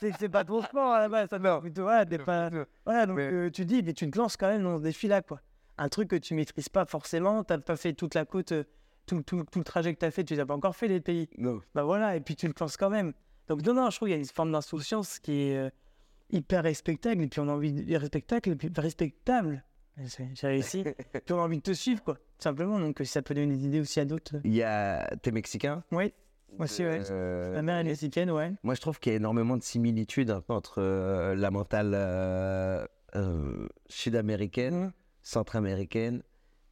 c'est- 0.00 0.12
c'est 0.18 0.28
pas 0.28 0.44
ton 0.44 0.60
sport 0.60 0.92
à 0.92 1.00
la 1.00 1.08
base. 1.08 1.28
Ça, 1.30 1.38
Non. 1.38 1.60
plutôt, 1.60 1.82
voilà, 1.82 2.04
t'es 2.04 2.18
pas... 2.18 2.50
Voilà, 2.84 3.06
donc 3.06 3.16
Mais- 3.16 3.32
euh, 3.32 3.50
tu 3.50 3.64
dis, 3.64 3.82
mais 3.84 3.92
tu 3.92 4.10
te 4.10 4.18
lances 4.18 4.36
quand 4.36 4.48
même 4.48 4.64
dans 4.64 4.76
ce 4.78 4.82
défi-là, 4.82 5.22
quoi. 5.22 5.40
Un 5.78 5.88
truc 5.88 6.08
que 6.08 6.16
tu 6.16 6.34
maîtrises 6.34 6.68
pas 6.68 6.84
forcément, 6.86 7.44
t'as 7.44 7.58
pas 7.58 7.76
fait 7.76 7.92
toute 7.92 8.14
la 8.14 8.24
côte, 8.24 8.52
euh, 8.52 8.64
tout, 9.06 9.22
tout, 9.22 9.44
tout 9.50 9.58
le 9.58 9.64
trajet 9.64 9.92
que 9.94 9.98
t'as 9.98 10.10
fait, 10.10 10.24
tu 10.24 10.34
l'as 10.34 10.46
pas 10.46 10.54
encore 10.54 10.74
fait 10.74 10.88
les 10.88 11.00
pays. 11.00 11.28
Non. 11.38 11.60
Bah 11.74 11.84
voilà, 11.84 12.16
et 12.16 12.20
puis 12.20 12.34
tu 12.36 12.46
le 12.48 12.54
lances 12.58 12.76
quand 12.76 12.90
même. 12.90 13.12
Donc 13.48 13.62
non, 13.64 13.74
non, 13.74 13.90
je 13.90 13.96
trouve 13.96 14.08
qu'il 14.08 14.16
y 14.16 14.18
a 14.18 14.20
une 14.20 14.26
forme 14.26 14.52
d'insouciance 14.52 15.18
qui 15.18 15.50
est 15.50 15.56
euh, 15.58 15.70
hyper 16.30 16.62
respectable, 16.64 17.22
et 17.22 17.26
puis 17.28 17.40
on 17.40 17.48
a 17.48 17.52
envie 17.52 17.72
de 17.72 17.96
respectable, 17.96 18.48
et 18.48 18.56
puis 18.56 18.70
respectable. 18.76 19.64
J'ai 20.34 20.46
réussi. 20.46 20.82
puis 21.24 21.32
on 21.32 21.38
a 21.38 21.42
envie 21.42 21.58
de 21.58 21.62
te 21.62 21.72
suivre, 21.72 22.02
quoi. 22.02 22.14
Tout 22.14 22.20
simplement, 22.42 22.78
donc 22.78 23.00
euh, 23.00 23.04
si 23.04 23.12
ça 23.12 23.22
peut 23.22 23.34
donner 23.34 23.54
des 23.56 23.66
idées 23.66 23.80
aussi 23.80 24.00
à 24.00 24.04
d'autres. 24.04 24.36
Il 24.44 24.54
y 24.54 24.62
a. 24.62 25.08
T'es 25.22 25.30
mexicain? 25.30 25.84
Oui, 25.92 26.12
moi 26.56 26.64
aussi, 26.64 26.82
ouais. 26.84 27.00
Euh, 27.10 27.54
Ma 27.54 27.62
mère 27.62 27.76
est 27.78 27.84
mexicaine, 27.84 28.30
ouais. 28.30 28.52
Moi, 28.62 28.74
je 28.74 28.80
trouve 28.80 28.98
qu'il 28.98 29.12
y 29.12 29.14
a 29.14 29.16
énormément 29.16 29.56
de 29.56 29.62
similitudes 29.62 30.34
entre 30.48 30.80
euh, 30.82 31.34
la 31.34 31.50
mentale 31.50 31.94
sud-américaine, 33.88 34.74
Mhm. 34.86 34.92
Centra-américaine 35.26 36.22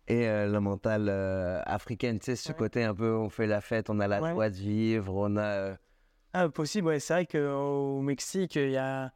et 0.07 0.29
euh, 0.29 0.47
la 0.47 0.61
mentale 0.61 1.09
euh, 1.09 1.61
africaine. 1.65 2.19
Tu 2.19 2.27
sais, 2.27 2.37
ce 2.37 2.51
Ouais. 2.53 2.59
côté 2.59 2.85
un 2.85 2.95
peu, 2.95 3.15
on 3.17 3.29
fait 3.29 3.47
la 3.47 3.61
fête, 3.61 3.91
on 3.91 3.99
a 4.01 4.07
la 4.07 4.21
Ouais. 4.23 4.31
joie 4.33 4.51
de 4.51 4.55
vivre, 4.57 5.15
on 5.17 5.37
a. 5.37 5.43
euh, 5.45 5.77
Ah, 6.33 6.49
possible, 6.49 6.89
ouais. 6.89 7.01
C'est 7.01 7.15
vrai 7.15 7.27
qu'au 7.27 8.01
Mexique, 8.01 8.57
il 8.57 8.71
y 8.71 8.77
a. 8.77 9.13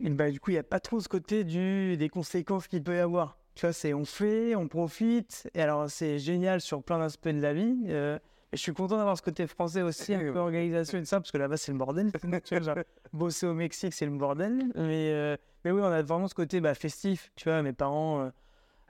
Bah, 0.00 0.30
du 0.30 0.40
coup, 0.40 0.50
il 0.50 0.54
n'y 0.54 0.58
a 0.58 0.62
pas 0.64 0.80
trop 0.80 0.98
ce 1.00 1.08
côté 1.08 1.44
du... 1.44 1.96
des 1.96 2.08
conséquences 2.08 2.66
qu'il 2.68 2.82
peut 2.82 2.96
y 2.96 3.00
avoir. 3.00 3.36
Tu 3.54 3.66
vois, 3.66 3.72
c'est 3.72 3.92
on 3.92 4.04
fait, 4.06 4.54
on 4.56 4.66
profite. 4.66 5.48
Et 5.54 5.60
alors, 5.60 5.90
c'est 5.90 6.18
génial 6.18 6.60
sur 6.60 6.82
plein 6.82 6.98
d'aspects 6.98 7.28
de 7.28 7.40
la 7.40 7.52
vie. 7.52 7.76
euh, 7.88 8.18
et 8.52 8.56
je 8.56 8.62
suis 8.62 8.72
content 8.72 8.96
d'avoir 8.96 9.16
ce 9.16 9.22
côté 9.22 9.46
français 9.46 9.82
aussi, 9.82 10.12
un 10.14 10.18
peu 10.32 10.38
organisation 10.38 10.98
et 10.98 11.02
tout 11.02 11.06
ça, 11.06 11.20
parce 11.20 11.30
que 11.30 11.38
là-bas, 11.38 11.56
c'est 11.56 11.70
le 11.70 11.78
bordel. 11.78 12.10
tu 12.44 12.56
vois, 12.56 12.60
genre, 12.62 12.76
bosser 13.12 13.46
au 13.46 13.54
Mexique, 13.54 13.92
c'est 13.92 14.06
le 14.06 14.16
bordel. 14.16 14.64
Mais, 14.74 15.10
euh, 15.12 15.36
mais 15.64 15.70
oui, 15.70 15.80
on 15.82 15.86
a 15.86 16.02
vraiment 16.02 16.28
ce 16.28 16.34
côté 16.34 16.60
bah, 16.60 16.74
festif. 16.74 17.30
Tu 17.36 17.48
vois, 17.48 17.62
mes 17.62 17.72
parents. 17.72 18.20
euh, 18.22 18.30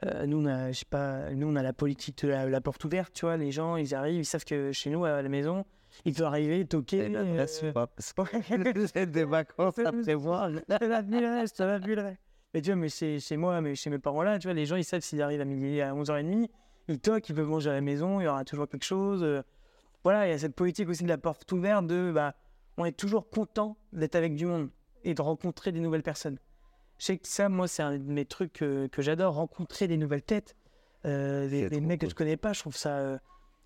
euh, 0.07 0.27
nous, 0.27 0.43
on 0.43 0.47
a, 0.47 0.73
je 0.73 0.79
sais 0.79 0.85
pas, 0.89 1.31
nous, 1.31 1.47
on 1.47 1.57
a 1.57 1.63
la 1.63 1.73
politique 1.75 2.23
de 2.25 2.29
la, 2.29 2.47
la 2.49 2.61
porte 2.61 2.83
ouverte, 2.85 3.13
tu 3.13 3.27
vois. 3.27 3.37
Les 3.37 3.53
gens, 3.53 3.77
ils 3.77 3.95
arrivent, 3.95 4.21
ils 4.21 4.25
savent 4.25 4.45
que 4.45 4.73
chez 4.73 4.89
nous, 4.91 5.05
à 5.05 5.21
la 5.21 5.29
maison, 5.29 5.65
ils 6.05 6.15
peuvent 6.15 6.27
arriver, 6.27 6.65
toquer. 6.65 7.09
la 7.11 7.25
presse, 7.35 7.61
euh, 7.65 7.73
pas- 7.73 7.91
c'est 8.95 9.07
des 9.11 9.25
vacances 9.25 9.79
à 9.79 9.93
prévoir. 10.03 10.51
ça 10.69 10.79
va 10.87 11.03
plus 11.03 11.21
le 11.21 11.27
reste, 11.41 11.57
ça 11.57 11.67
va 11.67 11.79
plus 11.81 11.95
le 11.95 12.03
reste. 12.03 12.21
Mais 12.55 12.63
tu 12.63 12.71
vois, 12.71 12.77
mais 12.77 12.89
chez, 12.89 13.21
chez 13.21 13.37
moi, 13.37 13.61
mais 13.61 13.75
chez 13.75 13.91
mes 13.91 13.99
parents 13.99 14.23
là, 14.23 14.39
tu 14.39 14.47
vois, 14.49 14.55
les 14.55 14.67
gens, 14.67 14.77
ils 14.77 14.85
savent 14.85 15.03
s'ils 15.03 15.21
arrivent 15.23 15.41
à 15.41 15.45
midi, 15.45 15.81
à 15.83 15.93
11h30, 15.95 16.49
ils 16.89 16.99
toquent, 16.99 17.29
ils 17.29 17.35
peuvent 17.35 17.47
manger 17.49 17.71
à 17.71 17.75
la 17.75 17.81
maison, 17.81 18.21
il 18.21 18.25
y 18.25 18.27
aura 18.27 18.45
toujours 18.45 18.69
quelque 18.69 18.85
chose. 18.85 19.23
euh. 19.23 19.43
Voilà, 20.03 20.27
il 20.27 20.31
y 20.31 20.33
a 20.33 20.39
cette 20.39 20.55
politique 20.57 20.89
aussi 20.89 21.05
de 21.05 21.09
la 21.09 21.19
porte 21.19 21.51
ouverte 21.53 21.87
de, 21.87 22.11
bah, 22.11 22.35
on 22.79 22.85
est 22.87 22.93
toujours 22.97 23.29
content 23.29 23.77
d'être 23.93 24.17
avec 24.17 24.35
du 24.35 24.47
monde 24.47 24.71
et 25.05 25.13
de 25.15 25.21
rencontrer 25.23 25.73
des 25.73 25.81
nouvelles 25.81 26.03
personnes. 26.03 26.39
Je 27.01 27.07
sais 27.07 27.17
que 27.17 27.27
ça, 27.27 27.49
moi, 27.49 27.67
c'est 27.67 27.83
un 27.83 27.97
de 27.97 28.13
mes 28.13 28.27
trucs 28.27 28.53
que, 28.53 28.87
que 28.89 29.01
j'adore, 29.01 29.35
rencontrer 29.35 29.89
des 29.89 29.97
nouvelles 29.97 30.23
têtes, 30.23 30.55
euh, 31.07 31.49
des, 31.49 31.81
mecs 31.81 32.03
que 32.03 32.09
je 32.11 32.15
connais 32.15 32.37
pas, 32.37 32.53
je 32.53 32.61
trouve 32.61 32.77
ça 32.77 32.99
euh, 32.99 33.19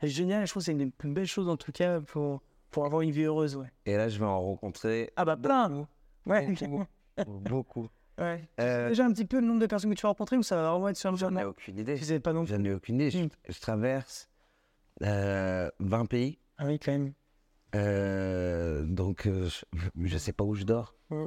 génial, 0.05 0.47
je 0.47 0.53
trouve 0.53 0.63
que 0.63 0.67
c'est 0.67 0.73
une 0.73 0.93
belles 1.13 1.27
choses 1.27 1.49
en 1.49 1.57
tout 1.57 1.73
cas 1.73 2.01
pour, 2.01 2.43
pour 2.71 2.87
avoir 2.87 3.03
une 3.03 3.11
vie 3.11 3.25
heureuse, 3.25 3.57
ouais. 3.57 3.67
Et 3.87 3.97
là, 3.97 4.09
je 4.09 4.21
vais 4.21 4.25
en 4.25 4.41
rencontrer 4.41 5.13
Ah 5.17 5.25
bah 5.25 5.37
plein 5.37 5.89
Ouais, 6.27 6.47
beaucoup. 6.47 6.85
beaucoup. 7.27 7.89
ouais. 8.19 8.49
Euh, 8.61 8.91
Déjà 8.91 9.05
un 9.05 9.13
petit 9.13 9.25
peu 9.25 9.41
le 9.41 9.47
nombre 9.49 9.61
de 9.61 9.67
personnes 9.67 9.91
que 9.91 9.97
tu 9.97 10.03
vas 10.03 10.11
rencontrer 10.11 10.37
ou 10.37 10.45
ça 10.45 10.55
va 10.55 10.71
vraiment 10.71 10.89
être 10.89 10.97
sur 10.97 11.11
le 11.11 11.17
J'en 11.17 11.37
ai 11.37 11.45
aucune 11.45 11.77
idée. 11.77 11.97
Je 11.97 12.05
sais 12.05 12.21
pas 12.21 12.33
non 12.33 12.45
plus. 12.45 12.55
J'en 12.55 12.63
ai 12.63 12.73
aucune 12.73 12.95
idée. 13.01 13.11
Je, 13.11 13.19
Mm. 13.19 13.29
je 13.49 13.61
traverse 13.61 14.29
euh, 15.03 15.69
20 15.81 16.07
pays. 16.07 16.39
Ah 16.59 16.67
oui, 16.67 16.79
quand 16.79 16.93
même. 16.93 17.13
Euh, 17.75 18.85
donc, 18.85 19.25
je, 19.27 19.65
je 20.05 20.19
sais 20.19 20.33
pas 20.33 20.45
où 20.45 20.55
je 20.55 20.63
dors. 20.63 20.95
Mm. 21.11 21.27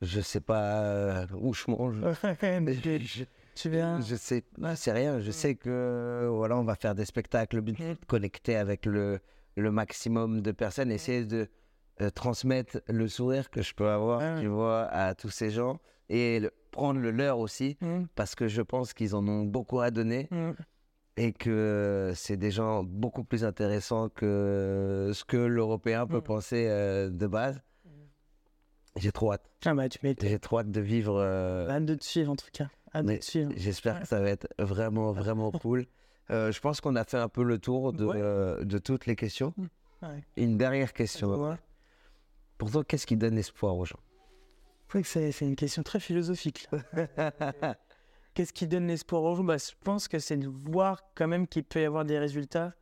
Je 0.00 0.20
sais 0.20 0.40
pas 0.40 0.82
euh, 0.82 1.26
où 1.40 1.52
je 1.54 1.64
mange. 1.70 1.96
Mais 2.42 2.74
Je, 2.74 3.24
tu, 3.54 3.68
verras. 3.68 4.00
je 4.00 4.14
sais, 4.14 4.44
sais 4.76 4.92
rien. 4.92 5.18
Je 5.20 5.30
sais 5.30 5.54
que 5.56 6.28
voilà, 6.30 6.56
on 6.56 6.64
va 6.64 6.74
faire 6.76 6.94
des 6.94 7.04
spectacles. 7.04 7.56
Le 7.56 7.62
but, 7.62 7.76
c'est 7.78 8.00
de 8.00 8.06
connecter 8.06 8.54
avec 8.56 8.86
le, 8.86 9.18
le 9.56 9.70
maximum 9.72 10.40
de 10.40 10.52
personnes, 10.52 10.92
essayer 10.92 11.24
de 11.24 11.48
euh, 12.00 12.10
transmettre 12.10 12.80
le 12.88 13.08
sourire 13.08 13.50
que 13.50 13.60
je 13.62 13.74
peux 13.74 13.88
avoir, 13.88 14.20
ouais. 14.20 14.40
tu 14.40 14.46
vois, 14.46 14.84
à 14.84 15.14
tous 15.16 15.30
ces 15.30 15.50
gens 15.50 15.80
et 16.08 16.38
le- 16.38 16.52
prendre 16.70 17.00
le 17.00 17.10
leur 17.10 17.40
aussi, 17.40 17.76
Mm, 17.80 18.04
parce 18.14 18.36
que 18.36 18.46
je 18.46 18.62
pense 18.62 18.92
qu'ils 18.94 19.16
en 19.16 19.26
ont 19.26 19.42
beaucoup 19.42 19.80
à 19.80 19.90
donner 19.90 20.28
mm. 20.30 20.50
et 21.16 21.32
que 21.32 22.12
c'est 22.14 22.36
des 22.36 22.52
gens 22.52 22.84
beaucoup 22.84 23.24
plus 23.24 23.44
intéressants 23.44 24.08
que 24.10 25.10
ce 25.12 25.24
que 25.24 25.36
l'Européen 25.36 26.06
peut 26.06 26.18
Mm. 26.18 26.22
penser 26.22 26.66
euh, 26.68 27.10
de 27.10 27.26
base. 27.26 27.60
J'ai 28.98 29.12
trop 29.12 29.32
hâte. 29.32 29.48
Ah 29.64 29.74
bah 29.74 29.88
tu. 29.88 29.98
J'ai 30.20 30.38
trop 30.38 30.58
hâte 30.60 30.70
de 30.70 30.80
vivre. 30.80 31.16
euh, 31.16 31.68
Hâte 31.68 31.84
de 31.84 31.94
te 31.94 32.04
suivre 32.04 32.32
en 32.32 32.36
tout 32.36 32.46
cas. 32.52 32.68
J'espère 33.56 33.96
Ouais. 33.96 34.00
que 34.02 34.08
ça 34.08 34.20
va 34.20 34.28
être 34.30 34.48
vraiment, 34.58 35.12
vraiment 35.12 35.50
cool. 35.50 35.86
Euh, 36.30 36.52
je 36.52 36.60
pense 36.60 36.82
qu'on 36.82 36.94
a 36.94 37.04
fait 37.04 37.16
un 37.16 37.30
peu 37.30 37.42
le 37.42 37.58
tour 37.58 37.94
de, 37.94 38.04
Ouais. 38.04 38.16
euh, 38.20 38.62
de 38.62 38.76
toutes 38.76 39.06
les 39.06 39.16
questions. 39.16 39.54
Ouais. 40.02 40.22
Une 40.36 40.58
dernière 40.58 40.92
question. 40.92 41.56
Pour 42.58 42.70
toi, 42.70 42.84
qu'est-ce 42.84 43.06
qui 43.06 43.16
donne 43.16 43.38
espoir 43.38 43.74
aux 43.78 43.86
gens? 43.86 43.98
Je 44.92 44.98
que 44.98 45.06
c'est 45.06 45.32
une 45.40 45.56
question 45.56 45.82
très 45.82 46.00
philosophique. 46.00 46.68
Qu'est-ce 48.34 48.52
qui 48.52 48.66
donne 48.68 48.88
l'espoir 48.88 49.22
aux 49.22 49.36
gens? 49.36 49.42
Bah, 49.44 49.56
Je 49.56 49.72
pense 49.82 50.06
que 50.06 50.18
c'est 50.18 50.36
de 50.36 50.48
voir 50.48 51.02
quand 51.14 51.26
même 51.28 51.46
qu'il 51.48 51.64
peut 51.64 51.80
y 51.80 51.84
avoir 51.84 52.04
des 52.04 52.18
résultats 52.18 52.74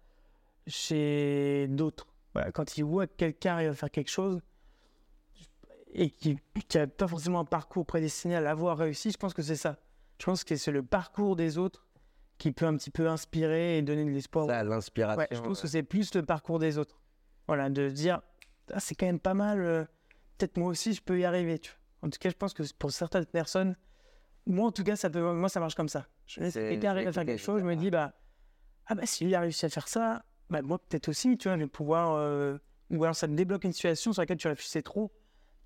chez 0.67 1.67
d'autres. 1.71 2.09
voilà, 2.35 2.51
quand 2.53 2.77
il 2.77 2.85
voit 2.85 3.07
que 3.07 3.15
quelqu'un 3.15 3.55
arrive 3.55 3.71
à 3.71 3.75
faire 3.75 3.91
quelque 3.93 4.11
chose 4.11 4.41
et 5.97 6.11
qui 6.11 6.39
n'a 6.75 6.87
pas 6.87 7.09
forcément 7.09 7.41
un 7.41 7.45
parcours 7.45 7.87
prédestiné 7.87 8.37
à 8.37 8.41
l'avoir 8.41 8.77
réussi, 8.77 9.11
je 9.11 9.17
pense 9.17 9.33
que 9.33 9.43
c'est 9.43 9.57
ça. 9.57 9.79
Je 10.19 10.27
pense 10.27 10.45
que 10.45 10.57
c'est 10.57 10.71
le 10.71 10.83
parcours 10.83 11.37
des 11.37 11.57
autres 11.59 11.87
qui 12.39 12.53
peut 12.53 12.67
un 12.67 12.77
petit 12.77 12.91
peu 12.91 13.09
inspirer 13.09 13.79
et 13.79 13.83
donner 13.83 14.05
de 14.05 14.11
l'espoir. 14.11 14.47
Ça, 14.47 14.63
l'inspiration. 14.63 15.19
Ouais, 15.21 15.29
je 15.31 15.41
pense 15.41 15.63
que 15.63 15.69
c'est 15.69 15.83
plus 15.83 16.15
le 16.15 16.23
parcours 16.23 16.59
des 16.59 16.77
autres. 16.77 17.01
Voilà, 17.47 17.71
de 17.71 17.89
dire, 17.89 18.21
ah, 18.73 18.81
c'est 18.81 18.95
quand 18.95 19.07
même 19.07 19.21
pas 19.21 19.33
mal, 19.33 19.61
euh, 19.61 19.85
peut-être 20.37 20.59
moi 20.59 20.69
aussi 20.69 20.93
je 20.93 21.03
peux 21.03 21.19
y 21.19 21.25
arriver. 21.25 21.59
Tu 21.59 21.71
vois. 21.71 22.09
En 22.09 22.11
tout 22.11 22.19
cas, 22.19 22.29
je 22.29 22.35
pense 22.37 22.53
que 22.53 22.63
pour 22.75 22.91
certaines 22.91 23.25
personnes, 23.25 23.75
moi 24.47 24.67
en 24.67 24.73
tout 24.73 24.85
cas, 24.85 24.97
ça 24.97 25.09
peut, 25.09 25.33
moi 25.33 25.49
ça 25.49 25.61
marche 25.61 25.75
comme 25.75 25.89
ça. 25.89 26.07
Je 26.27 26.41
arriver 26.87 27.07
à 27.09 27.13
faire 27.13 27.25
quelque 27.25 27.41
chose, 27.41 27.61
je 27.61 27.67
me 27.67 27.75
dis, 27.75 27.91
bah, 27.91 28.13
ah 28.87 28.95
bah 28.95 29.07
s'il 29.07 29.35
a 29.35 29.41
réussi 29.41 29.65
à 29.65 29.71
faire 29.71 29.89
ça, 29.89 30.25
bah 30.51 30.61
moi 30.61 30.79
peut-être 30.79 31.09
aussi, 31.09 31.39
tu 31.39 31.49
vois, 31.49 31.57
je 31.57 31.63
vais 31.63 31.69
pouvoir. 31.69 32.15
euh, 32.17 32.59
ou 32.91 33.03
alors 33.03 33.17
ça 33.17 33.27
te 33.27 33.33
débloque 33.33 33.65
une 33.65 33.73
situation 33.73 34.13
sur 34.13 34.23
laquelle 34.23 34.37
tu 34.37 34.47
réfléchissais 34.47 34.83
trop, 34.83 35.11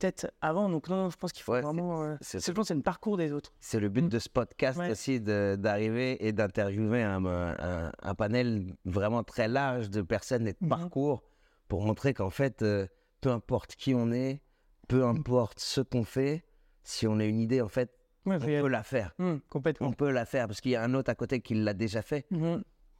peut-être 0.01 0.33
avant. 0.41 0.69
Donc 0.69 0.89
non, 0.89 0.97
non, 1.05 1.11
je 1.11 1.17
pense 1.17 1.33
qu'il 1.33 1.43
faut 1.43 1.53
Ouais, 1.53 1.61
vraiment. 1.61 2.03
euh, 2.03 2.17
c'est- 2.21 2.41
le 2.75 2.83
parcours 2.83 3.17
des 3.17 3.33
autres. 3.33 3.53
C'est 3.61 3.79
le 3.81 3.89
but 3.89 4.03
Mm. 4.05 4.09
de 4.09 4.19
ce 4.19 4.29
podcast 4.29 4.79
Ouais. 4.79 4.91
aussi 4.91 5.21
d'arriver 5.21 6.27
et 6.27 6.33
d'interviewer 6.33 7.03
un, 7.03 7.25
un- 7.25 7.93
un 8.03 8.15
panel 8.15 8.75
vraiment 8.85 9.23
très 9.23 9.47
large 9.49 9.91
de 9.91 10.03
personnes 10.03 10.47
et 10.49 10.53
de 10.53 10.59
Mhm. 10.63 10.69
parcours 10.69 11.23
pour 11.69 11.83
montrer 11.85 12.15
qu'en 12.15 12.31
fait, 12.31 12.63
euh, 12.63 12.87
peu 13.21 13.31
importe 13.31 13.77
qui 13.77 13.95
on 13.95 14.11
est, 14.13 14.41
peu 14.89 15.05
importe 15.05 15.61
ce 15.61 15.81
qu'on 15.81 16.05
fait, 16.05 16.45
si 16.83 17.07
on 17.07 17.19
a 17.21 17.25
une 17.25 17.39
idée, 17.39 17.61
en 17.61 17.69
fait, 17.69 17.93
Ouais, 18.27 18.37
on 18.37 18.41
peut 18.63 18.69
la 18.69 18.83
faire. 18.83 19.15
Complètement. 19.49 19.89
On 19.89 19.93
peut 19.93 20.11
la 20.11 20.27
faire 20.27 20.47
parce 20.47 20.61
qu'il 20.61 20.73
y 20.73 20.77
a 20.77 20.83
un 20.83 20.93
autre 20.95 21.11
à 21.11 21.15
côté 21.15 21.41
qui 21.41 21.55
l'a 21.55 21.73
déjà 21.75 22.03
fait. 22.03 22.27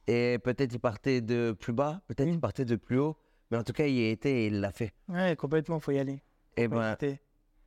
Et 0.07 0.39
peut-être 0.43 0.73
il 0.73 0.79
partait 0.79 1.21
de 1.21 1.51
plus 1.57 1.73
bas, 1.73 2.01
peut-être 2.07 2.27
il 2.27 2.39
partait 2.39 2.65
de 2.65 2.75
plus 2.75 2.97
haut, 2.97 3.17
mais 3.51 3.57
en 3.57 3.63
tout 3.63 3.71
cas, 3.73 3.85
il 3.85 3.93
y 3.95 4.03
a 4.05 4.09
été 4.09 4.43
et 4.43 4.47
il 4.47 4.59
l'a 4.61 4.71
fait. 4.71 4.93
Ouais, 5.07 5.35
complètement, 5.35 5.79
faut 5.79 5.91
y 5.91 5.99
aller. 5.99 6.23
Et 6.57 6.67
Faut 6.67 6.75
ben, 6.75 6.95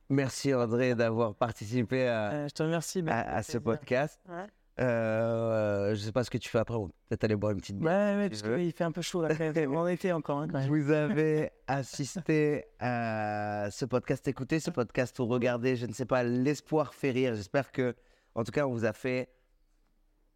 merci 0.09 0.53
André 0.53 0.95
d'avoir 0.95 1.35
participé 1.35 2.07
à, 2.07 2.31
Euh, 2.31 2.47
je 2.47 2.53
te 2.53 2.63
remercie. 2.63 3.01
Ben, 3.01 3.13
à- 3.13 3.43
ce 3.43 3.57
podcast. 3.57 4.19
Ouais. 4.29 4.45
Euh, 4.77 5.95
je 5.95 6.01
sais 6.01 6.11
pas 6.11 6.23
ce 6.25 6.29
que 6.29 6.37
tu 6.37 6.49
fais 6.49 6.57
après. 6.59 6.75
on 6.75 6.87
Peut-être 6.87 7.23
aller 7.23 7.35
boire 7.35 7.53
une 7.53 7.59
petite 7.61 7.77
bière. 7.77 7.91
Ouais, 7.91 8.23
ouais, 8.23 8.29
parce 8.29 8.41
qu'il 8.41 8.71
fait 8.73 8.83
un 8.83 8.91
peu 8.91 9.01
chaud 9.01 9.21
là, 9.21 9.29
quand 9.33 9.53
même. 9.53 9.75
On 9.75 9.87
été 9.87 10.11
encore, 10.11 10.39
hein, 10.39 10.47
quand 10.51 10.59
même. 10.59 10.67
Vous 10.67 10.91
avez 10.91 11.51
assisté 11.67 12.65
à 12.79 13.69
ce 13.71 13.85
podcast, 13.85 14.27
écoutez 14.27 14.59
ce 14.59 14.71
podcast 14.71 15.17
ou 15.19 15.27
regardez, 15.27 15.77
je 15.77 15.85
ne 15.85 15.93
sais 15.93 16.05
pas, 16.05 16.23
l'espoir 16.23 16.93
fait 16.93 17.11
rire. 17.11 17.35
J'espère 17.35 17.71
que, 17.71 17.95
en 18.35 18.43
tout 18.43 18.51
cas, 18.51 18.67
on 18.67 18.71
vous 18.71 18.83
a 18.85 18.91
fait 18.91 19.29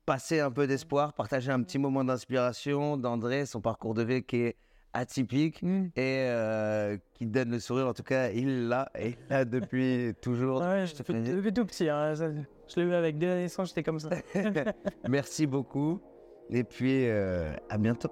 passer 0.06 0.40
un 0.40 0.52
peu 0.52 0.68
d'espoir, 0.68 1.14
partager 1.14 1.52
un 1.52 1.62
petit 1.62 1.78
moment 1.78 2.04
d'inspiration 2.04 2.96
d'André, 2.98 3.46
son 3.46 3.60
parcours 3.62 3.94
de 3.94 4.04
vie 4.04 4.24
qui 4.24 4.38
est 4.38 4.56
atypique 4.94 5.62
Hum. 5.64 5.92
et 5.96 6.26
euh, 6.28 6.98
qui 7.14 7.26
donne 7.26 7.52
le 7.52 7.60
sourire. 7.60 7.88
En 7.88 7.94
tout 7.94 8.04
cas, 8.04 8.30
il 8.30 8.68
l'a 8.68 8.90
et 8.98 9.10
il 9.10 9.18
l'a 9.30 9.46
depuis 9.46 10.14
toujours. 10.22 10.62
Ouais, 10.62 10.86
je 10.88 10.96
depuis, 10.96 11.14
depuis 11.22 11.54
tout 11.54 11.66
petit. 11.66 11.90
hein, 11.90 12.16
ça- 12.16 12.32
je 12.32 12.76
l'ai 12.80 12.84
eu 12.88 12.94
avec 12.94 13.18
deux 13.18 13.28
naissances, 13.28 13.70
j'étais 13.70 13.84
comme 13.84 14.00
ça. 14.00 14.10
Merci 15.10 15.48
beaucoup 15.48 16.00
et 16.52 16.64
puis 16.64 17.08
euh, 17.08 17.52
à 17.70 17.78
bientôt. 17.78 18.10